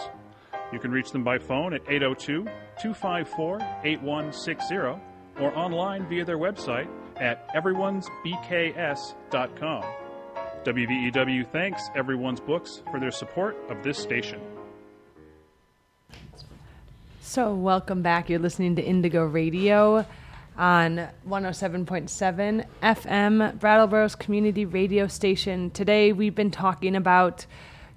You 0.71 0.79
can 0.79 0.91
reach 0.91 1.11
them 1.11 1.23
by 1.23 1.37
phone 1.37 1.73
at 1.73 1.81
802 1.87 2.45
254 2.81 3.57
8160 3.83 4.75
or 5.39 5.57
online 5.57 6.07
via 6.07 6.23
their 6.25 6.37
website 6.37 6.87
at 7.17 7.47
everyone'sbks.com. 7.53 9.83
WVEW 10.63 11.51
thanks 11.51 11.89
Everyone's 11.95 12.39
Books 12.39 12.81
for 12.89 12.99
their 12.99 13.11
support 13.11 13.55
of 13.69 13.83
this 13.83 13.99
station. 13.99 14.41
So, 17.21 17.53
welcome 17.53 18.01
back. 18.01 18.29
You're 18.29 18.39
listening 18.39 18.77
to 18.77 18.81
Indigo 18.81 19.25
Radio 19.25 20.05
on 20.57 21.07
107.7 21.27 22.65
FM, 22.81 23.57
Brattleboro's 23.59 24.15
community 24.15 24.65
radio 24.65 25.07
station. 25.07 25.71
Today, 25.71 26.13
we've 26.13 26.35
been 26.35 26.51
talking 26.51 26.95
about 26.95 27.45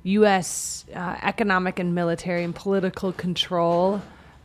U.S. 0.04 0.84
Uh, 0.94 1.16
economic 1.22 1.78
and 1.78 1.94
military 1.94 2.44
and 2.44 2.54
political 2.54 3.12
control 3.12 4.00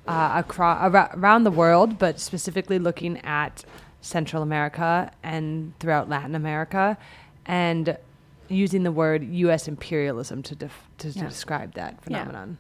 uh, 0.07 0.34
across, 0.43 0.91
around 1.16 1.43
the 1.43 1.51
world, 1.51 1.97
but 1.99 2.20
specifically 2.20 2.80
looking 2.80 3.18
at 3.20 3.64
Central 4.01 4.41
America 4.43 5.12
and 5.24 5.78
throughout 5.80 6.09
Latin 6.09 6.36
America. 6.36 6.97
And 7.45 7.97
using 8.49 8.84
the 8.84 8.91
word 8.91 9.24
U.S. 9.24 9.68
imperialism 9.68 10.43
to 10.43 10.55
def- 10.55 10.88
to 10.97 11.09
Yeah. 11.09 11.24
describe 11.28 11.74
that 11.76 11.93
Yeah. 11.93 11.99
phenomenon. 12.03 12.57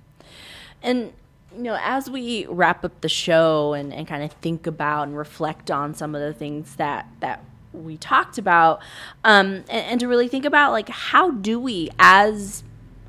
And 0.81 1.11
you 1.55 1.63
know, 1.63 1.77
as 1.81 2.09
we 2.09 2.45
wrap 2.47 2.85
up 2.85 3.01
the 3.01 3.09
show 3.09 3.73
and, 3.73 3.93
and 3.93 4.07
kind 4.07 4.23
of 4.23 4.31
think 4.33 4.67
about 4.67 5.07
and 5.07 5.17
reflect 5.17 5.69
on 5.69 5.93
some 5.93 6.15
of 6.15 6.21
the 6.21 6.33
things 6.33 6.75
that 6.75 7.07
that 7.19 7.43
we 7.73 7.97
talked 7.97 8.37
about, 8.37 8.81
um, 9.23 9.63
and, 9.69 9.69
and 9.69 9.99
to 9.99 10.07
really 10.07 10.27
think 10.27 10.45
about 10.45 10.71
like 10.71 10.89
how 10.89 11.31
do 11.31 11.59
we 11.59 11.89
as 11.99 12.63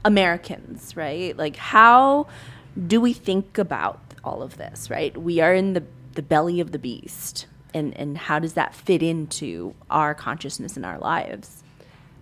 Americans, 0.05 0.97
right? 0.97 1.37
Like 1.37 1.57
how 1.57 2.27
do 2.87 3.01
we 3.01 3.13
think 3.13 3.59
about 3.59 4.01
all 4.25 4.43
of 4.43 4.57
this, 4.57 4.91
right? 4.91 5.17
We 5.17 5.41
are 5.41 5.55
in 5.55 5.75
the 5.75 5.85
the 6.15 6.23
belly 6.23 6.61
of 6.61 6.73
the 6.73 6.79
beast. 6.79 7.47
And, 7.75 7.97
and 7.97 8.19
how 8.19 8.39
does 8.39 8.53
that 8.53 8.75
fit 8.75 9.03
into 9.03 9.75
our 9.89 10.15
consciousness 10.15 10.77
in 10.77 10.85
our 10.85 10.99
lives? 10.99 11.62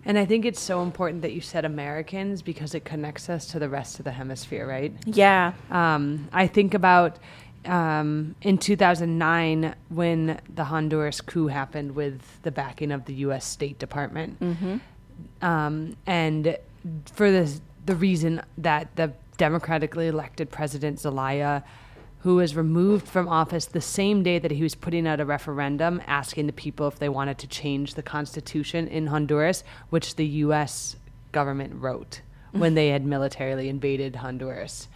And 0.05 0.18
I 0.18 0.24
think 0.24 0.44
it's 0.44 0.61
so 0.61 0.82
important 0.82 1.22
that 1.22 1.32
you 1.32 1.40
said 1.40 1.64
Americans 1.64 2.42
because 2.42 2.74
it 2.74 2.84
connects 2.84 3.28
us 3.28 3.46
to 3.48 3.59
the 3.59 3.68
rest 3.68 3.98
of 3.98 4.05
the 4.05 4.12
hemisphere, 4.12 4.66
right? 4.66 4.92
Yeah. 5.05 5.53
Um, 5.70 6.28
I 6.32 6.46
think 6.46 6.72
about 6.74 7.18
um, 7.66 8.34
in 8.40 8.57
2009 8.57 9.74
when 9.90 10.40
the 10.55 10.64
Honduras 10.64 11.20
coup 11.20 11.48
happened 11.48 11.94
with 11.94 12.22
the 12.42 12.51
backing 12.51 12.92
of 12.92 13.05
the 13.05 13.14
U.S. 13.14 13.44
State 13.44 13.78
Department. 13.78 14.40
Mhm. 14.40 14.80
Um, 15.42 15.96
and 16.07 16.57
for 17.12 17.30
the, 17.30 17.61
the 17.84 17.94
reason 17.94 18.40
that 18.57 18.96
the 18.96 19.12
democratically 19.36 20.07
elected 20.07 20.51
president 20.51 21.01
Zelaya, 21.01 21.62
who 22.20 22.36
was 22.36 22.54
removed 22.54 23.06
from 23.08 23.28
office 23.28 23.64
the 23.64 23.80
same 23.80 24.22
day 24.22 24.38
that 24.38 24.50
he 24.50 24.62
was 24.62 24.74
putting 24.74 25.06
out 25.06 25.20
a 25.20 25.24
referendum 25.24 26.02
asking 26.06 26.46
the 26.46 26.52
people 26.52 26.86
if 26.86 26.98
they 26.98 27.08
wanted 27.08 27.38
to 27.38 27.46
change 27.46 27.94
the 27.94 28.02
constitution 28.02 28.86
in 28.88 29.06
Honduras, 29.06 29.64
which 29.88 30.16
the 30.16 30.26
U.S. 30.26 30.96
government 31.32 31.74
wrote 31.76 32.20
when 32.52 32.74
they 32.74 32.88
had 32.88 33.04
militarily 33.06 33.68
invaded 33.68 34.16
Honduras 34.16 34.88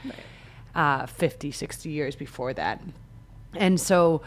uh, 0.75 1.07
50, 1.07 1.51
60 1.53 1.89
years 1.89 2.17
before 2.17 2.53
that. 2.53 2.83
And 3.55 3.81
so 3.81 4.23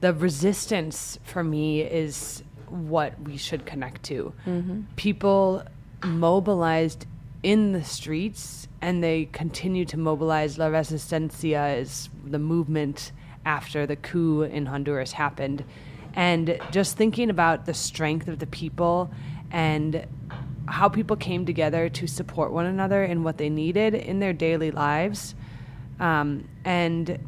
the 0.00 0.14
resistance 0.14 1.18
for 1.24 1.44
me 1.44 1.82
is 1.82 2.42
what 2.68 3.20
we 3.20 3.36
should 3.36 3.66
connect 3.66 4.02
to. 4.04 4.32
Mhm. 4.46 4.84
People 4.96 5.62
mobilized 6.04 7.06
in 7.42 7.72
the 7.72 7.84
streets 7.84 8.68
and 8.80 9.02
they 9.02 9.26
continue 9.26 9.84
to 9.86 9.96
mobilize. 9.96 10.58
La 10.58 10.68
Resistencia 10.68 11.78
is 11.78 12.08
the 12.24 12.38
movement 12.38 13.12
after 13.44 13.86
the 13.86 13.96
coup 13.96 14.42
in 14.42 14.66
Honduras 14.66 15.12
happened. 15.12 15.64
And 16.14 16.58
just 16.70 16.96
thinking 16.96 17.30
about 17.30 17.66
the 17.66 17.74
strength 17.74 18.28
of 18.28 18.38
the 18.38 18.46
people 18.46 19.10
and 19.50 20.06
how 20.66 20.88
people 20.88 21.16
came 21.16 21.46
together 21.46 21.88
to 21.88 22.06
support 22.06 22.52
one 22.52 22.66
another 22.66 23.02
in 23.04 23.22
what 23.22 23.38
they 23.38 23.48
needed 23.48 23.94
in 23.94 24.20
their 24.20 24.32
daily 24.32 24.70
lives. 24.70 25.34
Um, 25.98 26.48
and 26.64 27.18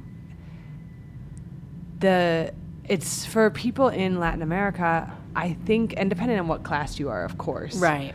the 1.99 2.53
it's 2.85 3.25
for 3.25 3.51
people 3.51 3.89
in 3.89 4.19
Latin 4.19 4.43
America, 4.43 5.17
I 5.37 5.53
think, 5.65 5.95
and 5.97 6.11
depending 6.11 6.39
on 6.39 6.49
what 6.49 6.65
class 6.65 6.99
you 6.99 7.09
are, 7.09 7.25
of 7.25 7.39
course, 7.39 7.77
Right. 7.77 8.15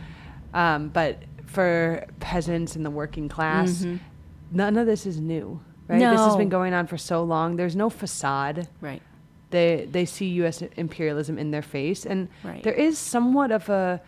Um, 0.52 0.88
but 0.88 1.22
for 1.56 2.04
peasants 2.20 2.76
and 2.76 2.84
the 2.84 2.90
working 2.90 3.28
class, 3.28 3.82
Mhm. 3.82 3.98
none 4.52 4.76
of 4.76 4.86
this 4.86 5.06
is 5.06 5.18
new. 5.20 5.60
Right? 5.88 5.98
This 6.00 6.20
has 6.20 6.36
been 6.36 6.48
going 6.48 6.74
on 6.74 6.86
for 6.86 6.98
so 6.98 7.22
long. 7.22 7.56
There's 7.56 7.76
no 7.76 7.88
facade. 7.90 8.68
Right. 8.80 9.00
They 9.50 9.88
they 9.90 10.04
see 10.04 10.26
U.S. 10.42 10.60
imperialism 10.76 11.38
in 11.38 11.50
their 11.52 11.62
face, 11.62 12.04
and 12.04 12.28
Right. 12.44 12.62
there 12.62 12.74
is 12.74 12.98
somewhat 12.98 13.50
of 13.52 13.68
a 13.68 14.00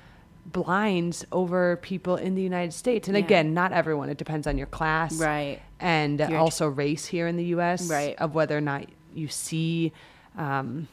blinds 0.44 1.24
over 1.30 1.76
people 1.76 2.16
in 2.16 2.34
the 2.34 2.42
United 2.42 2.72
States. 2.72 3.06
And 3.08 3.16
Yeah. 3.16 3.24
again, 3.24 3.54
not 3.54 3.70
everyone. 3.72 4.08
It 4.10 4.18
depends 4.18 4.46
on 4.46 4.56
your 4.58 4.66
class, 4.78 5.12
Right. 5.20 5.60
and 5.80 6.20
also 6.20 6.66
race 6.68 7.06
here 7.06 7.26
in 7.28 7.36
the 7.36 7.44
U.S. 7.56 7.88
Right. 7.90 8.14
Of 8.18 8.34
whether 8.34 8.56
or 8.56 8.60
not 8.72 8.82
you 9.14 9.28
see 9.28 9.92
um, 10.36 10.88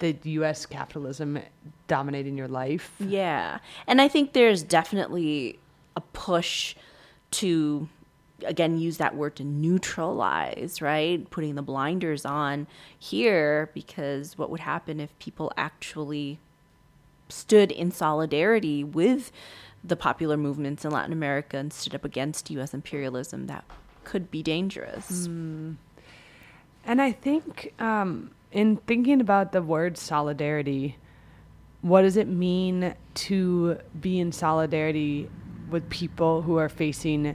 the 0.00 0.16
U.S. 0.40 0.64
capitalism 0.66 1.38
dominating 1.88 2.36
your 2.38 2.48
life. 2.48 2.92
Yeah. 3.00 3.58
And 3.86 4.00
I 4.00 4.08
think 4.08 4.32
there's 4.32 4.62
definitely 4.62 5.58
a 5.96 6.00
push 6.00 6.74
to 7.32 7.88
again 8.44 8.78
use 8.78 8.96
that 8.96 9.14
word 9.14 9.36
to 9.36 9.44
neutralize, 9.44 10.82
right? 10.82 11.28
Putting 11.30 11.54
the 11.54 11.62
blinders 11.62 12.24
on 12.24 12.66
here 12.98 13.70
because 13.74 14.36
what 14.36 14.50
would 14.50 14.60
happen 14.60 15.00
if 15.00 15.16
people 15.18 15.52
actually 15.56 16.38
stood 17.28 17.72
in 17.72 17.90
solidarity 17.90 18.84
with 18.84 19.32
the 19.84 19.96
popular 19.96 20.36
movements 20.36 20.84
in 20.84 20.90
Latin 20.90 21.12
America 21.12 21.56
and 21.56 21.72
stood 21.72 21.94
up 21.94 22.04
against 22.04 22.50
US 22.50 22.74
imperialism 22.74 23.46
that 23.46 23.64
could 24.04 24.30
be 24.30 24.42
dangerous. 24.42 25.26
Mm. 25.28 25.76
And 26.84 27.00
I 27.00 27.12
think 27.12 27.74
um, 27.80 28.32
in 28.50 28.76
thinking 28.76 29.20
about 29.20 29.52
the 29.52 29.62
word 29.62 29.96
solidarity, 29.96 30.98
what 31.80 32.02
does 32.02 32.16
it 32.16 32.28
mean 32.28 32.94
to 33.14 33.78
be 34.00 34.20
in 34.20 34.32
solidarity 34.32 35.28
with 35.72 35.88
people 35.90 36.42
who 36.42 36.56
are 36.58 36.68
facing 36.68 37.34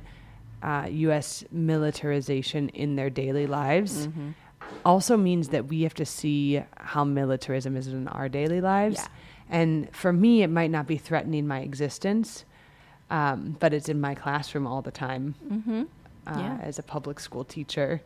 uh, 0.63 0.87
U.S. 0.89 1.43
militarization 1.51 2.69
in 2.69 2.95
their 2.95 3.09
daily 3.09 3.47
lives? 3.47 4.07
Mhm. 4.07 4.33
Also 4.85 5.15
means 5.17 5.49
that 5.49 5.67
we 5.67 5.81
have 5.83 5.93
to 5.95 6.05
see 6.05 6.61
how 6.77 7.03
militarism 7.03 7.75
is 7.77 7.87
in 7.87 8.07
our 8.09 8.27
daily 8.29 8.61
lives. 8.61 8.97
Yeah. 8.97 9.07
And 9.49 9.89
for 9.95 10.11
me, 10.11 10.43
it 10.43 10.49
might 10.49 10.71
not 10.71 10.87
be 10.87 10.97
threatening 10.97 11.47
my 11.47 11.59
existence, 11.59 12.43
um, 13.09 13.55
but 13.59 13.73
it's 13.73 13.87
in 13.89 14.01
my 14.01 14.13
classroom 14.15 14.67
all 14.67 14.81
the 14.81 14.91
time 14.91 15.35
Mhm. 15.49 15.87
uh, 16.27 16.33
Yeah. 16.39 16.57
as 16.61 16.77
a 16.79 16.83
public 16.83 17.19
school 17.19 17.45
teacher, 17.45 18.01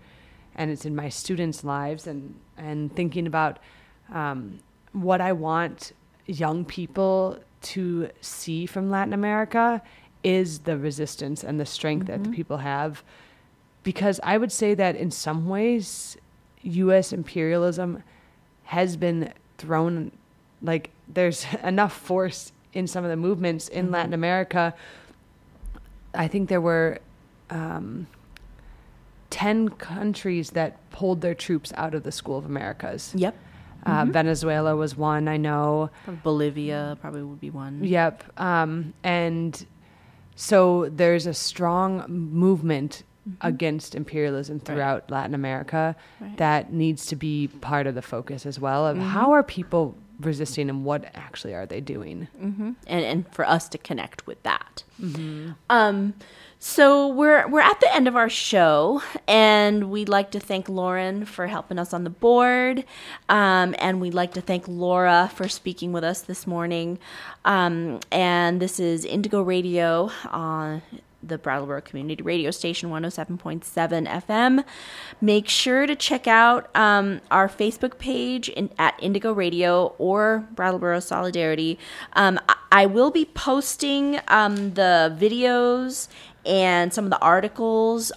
and 0.55 0.69
it's 0.69 0.85
in 0.85 0.95
my 0.95 1.09
students' 1.09 1.63
lives, 1.63 2.05
and 2.07 2.35
and 2.57 2.95
thinking 2.95 3.25
about 3.25 3.57
um, 4.13 4.59
what 4.91 5.19
I 5.21 5.31
want 5.31 5.93
young 6.27 6.63
people 6.65 7.39
to 7.61 8.09
see 8.21 8.65
from 8.65 8.89
Latin 8.91 9.13
America 9.13 9.81
is 10.23 10.59
the 10.59 10.77
resistance 10.77 11.43
and 11.43 11.59
the 11.59 11.65
strength 11.65 12.07
that 12.07 12.23
the 12.23 12.29
Mhm. 12.29 12.33
people 12.35 12.57
have, 12.57 13.03
because 13.83 14.19
I 14.23 14.37
would 14.37 14.51
say 14.51 14.73
that 14.75 14.95
in 14.95 15.09
some 15.11 15.47
ways, 15.47 16.17
U.S. 16.63 17.11
imperialism 17.11 18.03
has 18.65 18.95
been 18.97 19.33
thrown 19.57 20.11
like 20.61 20.91
there's 21.11 21.45
enough 21.63 21.93
force 21.93 22.51
in 22.73 22.87
some 22.87 23.03
of 23.03 23.09
the 23.09 23.17
movements 23.17 23.67
in 23.67 23.87
Mhm. 23.87 23.91
Latin 23.93 24.13
America. 24.13 24.73
I 26.13 26.27
think 26.27 26.49
there 26.49 26.61
were 26.61 26.99
um, 27.49 28.07
10 29.29 29.69
countries 29.69 30.51
that 30.51 30.77
pulled 30.91 31.21
their 31.21 31.33
troops 31.35 31.73
out 31.75 31.93
of 31.95 32.03
the 32.03 32.11
School 32.11 32.37
of 32.37 32.45
Americas. 32.45 33.13
Yep. 33.15 33.35
Uh, 33.85 34.03
Mhm. 34.05 34.11
Venezuela 34.13 34.75
was 34.75 34.95
one, 34.95 35.27
I 35.27 35.37
know. 35.37 35.89
Bolivia 36.23 36.97
probably 37.01 37.23
would 37.23 37.41
be 37.41 37.49
one. 37.49 37.83
Yep. 37.83 38.23
Um, 38.39 38.93
and 39.03 39.65
so 40.35 40.89
there's 40.89 41.25
a 41.27 41.33
strong 41.33 42.03
movement 42.07 43.03
against 43.41 43.93
imperialism 43.93 44.59
throughout 44.59 45.09
Latin 45.11 45.35
America 45.35 45.95
Right. 46.19 46.35
that 46.37 46.73
needs 46.73 47.05
to 47.07 47.15
be 47.15 47.47
part 47.47 47.85
of 47.85 47.93
the 47.93 48.01
focus 48.01 48.45
as 48.47 48.59
well 48.59 48.87
of 48.87 48.97
Mhm. 48.97 49.01
how 49.01 49.31
are 49.31 49.43
people 49.43 49.95
resisting 50.21 50.69
and 50.69 50.83
what 50.85 51.05
actually 51.13 51.53
are 51.53 51.65
they 51.65 51.81
doing? 51.81 52.27
hmm 52.39 52.71
And 52.87 53.03
and 53.05 53.33
for 53.33 53.47
us 53.47 53.67
to 53.69 53.77
connect 53.77 54.25
with 54.27 54.41
that. 54.43 54.83
Mhm. 55.01 55.55
Um, 55.69 56.13
so 56.59 57.07
we're 57.07 57.47
we're 57.47 57.61
at 57.61 57.79
the 57.79 57.93
end 57.95 58.07
of 58.07 58.15
our 58.15 58.29
show, 58.29 59.01
and 59.27 59.89
we'd 59.89 60.09
like 60.09 60.29
to 60.31 60.39
thank 60.39 60.69
Lauren 60.69 61.25
for 61.25 61.47
helping 61.47 61.79
us 61.79 61.91
on 61.93 62.03
the 62.03 62.11
board, 62.11 62.85
um, 63.29 63.73
and 63.79 63.99
we'd 63.99 64.13
like 64.13 64.33
to 64.35 64.41
thank 64.41 64.67
Laura 64.67 65.31
for 65.33 65.47
speaking 65.47 65.91
with 65.91 66.03
us 66.03 66.21
this 66.21 66.45
morning. 66.45 66.99
Um, 67.45 67.99
and 68.11 68.61
this 68.61 68.79
is 68.79 69.05
Indigo 69.05 69.41
Radio 69.41 70.11
on 70.29 70.83
the 71.23 71.37
Brattleboro 71.37 71.81
Community 71.81 72.21
Radio 72.23 72.51
Station 72.51 72.89
107.7 72.89 74.07
FM. 74.07 74.63
Make 75.19 75.47
sure 75.47 75.85
to 75.85 75.95
check 75.95 76.27
out 76.27 76.75
um, 76.75 77.21
our 77.29 77.47
Facebook 77.47 77.97
page 77.97 78.49
in, 78.49 78.69
at 78.77 78.95
Indigo 79.01 79.31
Radio 79.33 79.93
or 79.97 80.47
Brattleboro 80.55 80.99
Solidarity. 80.99 81.77
Um, 82.13 82.39
I, 82.49 82.55
I 82.71 82.85
will 82.85 83.11
be 83.11 83.25
posting 83.25 84.19
um, 84.27 84.73
the 84.73 85.15
videos 85.19 86.07
and 86.45 86.93
some 86.93 87.05
of 87.05 87.11
the 87.11 87.19
articles 87.19 88.11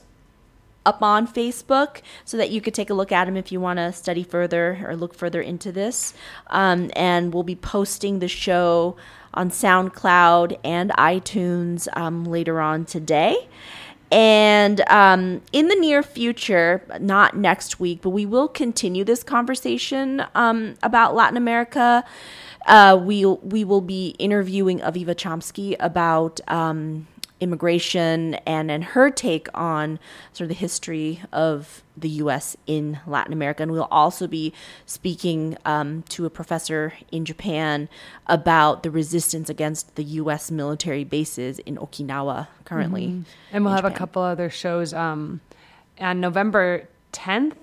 up 0.87 1.03
on 1.03 1.27
Facebook 1.27 2.03
so 2.25 2.37
that 2.37 2.51
you 2.51 2.61
could 2.61 2.75
take 2.75 2.91
a 2.91 2.95
look 2.95 3.13
at 3.13 3.25
them 3.25 3.37
if 3.37 3.51
you 3.51 3.61
want 3.61 3.79
to 3.79 3.93
study 3.93 4.23
further 4.23 4.85
or 4.87 4.97
look 4.97 5.15
further 5.15 5.41
into 5.41 5.73
this. 5.73 6.15
Um, 6.49 6.91
and 6.95 7.33
we'll 7.33 7.43
be 7.43 7.57
posting 7.57 8.19
the 8.19 8.29
show 8.29 8.97
on 9.35 9.51
SoundCloud 9.51 10.59
and 10.65 10.91
iTunes 10.91 11.89
um, 11.97 12.25
later 12.25 12.61
on 12.61 12.85
today. 12.85 13.49
And 14.11 14.81
um, 14.89 15.43
in 15.53 15.69
the 15.69 15.75
near 15.75 16.03
future, 16.03 16.83
not 17.01 17.37
next 17.37 17.81
week, 17.81 18.01
but 18.03 18.11
we 18.11 18.27
will 18.27 18.49
continue 18.49 19.03
this 19.05 19.23
conversation 19.23 20.25
um, 20.35 20.77
about 20.83 21.15
Latin 21.15 21.37
America 21.37 22.05
uh, 22.67 22.99
we 23.01 23.25
we 23.27 23.65
will 23.65 23.81
be 23.81 24.15
interviewing 24.19 24.81
Aviva 24.81 25.15
Chomsky 25.15 25.77
about 25.81 26.41
um, 26.49 27.07
immigration 27.45 28.35
and 28.47 28.71
and 28.71 28.83
her 28.83 29.11
take 29.11 29.47
on 29.55 30.01
sort 30.33 30.47
of 30.47 30.49
the 30.49 30.55
history 30.55 31.23
of 31.33 31.83
the 31.97 32.09
U.S. 32.09 32.57
in 32.67 32.99
Latin 33.07 33.33
America, 33.33 33.63
and 33.63 33.71
we'll 33.71 33.87
also 33.91 34.27
be 34.27 34.53
speaking 34.87 35.57
um, 35.65 36.03
to 36.09 36.27
a 36.27 36.31
professor 36.31 36.95
in 37.13 37.25
Japan 37.25 37.89
about 38.27 38.83
the 38.83 38.91
resistance 38.91 39.49
against 39.49 39.95
the 39.95 40.03
U.S. 40.21 40.51
military 40.51 41.05
bases 41.05 41.61
in 41.61 41.77
Okinawa 41.77 42.49
currently. 42.65 43.07
Mhm. 43.09 43.25
And 43.53 43.65
we'll 43.65 43.75
have 43.75 43.85
a 43.85 43.91
couple 43.93 44.23
other 44.23 44.51
shows 44.51 44.93
um, 44.93 45.41
on 46.01 46.21
November 46.21 46.89
10th. 47.13 47.55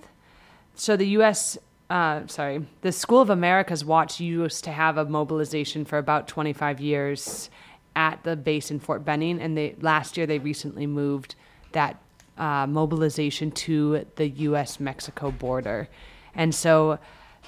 So 0.75 0.95
the 0.95 1.07
U.S. 1.17 1.57
Uh, 1.89 2.25
sorry, 2.27 2.65
the 2.82 2.91
School 2.93 3.19
of 3.19 3.29
America's 3.29 3.84
Watch 3.84 4.21
used 4.21 4.63
to 4.63 4.71
have 4.71 4.97
a 4.97 5.03
mobilization 5.03 5.84
for 5.84 5.97
about 5.97 6.25
25 6.25 6.79
years 6.79 7.49
at 7.96 8.24
the 8.24 8.36
base 8.36 8.72
in 8.72 8.80
Fort 8.80 9.04
Benning, 9.04 9.39
and 9.39 9.58
they 9.58 9.76
last 9.82 10.18
year 10.18 10.26
they 10.26 10.39
recently 10.39 10.88
moved 10.88 11.36
that 11.72 12.02
uh, 12.38 12.66
mobilization 12.68 13.52
to 13.52 14.06
the 14.16 14.30
U.S. 14.30 14.80
Mexico 14.80 15.32
border, 15.32 15.89
and 16.34 16.54
so 16.56 17.00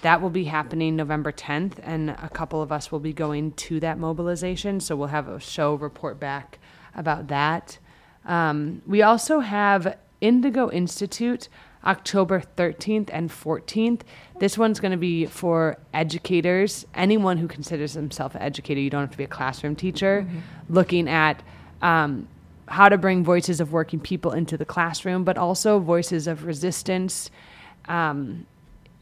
that 0.01 0.21
will 0.21 0.29
be 0.29 0.45
happening 0.45 0.95
November 0.95 1.31
10th, 1.31 1.79
and 1.81 2.09
a 2.09 2.29
couple 2.33 2.61
of 2.61 2.71
us 2.71 2.91
will 2.91 2.99
be 2.99 3.13
going 3.13 3.53
to 3.53 3.79
that 3.79 3.97
mobilization. 3.97 4.79
So 4.79 4.95
we'll 4.95 5.07
have 5.07 5.29
a 5.29 5.39
show 5.39 5.75
report 5.75 6.19
back 6.19 6.59
about 6.95 7.27
that. 7.27 7.77
Um, 8.25 8.81
we 8.85 9.01
also 9.01 9.39
have 9.39 9.97
Indigo 10.23 10.71
Institute 10.71 11.49
October 11.85 12.41
13th 12.55 13.09
and 13.11 13.29
14th. 13.29 14.01
This 14.39 14.57
one's 14.57 14.79
going 14.79 14.93
to 14.93 14.97
be 14.97 15.25
for 15.25 15.77
educators, 15.93 16.85
anyone 16.95 17.37
who 17.37 17.47
considers 17.47 17.93
themselves 17.93 18.35
an 18.35 18.41
educator. 18.41 18.79
You 18.79 18.89
don't 18.89 19.01
have 19.01 19.11
to 19.11 19.17
be 19.17 19.25
a 19.25 19.27
classroom 19.27 19.75
teacher, 19.75 20.25
looking 20.69 21.09
at 21.09 21.43
um, 21.81 22.29
how 22.67 22.87
to 22.87 22.97
bring 22.97 23.23
voices 23.23 23.59
of 23.59 23.73
working 23.73 23.99
people 23.99 24.31
into 24.31 24.57
the 24.57 24.65
classroom, 24.65 25.25
but 25.25 25.37
also 25.37 25.77
voices 25.79 26.25
of 26.25 26.45
resistance 26.45 27.29
um, 27.89 28.45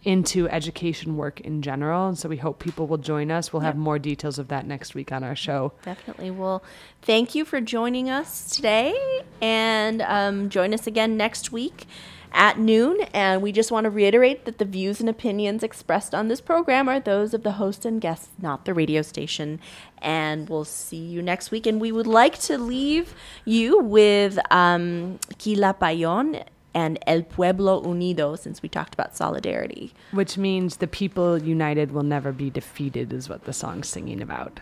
into 0.03 0.49
education 0.49 1.15
work 1.15 1.39
in 1.41 1.61
general. 1.61 2.07
And 2.07 2.17
so 2.17 2.27
we 2.27 2.37
hope 2.37 2.59
people 2.59 2.87
will 2.87 2.97
join 2.97 3.29
us. 3.29 3.53
We'll 3.53 3.61
have 3.61 3.77
more 3.77 3.99
details 3.99 4.39
of 4.39 4.47
that 4.47 4.65
next 4.65 4.95
week 4.95 5.11
on 5.11 5.23
our 5.23 5.35
show. 5.35 5.73
Definitely. 5.83 6.31
Well, 6.31 6.63
thank 7.01 7.35
you 7.35 7.45
for 7.45 7.61
joining 7.61 8.09
us 8.09 8.49
today, 8.49 9.21
and 9.41 10.01
um, 10.01 10.49
join 10.49 10.73
us 10.73 10.87
again 10.87 11.17
next 11.17 11.51
week 11.51 11.85
at 12.33 12.57
noon. 12.57 13.01
And 13.13 13.41
we 13.41 13.51
just 13.51 13.71
want 13.71 13.83
to 13.83 13.89
reiterate 13.89 14.45
that 14.45 14.57
the 14.57 14.65
views 14.65 14.99
and 14.99 15.09
opinions 15.09 15.63
expressed 15.63 16.15
on 16.15 16.29
this 16.29 16.41
program 16.41 16.87
are 16.87 16.99
those 16.99 17.33
of 17.33 17.43
the 17.43 17.53
host 17.53 17.85
and 17.85 18.01
guests, 18.01 18.29
not 18.41 18.65
the 18.65 18.73
radio 18.73 19.01
station. 19.01 19.59
And 19.99 20.49
we'll 20.49 20.65
see 20.65 20.97
you 20.97 21.21
next 21.21 21.51
week. 21.51 21.67
And 21.67 21.79
we 21.79 21.91
would 21.91 22.07
like 22.07 22.39
to 22.39 22.57
leave 22.57 23.13
you 23.45 23.79
with 23.79 24.39
um, 24.49 25.19
Quilapayón 25.35 26.43
and 26.73 26.99
El 27.07 27.23
Pueblo 27.23 27.81
Unido, 27.81 28.35
since 28.35 28.61
we 28.61 28.69
talked 28.69 28.93
about 28.93 29.15
solidarity. 29.15 29.93
Which 30.11 30.37
means 30.37 30.77
the 30.77 30.87
people 30.87 31.41
united 31.41 31.91
will 31.91 32.03
never 32.03 32.31
be 32.31 32.49
defeated, 32.49 33.11
is 33.13 33.29
what 33.29 33.43
the 33.45 33.53
song's 33.53 33.87
singing 33.87 34.21
about. 34.21 34.61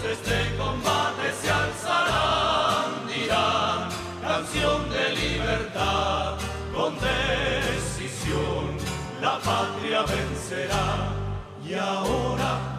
Voces 0.00 0.22
de 0.24 0.56
combate 0.56 1.32
se 1.40 1.50
alzarán, 1.50 3.06
dirán 3.06 3.88
canción 4.22 4.88
de 4.90 5.14
libertad 5.14 6.38
con 6.74 6.94
decisión 6.94 8.76
la 9.20 9.38
patria 9.38 10.02
vencerá. 10.02 11.12
Y 11.66 11.74
ahora 11.74 12.69